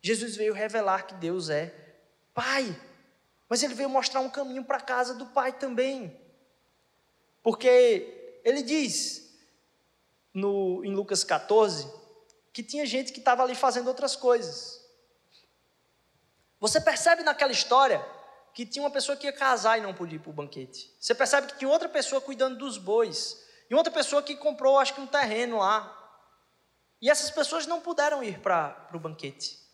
Jesus 0.00 0.34
veio 0.34 0.54
revelar 0.54 1.06
que 1.06 1.12
Deus 1.12 1.50
é 1.50 1.82
Pai. 2.36 2.78
Mas 3.48 3.62
ele 3.62 3.74
veio 3.74 3.88
mostrar 3.88 4.20
um 4.20 4.28
caminho 4.28 4.62
para 4.62 4.76
a 4.76 4.80
casa 4.80 5.14
do 5.14 5.24
Pai 5.26 5.54
também. 5.54 6.14
Porque 7.42 8.40
ele 8.44 8.62
diz 8.62 9.34
no, 10.34 10.84
em 10.84 10.94
Lucas 10.94 11.24
14 11.24 11.90
que 12.52 12.62
tinha 12.62 12.84
gente 12.84 13.12
que 13.12 13.18
estava 13.18 13.42
ali 13.42 13.54
fazendo 13.54 13.88
outras 13.88 14.14
coisas. 14.14 14.84
Você 16.60 16.80
percebe 16.80 17.22
naquela 17.22 17.52
história 17.52 18.04
que 18.52 18.64
tinha 18.64 18.82
uma 18.82 18.90
pessoa 18.90 19.16
que 19.16 19.26
ia 19.26 19.32
casar 19.32 19.78
e 19.78 19.82
não 19.82 19.94
podia 19.94 20.16
ir 20.16 20.20
para 20.20 20.30
o 20.30 20.32
banquete. 20.32 20.94
Você 20.98 21.14
percebe 21.14 21.48
que 21.48 21.58
tinha 21.58 21.70
outra 21.70 21.88
pessoa 21.88 22.20
cuidando 22.20 22.58
dos 22.58 22.78
bois. 22.78 23.44
E 23.68 23.74
outra 23.74 23.92
pessoa 23.92 24.22
que 24.22 24.36
comprou, 24.36 24.78
acho 24.78 24.94
que 24.94 25.00
um 25.00 25.06
terreno 25.06 25.58
lá. 25.58 25.92
E 27.00 27.10
essas 27.10 27.30
pessoas 27.30 27.66
não 27.66 27.80
puderam 27.80 28.22
ir 28.22 28.40
para 28.40 28.88
o 28.94 28.98
banquete. 28.98 29.65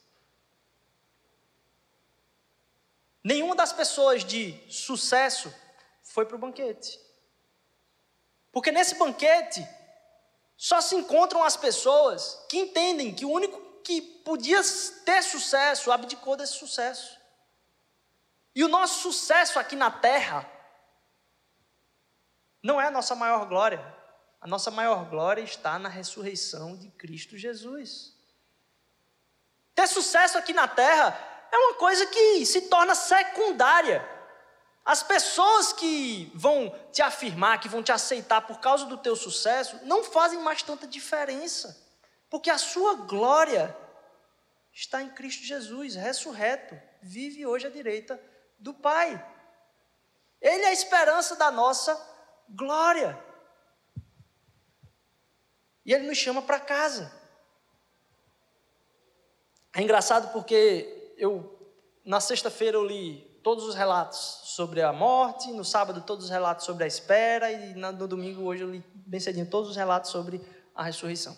Nenhuma 3.22 3.54
das 3.54 3.72
pessoas 3.72 4.24
de 4.24 4.58
sucesso 4.68 5.54
foi 6.02 6.26
para 6.26 6.36
o 6.36 6.38
banquete. 6.38 6.98
Porque 8.50 8.72
nesse 8.72 8.96
banquete 8.96 9.66
só 10.56 10.80
se 10.80 10.94
encontram 10.94 11.42
as 11.42 11.56
pessoas 11.56 12.44
que 12.48 12.58
entendem 12.58 13.14
que 13.14 13.24
o 13.24 13.30
único 13.30 13.60
que 13.82 14.00
podia 14.00 14.60
ter 15.04 15.22
sucesso 15.22 15.90
abdicou 15.90 16.36
desse 16.36 16.54
sucesso. 16.54 17.18
E 18.54 18.62
o 18.62 18.68
nosso 18.68 19.00
sucesso 19.00 19.58
aqui 19.58 19.74
na 19.74 19.90
terra 19.90 20.48
não 22.62 22.80
é 22.80 22.86
a 22.86 22.90
nossa 22.90 23.14
maior 23.14 23.46
glória. 23.46 24.02
A 24.40 24.46
nossa 24.46 24.70
maior 24.70 25.08
glória 25.08 25.42
está 25.42 25.78
na 25.78 25.88
ressurreição 25.88 26.76
de 26.76 26.90
Cristo 26.90 27.36
Jesus. 27.36 28.12
Ter 29.74 29.86
sucesso 29.86 30.36
aqui 30.36 30.52
na 30.52 30.68
terra 30.68 31.31
é 31.52 31.56
uma 31.56 31.74
coisa 31.74 32.06
que 32.06 32.44
se 32.46 32.62
torna 32.62 32.94
secundária 32.94 34.10
as 34.84 35.02
pessoas 35.02 35.72
que 35.72 36.30
vão 36.34 36.76
te 36.90 37.02
afirmar, 37.02 37.60
que 37.60 37.68
vão 37.68 37.82
te 37.82 37.92
aceitar 37.92 38.40
por 38.42 38.58
causa 38.58 38.84
do 38.86 38.96
teu 38.96 39.14
sucesso, 39.14 39.78
não 39.84 40.02
fazem 40.02 40.40
mais 40.40 40.62
tanta 40.62 40.88
diferença, 40.88 41.80
porque 42.28 42.50
a 42.50 42.58
sua 42.58 42.94
glória 42.94 43.76
está 44.72 45.00
em 45.00 45.08
Cristo 45.10 45.44
Jesus, 45.44 45.94
ressurreto, 45.94 46.76
vive 47.00 47.46
hoje 47.46 47.66
à 47.66 47.70
direita 47.70 48.20
do 48.58 48.74
Pai. 48.74 49.24
Ele 50.40 50.64
é 50.64 50.68
a 50.68 50.72
esperança 50.72 51.36
da 51.36 51.50
nossa 51.52 51.94
glória. 52.48 53.16
E 55.84 55.92
ele 55.92 56.08
nos 56.08 56.18
chama 56.18 56.42
para 56.42 56.58
casa. 56.58 57.12
É 59.74 59.80
engraçado 59.80 60.32
porque 60.32 61.01
eu 61.22 61.58
na 62.04 62.20
sexta-feira 62.20 62.76
eu 62.76 62.84
li 62.84 63.20
todos 63.44 63.64
os 63.64 63.76
relatos 63.76 64.40
sobre 64.44 64.82
a 64.82 64.92
morte, 64.92 65.52
no 65.52 65.64
sábado 65.64 66.02
todos 66.02 66.24
os 66.24 66.30
relatos 66.30 66.66
sobre 66.66 66.82
a 66.82 66.86
espera 66.86 67.50
e 67.50 67.74
no 67.74 68.08
domingo 68.08 68.42
hoje 68.42 68.64
eu 68.64 68.70
li 68.70 68.84
bem 68.92 69.20
cedinho 69.20 69.46
todos 69.46 69.70
os 69.70 69.76
relatos 69.76 70.10
sobre 70.10 70.40
a 70.74 70.82
ressurreição. 70.82 71.36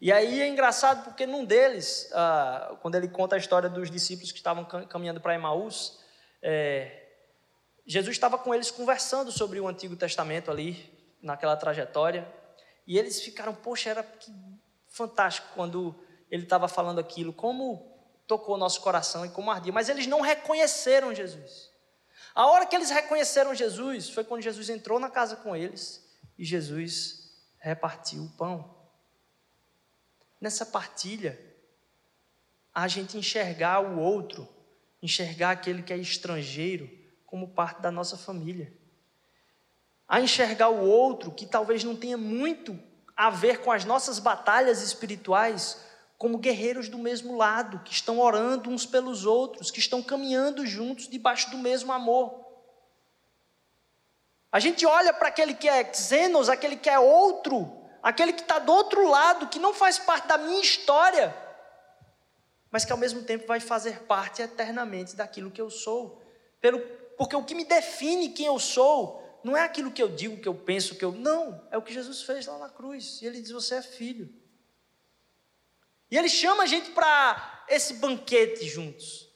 E 0.00 0.12
aí 0.12 0.40
é 0.40 0.46
engraçado 0.46 1.02
porque 1.02 1.26
num 1.26 1.44
deles, 1.44 2.08
ah, 2.14 2.76
quando 2.80 2.94
ele 2.94 3.08
conta 3.08 3.34
a 3.34 3.38
história 3.38 3.68
dos 3.68 3.90
discípulos 3.90 4.30
que 4.30 4.38
estavam 4.38 4.64
caminhando 4.64 5.20
para 5.20 5.34
Emaús, 5.34 5.98
é, 6.40 7.08
Jesus 7.84 8.14
estava 8.14 8.38
com 8.38 8.54
eles 8.54 8.70
conversando 8.70 9.32
sobre 9.32 9.58
o 9.58 9.66
Antigo 9.66 9.96
Testamento 9.96 10.48
ali, 10.52 10.96
naquela 11.20 11.56
trajetória, 11.56 12.32
e 12.86 12.96
eles 12.96 13.20
ficaram, 13.20 13.52
poxa, 13.52 13.90
era 13.90 14.06
fantástico 14.86 15.48
quando 15.56 15.96
ele 16.30 16.44
estava 16.44 16.68
falando 16.68 17.00
aquilo, 17.00 17.32
como 17.32 17.97
tocou 18.28 18.54
o 18.54 18.58
nosso 18.58 18.82
coração 18.82 19.24
e 19.24 19.30
como 19.30 19.50
ardia, 19.50 19.72
mas 19.72 19.88
eles 19.88 20.06
não 20.06 20.20
reconheceram 20.20 21.14
Jesus. 21.14 21.70
A 22.34 22.46
hora 22.46 22.66
que 22.66 22.76
eles 22.76 22.90
reconheceram 22.90 23.54
Jesus 23.54 24.10
foi 24.10 24.22
quando 24.22 24.42
Jesus 24.42 24.68
entrou 24.68 25.00
na 25.00 25.10
casa 25.10 25.34
com 25.34 25.56
eles 25.56 26.06
e 26.38 26.44
Jesus 26.44 27.32
repartiu 27.56 28.22
o 28.22 28.30
pão. 28.36 28.76
Nessa 30.40 30.64
partilha, 30.64 31.40
a 32.72 32.86
gente 32.86 33.16
enxergar 33.16 33.80
o 33.80 33.98
outro, 33.98 34.46
enxergar 35.02 35.50
aquele 35.50 35.82
que 35.82 35.92
é 35.92 35.96
estrangeiro 35.96 36.88
como 37.26 37.48
parte 37.48 37.80
da 37.80 37.90
nossa 37.90 38.16
família. 38.16 38.72
A 40.06 40.20
enxergar 40.20 40.68
o 40.68 40.86
outro 40.86 41.32
que 41.32 41.46
talvez 41.46 41.82
não 41.82 41.96
tenha 41.96 42.16
muito 42.16 42.78
a 43.16 43.30
ver 43.30 43.62
com 43.62 43.72
as 43.72 43.84
nossas 43.84 44.20
batalhas 44.20 44.80
espirituais, 44.80 45.87
como 46.18 46.36
guerreiros 46.36 46.88
do 46.88 46.98
mesmo 46.98 47.36
lado, 47.36 47.78
que 47.84 47.92
estão 47.92 48.18
orando 48.18 48.68
uns 48.68 48.84
pelos 48.84 49.24
outros, 49.24 49.70
que 49.70 49.78
estão 49.78 50.02
caminhando 50.02 50.66
juntos 50.66 51.08
debaixo 51.08 51.48
do 51.52 51.56
mesmo 51.56 51.92
amor. 51.92 52.44
A 54.50 54.58
gente 54.58 54.84
olha 54.84 55.14
para 55.14 55.28
aquele 55.28 55.54
que 55.54 55.68
é 55.68 55.94
xenos, 55.94 56.48
aquele 56.48 56.76
que 56.76 56.90
é 56.90 56.98
outro, 56.98 57.70
aquele 58.02 58.32
que 58.32 58.42
está 58.42 58.58
do 58.58 58.72
outro 58.72 59.08
lado, 59.08 59.46
que 59.46 59.60
não 59.60 59.72
faz 59.72 59.96
parte 59.96 60.26
da 60.26 60.36
minha 60.36 60.60
história, 60.60 61.32
mas 62.68 62.84
que 62.84 62.90
ao 62.90 62.98
mesmo 62.98 63.22
tempo 63.22 63.46
vai 63.46 63.60
fazer 63.60 64.00
parte 64.00 64.42
eternamente 64.42 65.14
daquilo 65.14 65.52
que 65.52 65.60
eu 65.60 65.70
sou. 65.70 66.20
Pelo, 66.60 66.80
porque 67.16 67.36
o 67.36 67.44
que 67.44 67.54
me 67.54 67.64
define 67.64 68.30
quem 68.30 68.46
eu 68.46 68.58
sou 68.58 69.22
não 69.44 69.56
é 69.56 69.62
aquilo 69.62 69.92
que 69.92 70.02
eu 70.02 70.08
digo, 70.08 70.40
que 70.40 70.48
eu 70.48 70.54
penso, 70.54 70.96
que 70.96 71.04
eu. 71.04 71.12
Não, 71.12 71.64
é 71.70 71.78
o 71.78 71.82
que 71.82 71.94
Jesus 71.94 72.22
fez 72.22 72.46
lá 72.46 72.58
na 72.58 72.68
cruz. 72.68 73.22
E 73.22 73.26
ele 73.26 73.40
diz: 73.40 73.52
Você 73.52 73.76
é 73.76 73.82
filho. 73.82 74.37
E 76.10 76.16
ele 76.16 76.28
chama 76.28 76.62
a 76.62 76.66
gente 76.66 76.90
para 76.90 77.64
esse 77.68 77.94
banquete 77.94 78.66
juntos. 78.66 79.28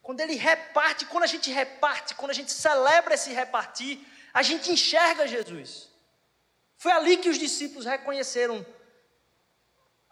Quando 0.00 0.20
ele 0.20 0.34
reparte, 0.34 1.06
quando 1.06 1.24
a 1.24 1.28
gente 1.28 1.50
reparte, 1.50 2.14
quando 2.14 2.32
a 2.32 2.34
gente 2.34 2.50
celebra 2.50 3.14
esse 3.14 3.32
repartir, 3.32 4.00
a 4.34 4.42
gente 4.42 4.72
enxerga 4.72 5.28
Jesus. 5.28 5.88
Foi 6.76 6.90
ali 6.90 7.16
que 7.16 7.28
os 7.28 7.38
discípulos 7.38 7.86
reconheceram, 7.86 8.66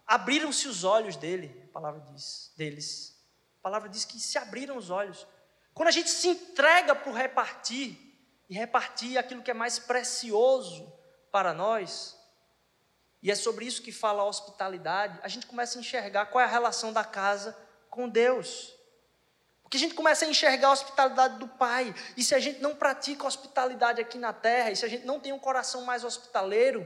abriram-se 0.07 0.69
os 0.69 0.85
olhos 0.85 1.17
dele, 1.17 1.65
a 1.69 1.73
palavra 1.73 2.01
diz, 2.13 2.53
deles. 2.57 3.21
A 3.59 3.63
palavra 3.63 3.89
diz 3.89 4.05
que 4.05 4.21
se 4.21 4.39
abriram 4.39 4.77
os 4.77 4.91
olhos. 4.91 5.27
Quando 5.75 5.89
a 5.89 5.93
gente 5.93 6.11
se 6.11 6.29
entrega 6.29 6.95
para 6.95 7.11
o 7.11 7.15
repartir, 7.15 8.11
e 8.51 8.55
repartir 8.55 9.17
aquilo 9.17 9.43
que 9.43 9.51
é 9.53 9.55
mais 9.55 9.79
precioso 9.79 10.93
para 11.31 11.55
nós, 11.55 12.20
e 13.23 13.31
é 13.31 13.35
sobre 13.35 13.65
isso 13.67 13.83
que 13.83 13.93
fala 13.93 14.23
a 14.23 14.27
hospitalidade, 14.27 15.19
a 15.23 15.29
gente 15.29 15.47
começa 15.47 15.79
a 15.79 15.81
enxergar 15.81 16.27
qual 16.27 16.41
é 16.41 16.45
a 16.45 16.51
relação 16.51 16.93
da 16.93 17.05
casa 17.05 17.57
com 17.91 18.09
Deus. 18.09 18.75
Porque 19.63 19.77
a 19.77 19.81
gente 19.81 19.95
começa 19.95 20.25
a 20.25 20.29
enxergar 20.29 20.69
a 20.69 20.73
hospitalidade 20.73 21.39
do 21.39 21.47
Pai. 21.47 21.95
E 22.17 22.25
se 22.25 22.35
a 22.35 22.41
gente 22.41 22.61
não 22.61 22.75
pratica 22.75 23.27
hospitalidade 23.27 24.01
aqui 24.01 24.19
na 24.19 24.33
terra, 24.33 24.71
e 24.71 24.77
se 24.77 24.85
a 24.85 24.89
gente 24.89 25.07
não 25.07 25.21
tem 25.21 25.33
um 25.33 25.39
coração 25.39 25.83
mais 25.83 26.03
hospitaleiro 26.03 26.85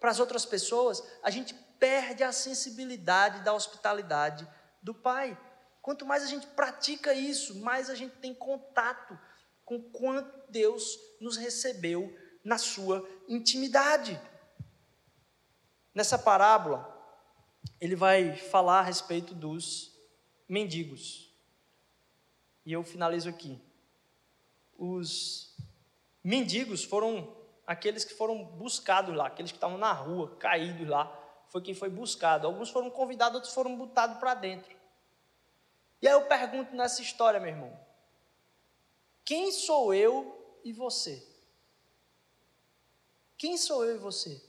para 0.00 0.10
as 0.10 0.20
outras 0.20 0.46
pessoas, 0.46 1.02
a 1.22 1.30
gente 1.30 1.54
perde 1.78 2.22
a 2.22 2.32
sensibilidade 2.32 3.42
da 3.42 3.52
hospitalidade 3.52 4.48
do 4.82 4.94
Pai. 4.94 5.36
Quanto 5.82 6.06
mais 6.06 6.22
a 6.22 6.26
gente 6.26 6.46
pratica 6.46 7.12
isso, 7.12 7.60
mais 7.60 7.90
a 7.90 7.94
gente 7.94 8.16
tem 8.16 8.32
contato 8.32 9.18
com 9.64 9.82
quanto 9.90 10.50
Deus 10.50 10.98
nos 11.20 11.36
recebeu 11.36 12.10
na 12.44 12.58
sua 12.58 13.06
intimidade. 13.28 14.18
Nessa 15.94 16.18
parábola, 16.18 16.90
ele 17.80 17.94
vai 17.94 18.36
falar 18.36 18.80
a 18.80 18.82
respeito 18.82 19.34
dos 19.34 19.92
mendigos. 20.48 21.30
E 22.66 22.72
eu 22.72 22.82
finalizo 22.82 23.28
aqui. 23.28 23.60
Os 24.76 25.54
mendigos 26.22 26.82
foram 26.82 27.36
aqueles 27.66 28.04
que 28.04 28.14
foram 28.14 28.44
buscados 28.44 29.14
lá, 29.14 29.26
aqueles 29.28 29.52
que 29.52 29.56
estavam 29.56 29.78
na 29.78 29.92
rua, 29.92 30.36
caídos 30.36 30.88
lá, 30.88 31.06
foi 31.48 31.62
quem 31.62 31.74
foi 31.74 31.88
buscado. 31.88 32.46
Alguns 32.46 32.70
foram 32.70 32.90
convidados, 32.90 33.36
outros 33.36 33.54
foram 33.54 33.76
botados 33.76 34.18
para 34.18 34.34
dentro. 34.34 34.74
E 36.02 36.08
aí 36.08 36.14
eu 36.14 36.26
pergunto 36.26 36.74
nessa 36.74 37.00
história, 37.00 37.38
meu 37.38 37.50
irmão: 37.50 37.78
quem 39.24 39.52
sou 39.52 39.94
eu 39.94 40.58
e 40.64 40.72
você? 40.72 41.24
Quem 43.38 43.56
sou 43.56 43.84
eu 43.84 43.96
e 43.96 43.98
você? 43.98 44.42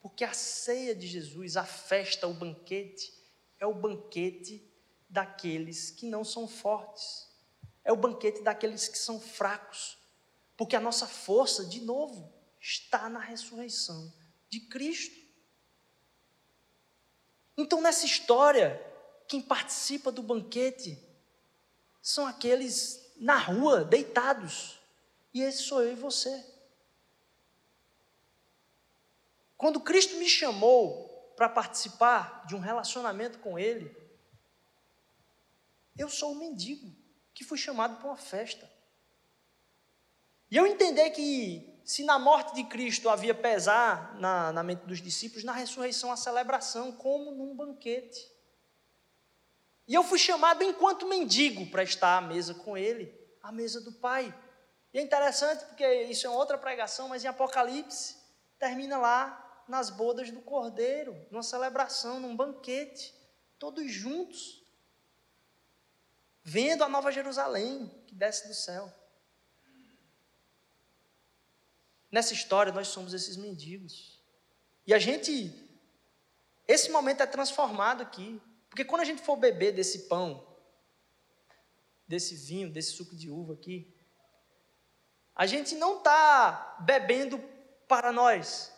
Porque 0.00 0.24
a 0.24 0.32
ceia 0.32 0.94
de 0.94 1.06
Jesus, 1.06 1.56
a 1.56 1.64
festa, 1.64 2.26
o 2.26 2.34
banquete, 2.34 3.12
é 3.58 3.66
o 3.66 3.74
banquete 3.74 4.64
daqueles 5.08 5.90
que 5.90 6.06
não 6.06 6.24
são 6.24 6.46
fortes 6.46 7.28
é 7.88 7.92
o 7.92 7.96
banquete 7.96 8.42
daqueles 8.42 8.86
que 8.86 8.98
são 8.98 9.18
fracos, 9.18 9.96
porque 10.58 10.76
a 10.76 10.80
nossa 10.80 11.06
força, 11.06 11.64
de 11.64 11.80
novo, 11.80 12.30
está 12.60 13.08
na 13.08 13.18
ressurreição 13.18 14.12
de 14.50 14.60
Cristo. 14.60 15.16
Então, 17.56 17.80
nessa 17.80 18.04
história, 18.04 18.78
quem 19.26 19.40
participa 19.40 20.12
do 20.12 20.22
banquete 20.22 21.02
são 22.02 22.26
aqueles 22.26 23.10
na 23.16 23.38
rua, 23.38 23.86
deitados, 23.86 24.78
e 25.32 25.40
esse 25.40 25.62
sou 25.62 25.82
eu 25.82 25.92
e 25.92 25.96
você. 25.96 26.44
Quando 29.58 29.80
Cristo 29.80 30.16
me 30.16 30.28
chamou 30.28 31.34
para 31.36 31.48
participar 31.48 32.46
de 32.46 32.54
um 32.54 32.60
relacionamento 32.60 33.40
com 33.40 33.58
Ele, 33.58 33.94
eu 35.96 36.08
sou 36.08 36.32
um 36.32 36.38
mendigo 36.38 36.96
que 37.34 37.42
fui 37.42 37.58
chamado 37.58 37.96
para 37.96 38.06
uma 38.06 38.16
festa. 38.16 38.70
E 40.48 40.56
eu 40.56 40.64
entender 40.64 41.10
que, 41.10 41.82
se 41.84 42.04
na 42.04 42.20
morte 42.20 42.54
de 42.54 42.64
Cristo 42.64 43.08
havia 43.08 43.34
pesar 43.34 44.14
na, 44.20 44.52
na 44.52 44.62
mente 44.62 44.86
dos 44.86 45.02
discípulos, 45.02 45.42
na 45.42 45.52
ressurreição 45.52 46.12
a 46.12 46.16
celebração, 46.16 46.92
como 46.92 47.32
num 47.32 47.56
banquete. 47.56 48.30
E 49.88 49.94
eu 49.94 50.04
fui 50.04 50.20
chamado 50.20 50.62
enquanto 50.62 51.08
mendigo 51.08 51.66
para 51.66 51.82
estar 51.82 52.18
à 52.18 52.20
mesa 52.20 52.54
com 52.54 52.78
ele, 52.78 53.12
à 53.42 53.50
mesa 53.50 53.80
do 53.80 53.90
Pai. 53.92 54.32
E 54.94 54.98
é 54.98 55.02
interessante 55.02 55.64
porque 55.64 55.84
isso 56.04 56.26
é 56.28 56.30
outra 56.30 56.56
pregação, 56.56 57.08
mas 57.08 57.24
em 57.24 57.28
Apocalipse 57.28 58.16
termina 58.58 58.96
lá 58.98 59.46
nas 59.68 59.90
bodas 59.90 60.30
do 60.30 60.40
Cordeiro, 60.40 61.14
numa 61.30 61.42
celebração, 61.42 62.18
num 62.18 62.34
banquete, 62.34 63.14
todos 63.58 63.90
juntos 63.92 64.62
vendo 66.42 66.82
a 66.82 66.88
nova 66.88 67.12
Jerusalém 67.12 67.90
que 68.06 68.14
desce 68.14 68.48
do 68.48 68.54
céu. 68.54 68.90
Nessa 72.10 72.32
história, 72.32 72.72
nós 72.72 72.88
somos 72.88 73.12
esses 73.12 73.36
mendigos. 73.36 74.18
E 74.86 74.94
a 74.94 74.98
gente, 74.98 75.52
esse 76.66 76.90
momento 76.90 77.22
é 77.22 77.26
transformado 77.26 78.02
aqui. 78.02 78.40
Porque 78.70 78.84
quando 78.84 79.02
a 79.02 79.04
gente 79.04 79.20
for 79.20 79.36
beber 79.36 79.72
desse 79.72 80.08
pão, 80.08 80.46
desse 82.06 82.34
vinho, 82.34 82.70
desse 82.70 82.92
suco 82.92 83.14
de 83.14 83.28
uva 83.28 83.52
aqui, 83.52 83.94
a 85.36 85.44
gente 85.44 85.74
não 85.74 85.98
está 85.98 86.78
bebendo 86.80 87.38
para 87.86 88.10
nós, 88.10 88.72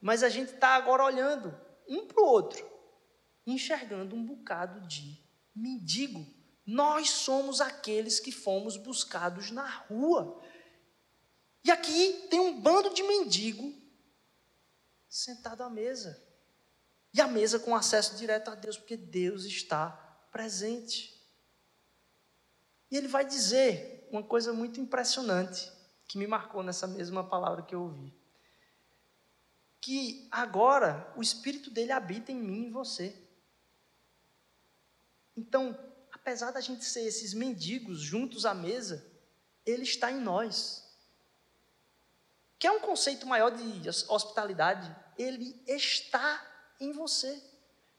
mas 0.00 0.22
a 0.22 0.28
gente 0.28 0.54
está 0.54 0.74
agora 0.74 1.04
olhando 1.04 1.54
um 1.88 2.06
para 2.06 2.22
o 2.22 2.26
outro, 2.26 2.64
enxergando 3.46 4.16
um 4.16 4.24
bocado 4.24 4.80
de 4.86 5.20
mendigo 5.54 6.40
nós 6.70 7.10
somos 7.10 7.60
aqueles 7.60 8.20
que 8.20 8.30
fomos 8.30 8.76
buscados 8.76 9.50
na 9.50 9.68
rua. 9.68 10.40
E 11.64 11.70
aqui 11.70 12.28
tem 12.30 12.38
um 12.38 12.60
bando 12.60 12.94
de 12.94 13.02
mendigo 13.02 13.74
sentado 15.08 15.64
à 15.64 15.68
mesa. 15.68 16.22
E 17.12 17.20
a 17.20 17.26
mesa 17.26 17.58
com 17.58 17.74
acesso 17.74 18.14
direto 18.16 18.52
a 18.52 18.54
Deus, 18.54 18.78
porque 18.78 18.96
Deus 18.96 19.44
está 19.44 19.90
presente. 20.30 21.12
E 22.88 22.96
ele 22.96 23.08
vai 23.08 23.24
dizer 23.24 24.06
uma 24.12 24.22
coisa 24.22 24.52
muito 24.52 24.80
impressionante, 24.80 25.72
que 26.06 26.18
me 26.18 26.26
marcou 26.28 26.62
nessa 26.62 26.86
mesma 26.86 27.28
palavra 27.28 27.62
que 27.62 27.74
eu 27.74 27.82
ouvi. 27.82 28.16
Que 29.80 30.28
agora 30.30 31.12
o 31.16 31.22
Espírito 31.22 31.70
dele 31.70 31.92
habita 31.92 32.30
em 32.30 32.36
mim 32.36 32.62
e 32.62 32.66
em 32.66 32.70
você. 32.70 33.16
Então, 35.36 35.78
apesar 36.12 36.50
da 36.50 36.60
gente 36.60 36.84
ser 36.84 37.02
esses 37.06 37.32
mendigos 37.32 38.00
juntos 38.00 38.44
à 38.44 38.52
mesa, 38.52 39.06
Ele 39.64 39.84
está 39.84 40.10
em 40.10 40.20
nós. 40.20 40.84
Que 42.58 42.66
é 42.66 42.70
um 42.70 42.80
conceito 42.80 43.26
maior 43.26 43.50
de 43.50 43.88
hospitalidade. 44.08 44.94
Ele 45.16 45.58
está 45.66 46.46
em 46.78 46.92
você. 46.92 47.42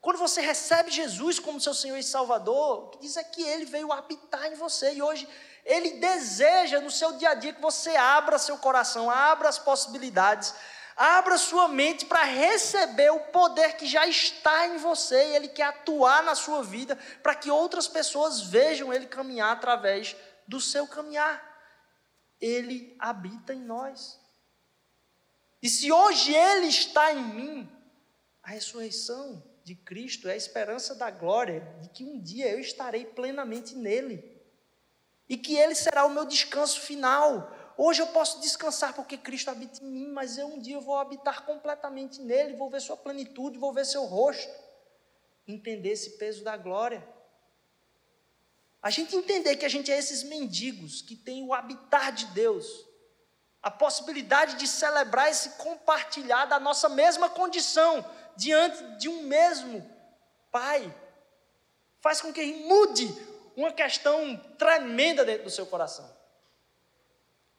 Quando 0.01 0.17
você 0.17 0.41
recebe 0.41 0.89
Jesus 0.89 1.37
como 1.37 1.61
seu 1.61 1.75
Senhor 1.75 1.97
e 1.97 2.03
Salvador, 2.03 2.85
o 2.85 2.89
que 2.89 2.99
diz 2.99 3.17
é 3.17 3.23
que 3.23 3.43
Ele 3.43 3.65
veio 3.65 3.91
habitar 3.91 4.51
em 4.51 4.55
você. 4.55 4.95
E 4.95 5.01
hoje 5.01 5.27
Ele 5.63 5.99
deseja 5.99 6.81
no 6.81 6.89
seu 6.89 7.13
dia 7.13 7.29
a 7.29 7.35
dia 7.35 7.53
que 7.53 7.61
você 7.61 7.95
abra 7.95 8.39
seu 8.39 8.57
coração, 8.57 9.11
abra 9.11 9.47
as 9.47 9.59
possibilidades, 9.59 10.55
Abra 10.95 11.37
sua 11.37 11.67
mente 11.67 12.05
para 12.05 12.23
receber 12.23 13.11
o 13.11 13.19
poder 13.19 13.77
que 13.77 13.85
já 13.85 14.05
está 14.07 14.67
em 14.67 14.77
você 14.77 15.29
e 15.29 15.35
Ele 15.35 15.47
quer 15.47 15.63
atuar 15.63 16.23
na 16.23 16.35
sua 16.35 16.63
vida 16.63 16.97
para 17.23 17.35
que 17.35 17.49
outras 17.49 17.87
pessoas 17.87 18.41
vejam 18.41 18.93
Ele 18.93 19.05
caminhar 19.05 19.51
através 19.51 20.15
do 20.47 20.59
seu 20.59 20.87
caminhar. 20.87 21.49
Ele 22.39 22.95
habita 22.99 23.53
em 23.53 23.61
nós. 23.61 24.19
E 25.61 25.69
se 25.69 25.91
hoje 25.91 26.33
Ele 26.35 26.67
está 26.67 27.13
em 27.13 27.23
mim, 27.23 27.71
a 28.41 28.49
ressurreição 28.49 29.43
de 29.63 29.75
Cristo 29.75 30.27
é 30.27 30.33
a 30.33 30.37
esperança 30.37 30.95
da 30.95 31.11
glória, 31.11 31.61
de 31.81 31.89
que 31.89 32.03
um 32.03 32.19
dia 32.19 32.49
eu 32.49 32.59
estarei 32.59 33.05
plenamente 33.05 33.75
nele. 33.75 34.41
E 35.29 35.37
que 35.37 35.55
Ele 35.55 35.75
será 35.75 36.05
o 36.05 36.09
meu 36.09 36.25
descanso 36.25 36.81
final. 36.81 37.55
Hoje 37.83 37.99
eu 37.99 38.05
posso 38.05 38.39
descansar 38.41 38.93
porque 38.93 39.17
Cristo 39.17 39.49
habita 39.49 39.83
em 39.83 39.87
mim, 39.87 40.07
mas 40.09 40.37
eu 40.37 40.45
um 40.45 40.59
dia 40.59 40.79
vou 40.79 40.99
habitar 40.99 41.43
completamente 41.47 42.21
nele, 42.21 42.55
vou 42.55 42.69
ver 42.69 42.79
sua 42.79 42.95
plenitude, 42.95 43.57
vou 43.57 43.73
ver 43.73 43.87
seu 43.87 44.05
rosto. 44.05 44.53
Entender 45.47 45.89
esse 45.89 46.11
peso 46.11 46.43
da 46.43 46.55
glória. 46.55 47.03
A 48.83 48.91
gente 48.91 49.15
entender 49.15 49.55
que 49.55 49.65
a 49.65 49.67
gente 49.67 49.91
é 49.91 49.97
esses 49.97 50.21
mendigos 50.21 51.01
que 51.01 51.15
tem 51.15 51.43
o 51.43 51.55
habitar 51.55 52.11
de 52.11 52.27
Deus, 52.27 52.85
a 53.63 53.71
possibilidade 53.71 54.57
de 54.57 54.67
celebrar 54.67 55.31
esse 55.31 55.49
compartilhar 55.57 56.45
da 56.45 56.59
nossa 56.59 56.87
mesma 56.87 57.29
condição 57.29 58.05
diante 58.37 58.83
de 58.99 59.09
um 59.09 59.23
mesmo 59.23 59.83
Pai, 60.51 60.95
faz 61.99 62.21
com 62.21 62.31
que 62.31 62.45
mude 62.45 63.07
uma 63.55 63.71
questão 63.71 64.37
tremenda 64.59 65.25
dentro 65.25 65.45
do 65.45 65.49
seu 65.49 65.65
coração. 65.65 66.20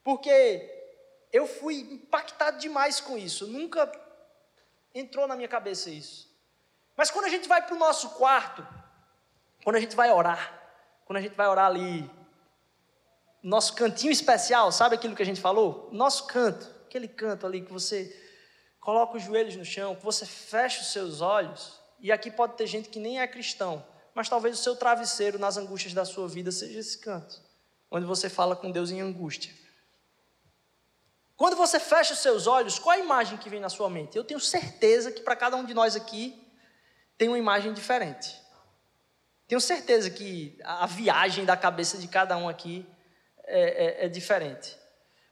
Porque 0.04 0.68
eu 1.32 1.46
fui 1.46 1.80
impactado 1.80 2.58
demais 2.58 3.00
com 3.00 3.16
isso, 3.16 3.46
nunca 3.46 3.90
entrou 4.94 5.26
na 5.26 5.36
minha 5.36 5.48
cabeça 5.48 5.90
isso. 5.90 6.30
Mas 6.96 7.10
quando 7.10 7.24
a 7.24 7.28
gente 7.28 7.48
vai 7.48 7.62
para 7.62 7.74
o 7.74 7.78
nosso 7.78 8.10
quarto, 8.10 8.66
quando 9.64 9.76
a 9.76 9.80
gente 9.80 9.96
vai 9.96 10.10
orar, 10.10 10.60
quando 11.04 11.16
a 11.18 11.20
gente 11.22 11.34
vai 11.34 11.48
orar 11.48 11.66
ali, 11.66 12.10
nosso 13.42 13.74
cantinho 13.74 14.12
especial, 14.12 14.70
sabe 14.70 14.94
aquilo 14.94 15.16
que 15.16 15.22
a 15.22 15.26
gente 15.26 15.40
falou? 15.40 15.88
Nosso 15.92 16.26
canto, 16.26 16.70
aquele 16.86 17.08
canto 17.08 17.46
ali 17.46 17.62
que 17.62 17.72
você 17.72 18.16
coloca 18.80 19.16
os 19.16 19.22
joelhos 19.22 19.56
no 19.56 19.64
chão, 19.64 19.96
que 19.96 20.04
você 20.04 20.26
fecha 20.26 20.80
os 20.80 20.92
seus 20.92 21.20
olhos, 21.20 21.80
e 21.98 22.10
aqui 22.12 22.30
pode 22.30 22.56
ter 22.56 22.66
gente 22.66 22.88
que 22.88 22.98
nem 22.98 23.20
é 23.20 23.26
cristão, 23.26 23.84
mas 24.14 24.28
talvez 24.28 24.58
o 24.58 24.62
seu 24.62 24.76
travesseiro 24.76 25.38
nas 25.38 25.56
angústias 25.56 25.94
da 25.94 26.04
sua 26.04 26.28
vida 26.28 26.50
seja 26.52 26.78
esse 26.78 26.98
canto, 26.98 27.40
onde 27.90 28.04
você 28.04 28.28
fala 28.28 28.54
com 28.54 28.70
Deus 28.70 28.90
em 28.90 29.00
angústia. 29.00 29.52
Quando 31.36 31.56
você 31.56 31.80
fecha 31.80 32.12
os 32.12 32.20
seus 32.20 32.46
olhos, 32.46 32.78
qual 32.78 32.96
a 32.96 33.00
imagem 33.00 33.38
que 33.38 33.48
vem 33.48 33.60
na 33.60 33.68
sua 33.68 33.88
mente? 33.88 34.16
Eu 34.16 34.24
tenho 34.24 34.40
certeza 34.40 35.10
que 35.10 35.22
para 35.22 35.34
cada 35.36 35.56
um 35.56 35.64
de 35.64 35.74
nós 35.74 35.96
aqui 35.96 36.46
tem 37.16 37.28
uma 37.28 37.38
imagem 37.38 37.72
diferente. 37.72 38.40
Tenho 39.48 39.60
certeza 39.60 40.10
que 40.10 40.58
a 40.64 40.86
viagem 40.86 41.44
da 41.44 41.56
cabeça 41.56 41.98
de 41.98 42.08
cada 42.08 42.36
um 42.36 42.48
aqui 42.48 42.86
é, 43.44 44.02
é, 44.02 44.06
é 44.06 44.08
diferente. 44.08 44.76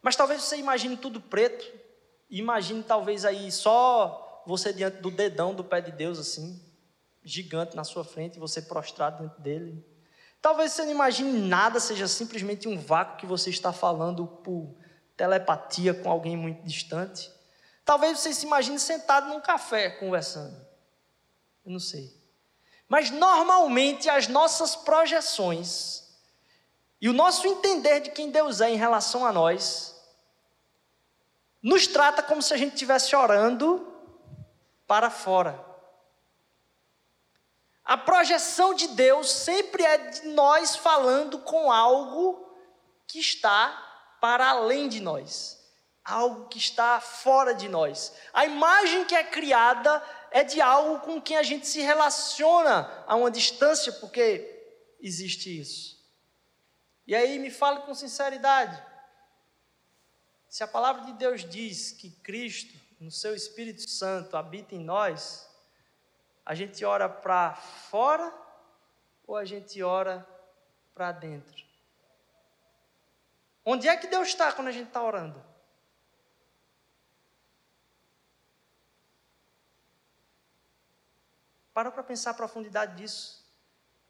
Mas 0.02 0.16
talvez 0.16 0.42
você 0.42 0.56
imagine 0.56 0.96
tudo 0.96 1.20
preto, 1.20 1.66
imagine 2.28 2.82
talvez 2.82 3.24
aí 3.24 3.50
só 3.52 4.42
você 4.46 4.72
diante 4.72 4.98
do 4.98 5.10
dedão 5.10 5.54
do 5.54 5.62
pé 5.62 5.80
de 5.80 5.92
Deus, 5.92 6.18
assim, 6.18 6.60
gigante 7.22 7.76
na 7.76 7.84
sua 7.84 8.04
frente, 8.04 8.38
você 8.38 8.62
prostrado 8.62 9.18
diante 9.18 9.40
dele. 9.40 9.84
Talvez 10.40 10.72
você 10.72 10.84
não 10.84 10.92
imagine 10.92 11.38
nada, 11.46 11.78
seja 11.78 12.08
simplesmente 12.08 12.66
um 12.66 12.78
vácuo 12.78 13.18
que 13.18 13.26
você 13.26 13.50
está 13.50 13.72
falando 13.72 14.26
por 14.26 14.74
telepatia 15.20 15.92
com 15.92 16.10
alguém 16.10 16.34
muito 16.34 16.64
distante. 16.64 17.30
Talvez 17.84 18.18
você 18.18 18.32
se 18.32 18.46
imagine 18.46 18.78
sentado 18.78 19.28
num 19.28 19.38
café 19.38 19.90
conversando. 19.90 20.56
Eu 21.62 21.72
não 21.72 21.78
sei. 21.78 22.18
Mas 22.88 23.10
normalmente 23.10 24.08
as 24.08 24.28
nossas 24.28 24.74
projeções 24.74 26.08
e 26.98 27.06
o 27.06 27.12
nosso 27.12 27.46
entender 27.46 28.00
de 28.00 28.10
quem 28.12 28.30
Deus 28.30 28.62
é 28.62 28.70
em 28.70 28.76
relação 28.76 29.26
a 29.26 29.30
nós 29.30 29.94
nos 31.62 31.86
trata 31.86 32.22
como 32.22 32.40
se 32.40 32.54
a 32.54 32.56
gente 32.56 32.72
estivesse 32.72 33.14
orando 33.14 33.94
para 34.86 35.10
fora. 35.10 35.62
A 37.84 37.98
projeção 37.98 38.72
de 38.72 38.88
Deus 38.88 39.30
sempre 39.30 39.82
é 39.82 39.98
de 39.98 40.28
nós 40.28 40.76
falando 40.76 41.40
com 41.40 41.70
algo 41.70 42.56
que 43.06 43.18
está 43.18 43.89
para 44.20 44.48
além 44.50 44.88
de 44.88 45.00
nós, 45.00 45.60
algo 46.04 46.48
que 46.48 46.58
está 46.58 47.00
fora 47.00 47.54
de 47.54 47.68
nós. 47.68 48.14
A 48.32 48.44
imagem 48.44 49.04
que 49.04 49.14
é 49.14 49.24
criada 49.24 50.02
é 50.30 50.44
de 50.44 50.60
algo 50.60 51.00
com 51.00 51.20
quem 51.20 51.36
a 51.36 51.42
gente 51.42 51.66
se 51.66 51.80
relaciona 51.80 53.04
a 53.06 53.16
uma 53.16 53.30
distância, 53.30 53.92
porque 53.94 54.74
existe 55.00 55.60
isso. 55.60 55.98
E 57.06 57.14
aí 57.14 57.38
me 57.38 57.50
fale 57.50 57.80
com 57.80 57.94
sinceridade. 57.94 58.80
Se 60.48 60.62
a 60.62 60.68
palavra 60.68 61.04
de 61.04 61.12
Deus 61.14 61.48
diz 61.48 61.92
que 61.92 62.10
Cristo, 62.10 62.78
no 63.00 63.10
seu 63.10 63.34
Espírito 63.34 63.88
Santo, 63.88 64.36
habita 64.36 64.74
em 64.74 64.84
nós, 64.84 65.48
a 66.44 66.54
gente 66.54 66.84
ora 66.84 67.08
para 67.08 67.54
fora 67.54 68.32
ou 69.26 69.36
a 69.36 69.44
gente 69.44 69.82
ora 69.82 70.26
para 70.94 71.12
dentro? 71.12 71.69
Onde 73.64 73.88
é 73.88 73.96
que 73.96 74.06
Deus 74.06 74.28
está 74.28 74.52
quando 74.52 74.68
a 74.68 74.72
gente 74.72 74.88
está 74.88 75.02
orando? 75.02 75.44
Para 81.72 81.90
para 81.90 82.02
pensar 82.02 82.30
a 82.30 82.34
profundidade 82.34 82.96
disso. 82.96 83.40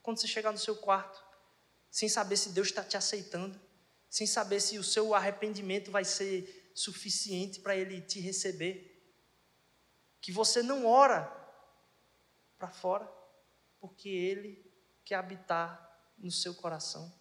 Quando 0.02 0.20
você 0.20 0.26
chegar 0.26 0.52
no 0.52 0.58
seu 0.58 0.76
quarto, 0.76 1.22
sem 1.90 2.08
saber 2.08 2.36
se 2.36 2.50
Deus 2.50 2.68
está 2.68 2.82
te 2.82 2.96
aceitando, 2.96 3.60
sem 4.08 4.26
saber 4.26 4.60
se 4.60 4.78
o 4.78 4.84
seu 4.84 5.14
arrependimento 5.14 5.90
vai 5.90 6.04
ser 6.04 6.72
suficiente 6.74 7.60
para 7.60 7.76
Ele 7.76 8.00
te 8.00 8.20
receber. 8.20 8.86
Que 10.20 10.32
você 10.32 10.62
não 10.62 10.86
ora 10.86 11.24
para 12.58 12.70
fora, 12.70 13.10
porque 13.78 14.08
Ele 14.08 14.70
quer 15.04 15.16
habitar 15.16 15.88
no 16.18 16.30
seu 16.30 16.54
coração. 16.54 17.19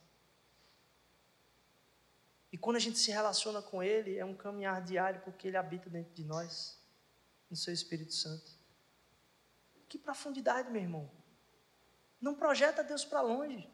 E 2.51 2.57
quando 2.57 2.77
a 2.77 2.79
gente 2.79 2.97
se 2.97 3.11
relaciona 3.11 3.61
com 3.61 3.83
Ele, 3.83 4.17
é 4.17 4.25
um 4.25 4.35
caminhar 4.35 4.81
diário, 4.81 5.21
porque 5.21 5.47
Ele 5.47 5.57
habita 5.57 5.89
dentro 5.89 6.13
de 6.13 6.23
nós, 6.23 6.79
no 7.49 7.55
seu 7.55 7.73
Espírito 7.73 8.13
Santo. 8.13 8.51
Que 9.87 9.97
profundidade, 9.97 10.71
meu 10.71 10.81
irmão. 10.81 11.11
Não 12.19 12.35
projeta 12.35 12.83
Deus 12.83 13.05
para 13.05 13.21
longe. 13.21 13.69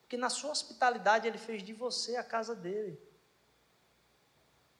Porque 0.00 0.16
na 0.16 0.28
sua 0.28 0.50
hospitalidade 0.50 1.26
Ele 1.26 1.38
fez 1.38 1.62
de 1.62 1.72
você 1.72 2.16
a 2.16 2.24
casa 2.24 2.54
dele. 2.54 3.00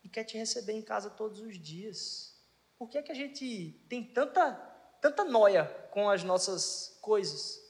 E 0.03 0.09
quer 0.09 0.25
te 0.25 0.37
receber 0.37 0.73
em 0.73 0.83
casa 0.83 1.09
todos 1.09 1.41
os 1.41 1.59
dias. 1.59 2.37
Por 2.77 2.89
que, 2.89 2.99
é 2.99 3.03
que 3.03 3.13
a 3.13 3.15
gente 3.15 3.81
tem 3.89 4.03
tanta, 4.03 4.53
tanta 5.01 5.25
noia 5.25 5.65
com 5.93 6.11
as 6.11 6.25
nossas 6.25 6.99
coisas? 7.01 7.63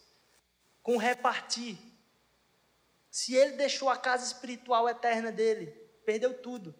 Com 0.82 0.96
repartir? 0.96 1.78
Se 3.13 3.35
Ele 3.35 3.53
deixou 3.53 3.91
a 3.91 3.97
casa 3.97 4.25
espiritual 4.25 4.89
eterna 4.89 5.31
dele, 5.31 5.67
perdeu 6.07 6.33
tudo. 6.33 6.75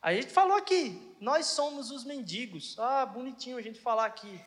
A 0.00 0.14
gente 0.14 0.32
falou 0.32 0.56
aqui, 0.56 1.14
nós 1.20 1.44
somos 1.44 1.90
os 1.90 2.04
mendigos. 2.04 2.74
Ah, 2.78 3.04
bonitinho 3.04 3.58
a 3.58 3.62
gente 3.62 3.78
falar 3.78 4.06
aqui. 4.06 4.42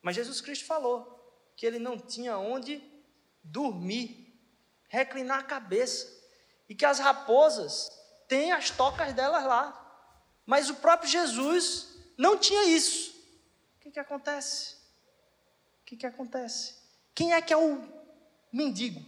Mas 0.00 0.14
Jesus 0.14 0.40
Cristo 0.40 0.66
falou 0.66 1.12
que 1.56 1.66
ele 1.66 1.80
não 1.80 1.98
tinha 1.98 2.38
onde 2.38 2.80
dormir, 3.42 4.40
reclinar 4.88 5.40
a 5.40 5.42
cabeça. 5.42 6.06
E 6.68 6.74
que 6.76 6.84
as 6.84 7.00
raposas 7.00 7.90
têm 8.28 8.52
as 8.52 8.70
tocas 8.70 9.12
delas 9.12 9.44
lá. 9.44 9.82
Mas 10.46 10.70
o 10.70 10.76
próprio 10.76 11.10
Jesus 11.10 11.98
não 12.16 12.38
tinha 12.38 12.64
isso. 12.64 13.10
O 13.76 13.80
que, 13.80 13.90
que 13.90 13.98
acontece? 13.98 14.76
O 15.82 15.84
que, 15.84 15.96
que 15.96 16.06
acontece? 16.06 16.76
Quem 17.12 17.34
é 17.34 17.42
que 17.42 17.52
é 17.52 17.56
o 17.56 17.95
mendigo? 18.56 19.04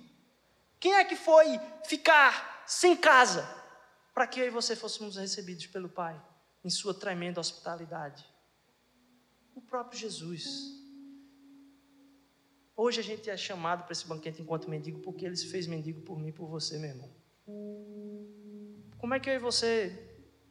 Quem 0.78 0.94
é 0.94 1.04
que 1.04 1.16
foi 1.16 1.58
ficar 1.84 2.64
sem 2.66 2.96
casa? 2.96 3.58
para 4.18 4.26
que 4.26 4.40
eu 4.40 4.46
e 4.46 4.50
você 4.50 4.74
fôssemos 4.74 5.14
recebidos 5.14 5.68
pelo 5.68 5.88
Pai 5.88 6.20
em 6.64 6.68
Sua 6.68 6.92
tremenda 6.92 7.38
hospitalidade. 7.38 8.26
O 9.54 9.60
próprio 9.60 9.96
Jesus. 9.96 10.74
Hoje 12.76 12.98
a 12.98 13.04
gente 13.04 13.30
é 13.30 13.36
chamado 13.36 13.84
para 13.84 13.92
esse 13.92 14.04
banquete 14.04 14.42
enquanto 14.42 14.68
mendigo 14.68 14.98
porque 15.02 15.24
Ele 15.24 15.36
se 15.36 15.46
fez 15.46 15.68
mendigo 15.68 16.00
por 16.00 16.18
mim 16.18 16.32
por 16.32 16.48
você, 16.48 16.80
meu 16.80 16.90
irmão. 16.90 17.08
Como 18.98 19.14
é 19.14 19.20
que 19.20 19.30
eu 19.30 19.34
e 19.34 19.38
você 19.38 19.96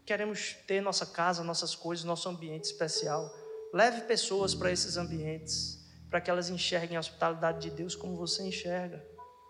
queremos 0.06 0.54
ter 0.66 0.80
nossa 0.80 1.06
casa, 1.06 1.43
nossas 1.43 1.76
coisas, 1.76 2.06
nosso 2.06 2.30
ambiente 2.30 2.64
especial? 2.64 3.30
Leve 3.74 4.04
pessoas 4.04 4.56
para 4.56 4.72
esses 4.72 4.95
ambientes, 4.95 5.77
para 6.10 6.22
que 6.22 6.30
elas 6.30 6.49
enxerguem 6.49 6.97
a 6.97 6.99
hospitalidade 6.99 7.70
de 7.70 7.76
Deus 7.76 7.95
como 7.95 8.16
você 8.16 8.43
enxerga. 8.43 9.03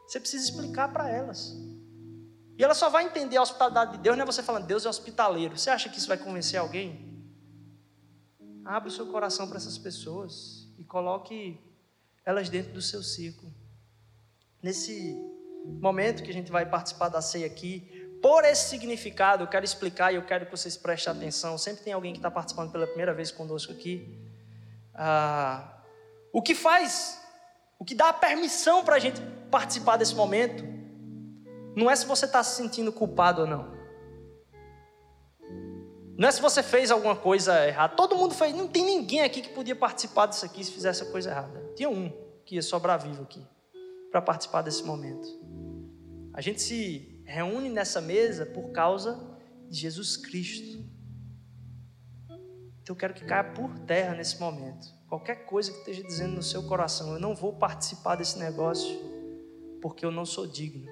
Você 0.08 0.20
precisa 0.20 0.44
explicar 0.44 0.92
para 0.92 1.10
elas. 1.10 1.54
E 2.58 2.64
ela 2.64 2.74
só 2.74 2.90
vai 2.90 3.06
entender 3.06 3.38
a 3.38 3.42
hospitalidade 3.42 3.94
de 3.94 3.98
Deus, 4.00 4.18
não 4.18 4.24
é 4.24 4.26
você 4.26 4.42
falando, 4.42 4.66
Deus 4.66 4.86
é 4.86 4.90
hospitaleiro. 4.90 5.58
Você 5.58 5.70
acha 5.70 5.90
que 5.90 5.98
isso 5.98 6.08
vai 6.08 6.18
convencer 6.18 6.60
alguém? 6.60 7.08
Abre 8.66 8.90
o 8.90 8.92
seu 8.92 9.06
coração 9.08 9.48
para 9.48 9.58
essas 9.58 9.78
pessoas 9.78 10.68
e 10.78 10.84
coloque 10.84 11.60
elas 12.26 12.50
dentro 12.50 12.74
do 12.74 12.82
seu 12.82 13.04
ciclo. 13.04 13.54
Nesse 14.62 15.16
momento 15.66 16.24
que 16.24 16.32
a 16.32 16.34
gente 16.34 16.52
vai 16.52 16.66
participar 16.66 17.10
da 17.10 17.22
ceia 17.22 17.46
aqui, 17.46 18.10
por 18.22 18.44
esse 18.44 18.70
significado, 18.70 19.44
eu 19.44 19.48
quero 19.48 19.64
explicar 19.64 20.12
e 20.12 20.16
eu 20.16 20.26
quero 20.26 20.46
que 20.46 20.52
vocês 20.52 20.76
prestem 20.76 21.14
atenção. 21.14 21.58
Sempre 21.58 21.84
tem 21.84 21.94
alguém 21.94 22.14
que 22.14 22.20
está 22.20 22.32
participando 22.32 22.72
pela 22.72 22.88
primeira 22.88 23.14
vez 23.14 23.32
conosco 23.32 23.72
aqui. 23.72 24.20
Ah, 24.94 25.77
o 26.38 26.42
que 26.44 26.54
faz, 26.54 27.20
o 27.80 27.84
que 27.84 27.96
dá 27.96 28.10
a 28.10 28.14
permissão 28.14 28.86
para 28.86 28.98
a 28.98 29.00
gente 29.00 29.20
participar 29.50 29.98
desse 29.98 30.14
momento, 30.14 30.64
não 31.76 31.90
é 31.90 31.96
se 31.96 32.06
você 32.06 32.26
está 32.26 32.44
se 32.44 32.56
sentindo 32.56 32.94
culpado 32.94 33.42
ou 33.42 33.48
não. 33.48 33.76
Não 36.16 36.30
é 36.30 36.32
se 36.32 36.40
você 36.40 36.62
fez 36.62 36.92
alguma 36.92 37.16
coisa 37.16 37.68
errada. 37.68 37.96
Todo 37.96 38.16
mundo 38.16 38.36
fez. 38.36 38.54
Não 38.54 38.68
tem 38.68 38.86
ninguém 38.86 39.22
aqui 39.22 39.42
que 39.42 39.50
podia 39.50 39.76
participar 39.76 40.28
disso 40.28 40.46
aqui 40.46 40.64
se 40.64 40.72
fizesse 40.72 41.02
a 41.02 41.12
coisa 41.12 41.32
errada. 41.32 41.72
Tinha 41.76 41.90
um 41.90 42.14
que 42.46 42.54
ia 42.54 42.62
sobrar 42.62 43.02
vivo 43.02 43.24
aqui 43.24 43.44
para 44.12 44.22
participar 44.22 44.62
desse 44.62 44.84
momento. 44.84 45.28
A 46.36 46.42
gente 46.42 46.62
se 46.62 47.20
reúne 47.26 47.68
nessa 47.68 48.00
mesa 48.00 48.46
por 48.46 48.72
causa 48.72 49.20
de 49.68 49.80
Jesus 49.80 50.16
Cristo. 50.16 50.86
Então 52.84 52.94
eu 52.94 52.96
quero 52.96 53.16
que 53.16 53.26
caia 53.26 53.44
por 53.44 53.80
terra 53.80 54.14
nesse 54.14 54.40
momento. 54.40 54.97
Qualquer 55.08 55.46
coisa 55.46 55.72
que 55.72 55.78
esteja 55.80 56.04
dizendo 56.04 56.36
no 56.36 56.44
seu 56.44 56.64
coração, 56.64 57.14
eu 57.14 57.20
não 57.20 57.34
vou 57.34 57.54
participar 57.54 58.16
desse 58.16 58.38
negócio 58.38 59.00
porque 59.82 60.06
eu 60.06 60.12
não 60.12 60.26
sou 60.26 60.46
digno. 60.46 60.86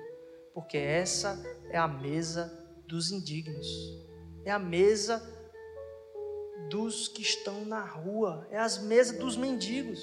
Porque 0.54 0.78
essa 0.78 1.38
é 1.70 1.78
a 1.78 1.88
mesa 1.88 2.52
dos 2.88 3.12
indignos. 3.12 3.68
É 4.46 4.52
a 4.52 4.60
mesa 4.60 5.22
dos 6.70 7.08
que 7.08 7.22
estão 7.22 7.66
na 7.66 7.84
rua, 7.84 8.48
é 8.50 8.58
as 8.58 8.78
mesas 8.78 9.18
dos 9.18 9.36
mendigos, 9.36 10.00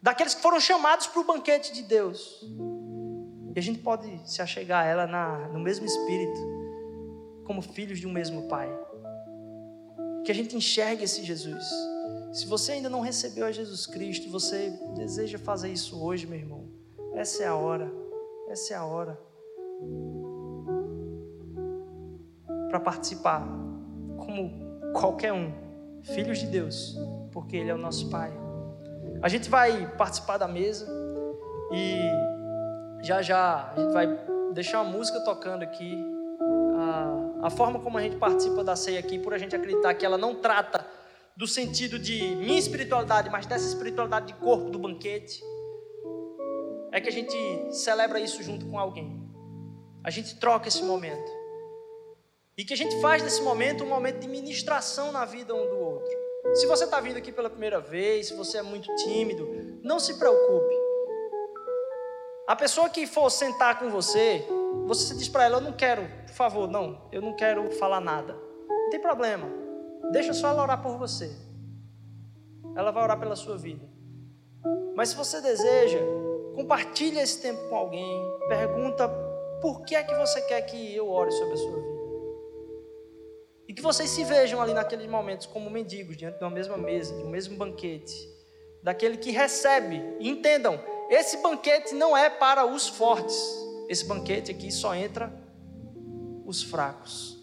daqueles 0.00 0.34
que 0.34 0.42
foram 0.42 0.60
chamados 0.60 1.06
para 1.06 1.20
o 1.20 1.24
banquete 1.24 1.72
de 1.72 1.82
Deus. 1.82 2.44
E 3.54 3.58
a 3.58 3.62
gente 3.62 3.80
pode 3.80 4.20
se 4.30 4.42
achegar 4.42 4.84
a 4.84 4.86
ela 4.86 5.06
na, 5.06 5.48
no 5.48 5.58
mesmo 5.58 5.86
espírito, 5.86 6.40
como 7.44 7.62
filhos 7.62 7.98
de 7.98 8.06
um 8.06 8.12
mesmo 8.12 8.48
Pai. 8.48 8.68
Que 10.24 10.30
a 10.30 10.34
gente 10.34 10.56
enxergue 10.56 11.04
esse 11.04 11.24
Jesus. 11.24 11.64
Se 12.34 12.46
você 12.46 12.72
ainda 12.72 12.90
não 12.90 12.98
recebeu 12.98 13.46
a 13.46 13.52
Jesus 13.52 13.86
Cristo, 13.86 14.28
você 14.28 14.76
deseja 14.96 15.38
fazer 15.38 15.68
isso 15.68 16.02
hoje, 16.02 16.26
meu 16.26 16.36
irmão. 16.36 16.64
Essa 17.14 17.44
é 17.44 17.46
a 17.46 17.54
hora. 17.54 17.88
Essa 18.48 18.74
é 18.74 18.76
a 18.76 18.84
hora. 18.84 19.16
Para 22.68 22.80
participar, 22.80 23.46
como 24.18 24.50
qualquer 24.92 25.32
um, 25.32 25.52
filhos 26.02 26.40
de 26.40 26.46
Deus, 26.46 26.98
porque 27.30 27.56
Ele 27.56 27.70
é 27.70 27.74
o 27.74 27.78
nosso 27.78 28.10
Pai. 28.10 28.32
A 29.22 29.28
gente 29.28 29.48
vai 29.48 29.86
participar 29.96 30.36
da 30.36 30.48
mesa 30.48 30.88
e 31.70 32.00
já 33.00 33.22
já 33.22 33.72
a 33.76 33.80
gente 33.80 33.92
vai 33.92 34.08
deixar 34.52 34.80
a 34.80 34.84
música 34.84 35.20
tocando 35.20 35.62
aqui. 35.62 36.04
A, 36.76 37.46
a 37.46 37.50
forma 37.50 37.78
como 37.78 37.96
a 37.96 38.02
gente 38.02 38.16
participa 38.16 38.64
da 38.64 38.74
ceia 38.74 38.98
aqui, 38.98 39.20
por 39.20 39.32
a 39.32 39.38
gente 39.38 39.54
acreditar 39.54 39.94
que 39.94 40.04
ela 40.04 40.18
não 40.18 40.34
trata 40.34 40.83
do 41.36 41.46
sentido 41.46 41.98
de 41.98 42.36
minha 42.36 42.58
espiritualidade, 42.58 43.28
mas 43.28 43.46
dessa 43.46 43.66
espiritualidade 43.66 44.26
de 44.28 44.34
corpo 44.34 44.70
do 44.70 44.78
banquete, 44.78 45.42
é 46.92 47.00
que 47.00 47.08
a 47.08 47.12
gente 47.12 47.36
celebra 47.72 48.20
isso 48.20 48.42
junto 48.42 48.66
com 48.66 48.78
alguém. 48.78 49.20
A 50.04 50.10
gente 50.10 50.38
troca 50.38 50.68
esse 50.68 50.82
momento. 50.82 51.32
E 52.56 52.64
que 52.64 52.72
a 52.72 52.76
gente 52.76 53.00
faz 53.00 53.20
desse 53.20 53.42
momento 53.42 53.82
um 53.82 53.88
momento 53.88 54.20
de 54.20 54.28
ministração 54.28 55.10
na 55.10 55.24
vida 55.24 55.52
um 55.52 55.68
do 55.68 55.76
outro. 55.76 56.24
Se 56.54 56.66
você 56.66 56.84
está 56.84 57.00
vindo 57.00 57.16
aqui 57.16 57.32
pela 57.32 57.50
primeira 57.50 57.80
vez, 57.80 58.28
se 58.28 58.34
você 58.34 58.58
é 58.58 58.62
muito 58.62 58.94
tímido, 58.94 59.80
não 59.82 59.98
se 59.98 60.14
preocupe. 60.18 60.74
A 62.46 62.54
pessoa 62.54 62.88
que 62.88 63.08
for 63.08 63.28
sentar 63.28 63.80
com 63.80 63.90
você, 63.90 64.46
você 64.86 65.14
diz 65.16 65.28
para 65.28 65.46
ela: 65.46 65.56
Eu 65.56 65.62
não 65.62 65.72
quero, 65.72 66.06
por 66.26 66.34
favor, 66.34 66.68
não, 66.68 67.08
eu 67.10 67.20
não 67.20 67.34
quero 67.34 67.72
falar 67.72 68.00
nada. 68.00 68.38
Não 68.68 68.90
tem 68.90 69.00
problema. 69.00 69.63
Deixa 70.14 70.32
só 70.32 70.50
ela 70.50 70.62
orar 70.62 70.80
por 70.80 70.96
você. 70.96 71.28
Ela 72.76 72.92
vai 72.92 73.02
orar 73.02 73.18
pela 73.18 73.34
sua 73.34 73.58
vida. 73.58 73.84
Mas 74.94 75.08
se 75.08 75.16
você 75.16 75.40
deseja, 75.40 75.98
compartilhe 76.54 77.18
esse 77.18 77.42
tempo 77.42 77.68
com 77.68 77.74
alguém. 77.74 78.22
Pergunta 78.48 79.08
por 79.60 79.82
que 79.82 79.96
é 79.96 80.04
que 80.04 80.14
você 80.14 80.40
quer 80.42 80.62
que 80.62 80.94
eu 80.94 81.10
ore 81.10 81.32
sobre 81.32 81.54
a 81.54 81.56
sua 81.56 81.74
vida. 81.74 81.94
E 83.66 83.74
que 83.74 83.82
vocês 83.82 84.08
se 84.08 84.22
vejam 84.22 84.62
ali 84.62 84.72
naqueles 84.72 85.08
momentos 85.08 85.48
como 85.48 85.68
mendigos, 85.68 86.16
diante 86.16 86.38
de 86.38 86.44
uma 86.44 86.50
mesma 86.50 86.76
mesa, 86.76 87.12
de 87.12 87.24
um 87.24 87.28
mesmo 87.28 87.56
banquete. 87.56 88.14
Daquele 88.84 89.16
que 89.16 89.32
recebe. 89.32 90.00
E 90.20 90.28
entendam, 90.28 90.78
esse 91.10 91.38
banquete 91.38 91.92
não 91.92 92.16
é 92.16 92.30
para 92.30 92.64
os 92.64 92.86
fortes. 92.86 93.36
Esse 93.88 94.04
banquete 94.06 94.52
aqui 94.52 94.70
só 94.70 94.94
entra 94.94 95.32
os 96.46 96.62
fracos. 96.62 97.33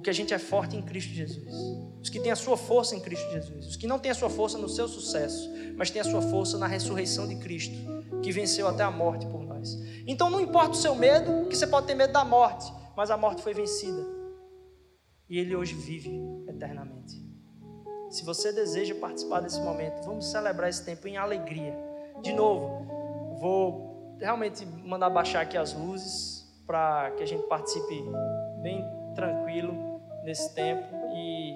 Porque 0.00 0.08
a 0.08 0.14
gente 0.14 0.32
é 0.32 0.38
forte 0.38 0.74
em 0.74 0.80
Cristo 0.80 1.12
Jesus. 1.12 1.54
Os 2.00 2.08
que 2.08 2.18
têm 2.18 2.32
a 2.32 2.36
sua 2.36 2.56
força 2.56 2.96
em 2.96 3.00
Cristo 3.00 3.30
Jesus. 3.32 3.66
Os 3.66 3.76
que 3.76 3.86
não 3.86 3.98
têm 3.98 4.10
a 4.10 4.14
sua 4.14 4.30
força 4.30 4.56
no 4.56 4.66
seu 4.66 4.88
sucesso, 4.88 5.50
mas 5.76 5.90
têm 5.90 6.00
a 6.00 6.04
sua 6.04 6.22
força 6.22 6.56
na 6.56 6.66
ressurreição 6.66 7.28
de 7.28 7.36
Cristo, 7.36 7.74
que 8.22 8.32
venceu 8.32 8.66
até 8.66 8.82
a 8.82 8.90
morte 8.90 9.26
por 9.26 9.44
nós. 9.44 9.78
Então 10.06 10.30
não 10.30 10.40
importa 10.40 10.70
o 10.70 10.74
seu 10.74 10.94
medo, 10.94 11.46
que 11.50 11.54
você 11.54 11.66
pode 11.66 11.86
ter 11.86 11.94
medo 11.94 12.14
da 12.14 12.24
morte, 12.24 12.72
mas 12.96 13.10
a 13.10 13.16
morte 13.18 13.42
foi 13.42 13.52
vencida. 13.52 14.02
E 15.28 15.38
ele 15.38 15.54
hoje 15.54 15.74
vive 15.74 16.18
eternamente. 16.48 17.22
Se 18.08 18.24
você 18.24 18.54
deseja 18.54 18.94
participar 18.94 19.40
desse 19.40 19.60
momento, 19.60 20.02
vamos 20.06 20.30
celebrar 20.30 20.70
esse 20.70 20.82
tempo 20.82 21.06
em 21.08 21.18
alegria 21.18 21.76
de 22.22 22.32
novo, 22.32 22.86
vou 23.38 24.16
realmente 24.18 24.64
mandar 24.64 25.10
baixar 25.10 25.42
aqui 25.42 25.58
as 25.58 25.74
luzes 25.74 26.42
para 26.66 27.10
que 27.18 27.22
a 27.22 27.26
gente 27.26 27.46
participe 27.48 28.02
bem 28.62 28.82
tranquilo 29.14 29.89
nesse 30.24 30.54
tempo 30.54 30.94
e 31.14 31.54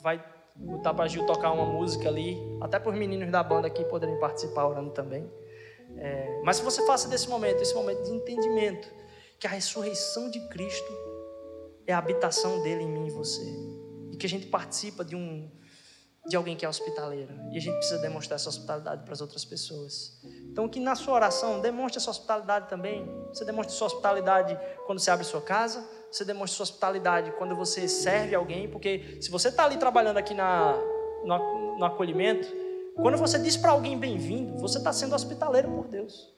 vai 0.00 0.22
botar 0.54 0.92
para 0.94 1.08
Gil 1.08 1.24
tocar 1.26 1.52
uma 1.52 1.64
música 1.64 2.08
ali, 2.08 2.36
até 2.60 2.78
para 2.78 2.90
os 2.90 2.98
meninos 2.98 3.30
da 3.30 3.42
banda 3.42 3.66
aqui 3.66 3.84
poderem 3.84 4.18
participar 4.18 4.66
orando 4.66 4.90
também. 4.90 5.30
É, 5.96 6.40
mas 6.44 6.56
se 6.56 6.62
você 6.62 6.84
faça 6.86 7.08
desse 7.08 7.28
momento, 7.28 7.60
esse 7.60 7.74
momento 7.74 8.02
de 8.02 8.10
entendimento, 8.10 8.88
que 9.38 9.46
a 9.46 9.50
ressurreição 9.50 10.30
de 10.30 10.40
Cristo 10.48 10.92
é 11.86 11.92
a 11.92 11.98
habitação 11.98 12.62
dele 12.62 12.82
em 12.84 12.88
mim 12.88 13.06
e 13.06 13.10
você, 13.10 13.44
e 14.12 14.16
que 14.16 14.26
a 14.26 14.28
gente 14.28 14.46
participa 14.46 15.04
de 15.04 15.16
um 15.16 15.50
de 16.26 16.36
alguém 16.36 16.56
que 16.56 16.64
é 16.64 16.68
hospitaleiro. 16.68 17.32
E 17.50 17.58
a 17.58 17.60
gente 17.60 17.74
precisa 17.76 18.00
demonstrar 18.00 18.36
essa 18.36 18.48
hospitalidade 18.48 19.02
para 19.02 19.12
as 19.12 19.20
outras 19.20 19.44
pessoas. 19.44 20.20
Então, 20.50 20.68
que 20.68 20.78
na 20.78 20.94
sua 20.94 21.14
oração, 21.14 21.60
demonstre 21.60 21.98
essa 21.98 22.10
hospitalidade 22.10 22.68
também. 22.68 23.04
Você 23.32 23.44
demonstra 23.44 23.74
sua 23.74 23.86
hospitalidade 23.88 24.58
quando 24.86 25.00
você 25.00 25.10
abre 25.10 25.24
sua 25.24 25.40
casa, 25.40 25.84
você 26.10 26.24
demonstra 26.24 26.56
sua 26.56 26.64
hospitalidade 26.64 27.32
quando 27.32 27.56
você 27.56 27.88
serve 27.88 28.34
alguém, 28.34 28.68
porque 28.68 29.18
se 29.20 29.30
você 29.30 29.48
está 29.48 29.64
ali 29.64 29.78
trabalhando 29.78 30.18
aqui 30.18 30.34
na, 30.34 30.76
no, 31.24 31.78
no 31.78 31.84
acolhimento, 31.84 32.46
quando 32.96 33.16
você 33.16 33.38
diz 33.38 33.56
para 33.56 33.72
alguém 33.72 33.98
bem-vindo, 33.98 34.58
você 34.58 34.78
está 34.78 34.92
sendo 34.92 35.14
hospitaleiro 35.14 35.70
por 35.70 35.88
Deus. 35.88 36.30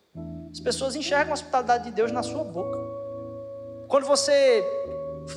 As 0.50 0.60
pessoas 0.60 0.94
enxergam 0.94 1.32
a 1.32 1.34
hospitalidade 1.34 1.84
de 1.84 1.90
Deus 1.90 2.12
na 2.12 2.22
sua 2.22 2.44
boca. 2.44 2.78
Quando 3.88 4.06
você 4.06 4.64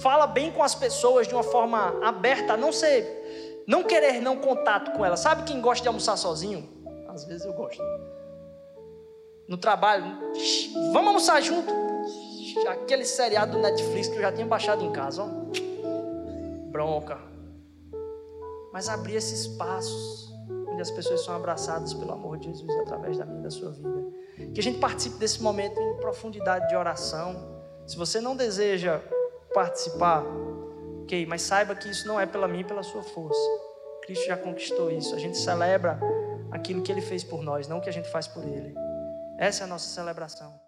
fala 0.01 0.27
bem 0.27 0.51
com 0.51 0.63
as 0.63 0.75
pessoas 0.75 1.27
de 1.27 1.33
uma 1.33 1.43
forma 1.43 1.99
aberta, 2.03 2.55
não 2.55 2.71
ser 2.71 3.46
não 3.67 3.83
querer 3.83 4.21
não 4.21 4.37
contato 4.37 4.91
com 4.93 5.05
ela. 5.05 5.17
Sabe 5.17 5.43
quem 5.43 5.59
gosta 5.59 5.83
de 5.83 5.89
almoçar 5.89 6.15
sozinho? 6.15 6.67
Às 7.09 7.25
vezes 7.25 7.45
eu 7.45 7.53
gosto. 7.53 7.83
No 9.47 9.57
trabalho, 9.57 10.05
vamos 10.93 11.07
almoçar 11.07 11.41
junto. 11.41 11.73
Aquele 12.69 13.03
seriado 13.03 13.51
do 13.51 13.59
Netflix 13.59 14.07
que 14.07 14.15
eu 14.15 14.21
já 14.21 14.31
tinha 14.31 14.47
baixado 14.47 14.83
em 14.83 14.91
casa, 14.91 15.23
ó. 15.23 15.27
Bronca. 16.71 17.19
Mas 18.71 18.87
abrir 18.87 19.15
esses 19.15 19.41
espaços 19.41 20.33
onde 20.69 20.81
as 20.81 20.91
pessoas 20.91 21.21
são 21.23 21.35
abraçadas 21.35 21.93
pelo 21.93 22.11
amor 22.13 22.37
de 22.37 22.47
Jesus 22.47 22.69
através 22.81 23.17
da 23.17 23.25
minha 23.25 23.41
da 23.41 23.49
sua 23.49 23.71
vida. 23.71 24.05
Que 24.53 24.59
a 24.59 24.63
gente 24.63 24.79
participe 24.79 25.17
desse 25.17 25.41
momento 25.41 25.79
em 25.79 25.97
profundidade 25.97 26.67
de 26.69 26.75
oração. 26.75 27.35
Se 27.85 27.97
você 27.97 28.21
não 28.21 28.35
deseja 28.35 29.01
participar, 29.53 30.23
Ok, 31.07 31.25
mas 31.25 31.41
saiba 31.41 31.73
que 31.73 31.87
isso 31.89 32.05
não 32.05 32.19
é 32.19 32.25
pela 32.25 32.49
mim, 32.49 32.65
pela 32.65 32.83
sua 32.83 33.01
força. 33.01 33.39
Cristo 34.01 34.25
já 34.25 34.35
conquistou 34.35 34.91
isso. 34.91 35.15
A 35.15 35.17
gente 35.17 35.37
celebra 35.37 35.97
aquilo 36.51 36.83
que 36.83 36.91
ele 36.91 36.99
fez 36.99 37.23
por 37.23 37.41
nós, 37.41 37.65
não 37.65 37.77
o 37.77 37.81
que 37.81 37.87
a 37.87 37.93
gente 37.93 38.09
faz 38.09 38.27
por 38.27 38.43
ele. 38.43 38.75
Essa 39.37 39.63
é 39.63 39.65
a 39.65 39.67
nossa 39.67 39.87
celebração. 39.87 40.66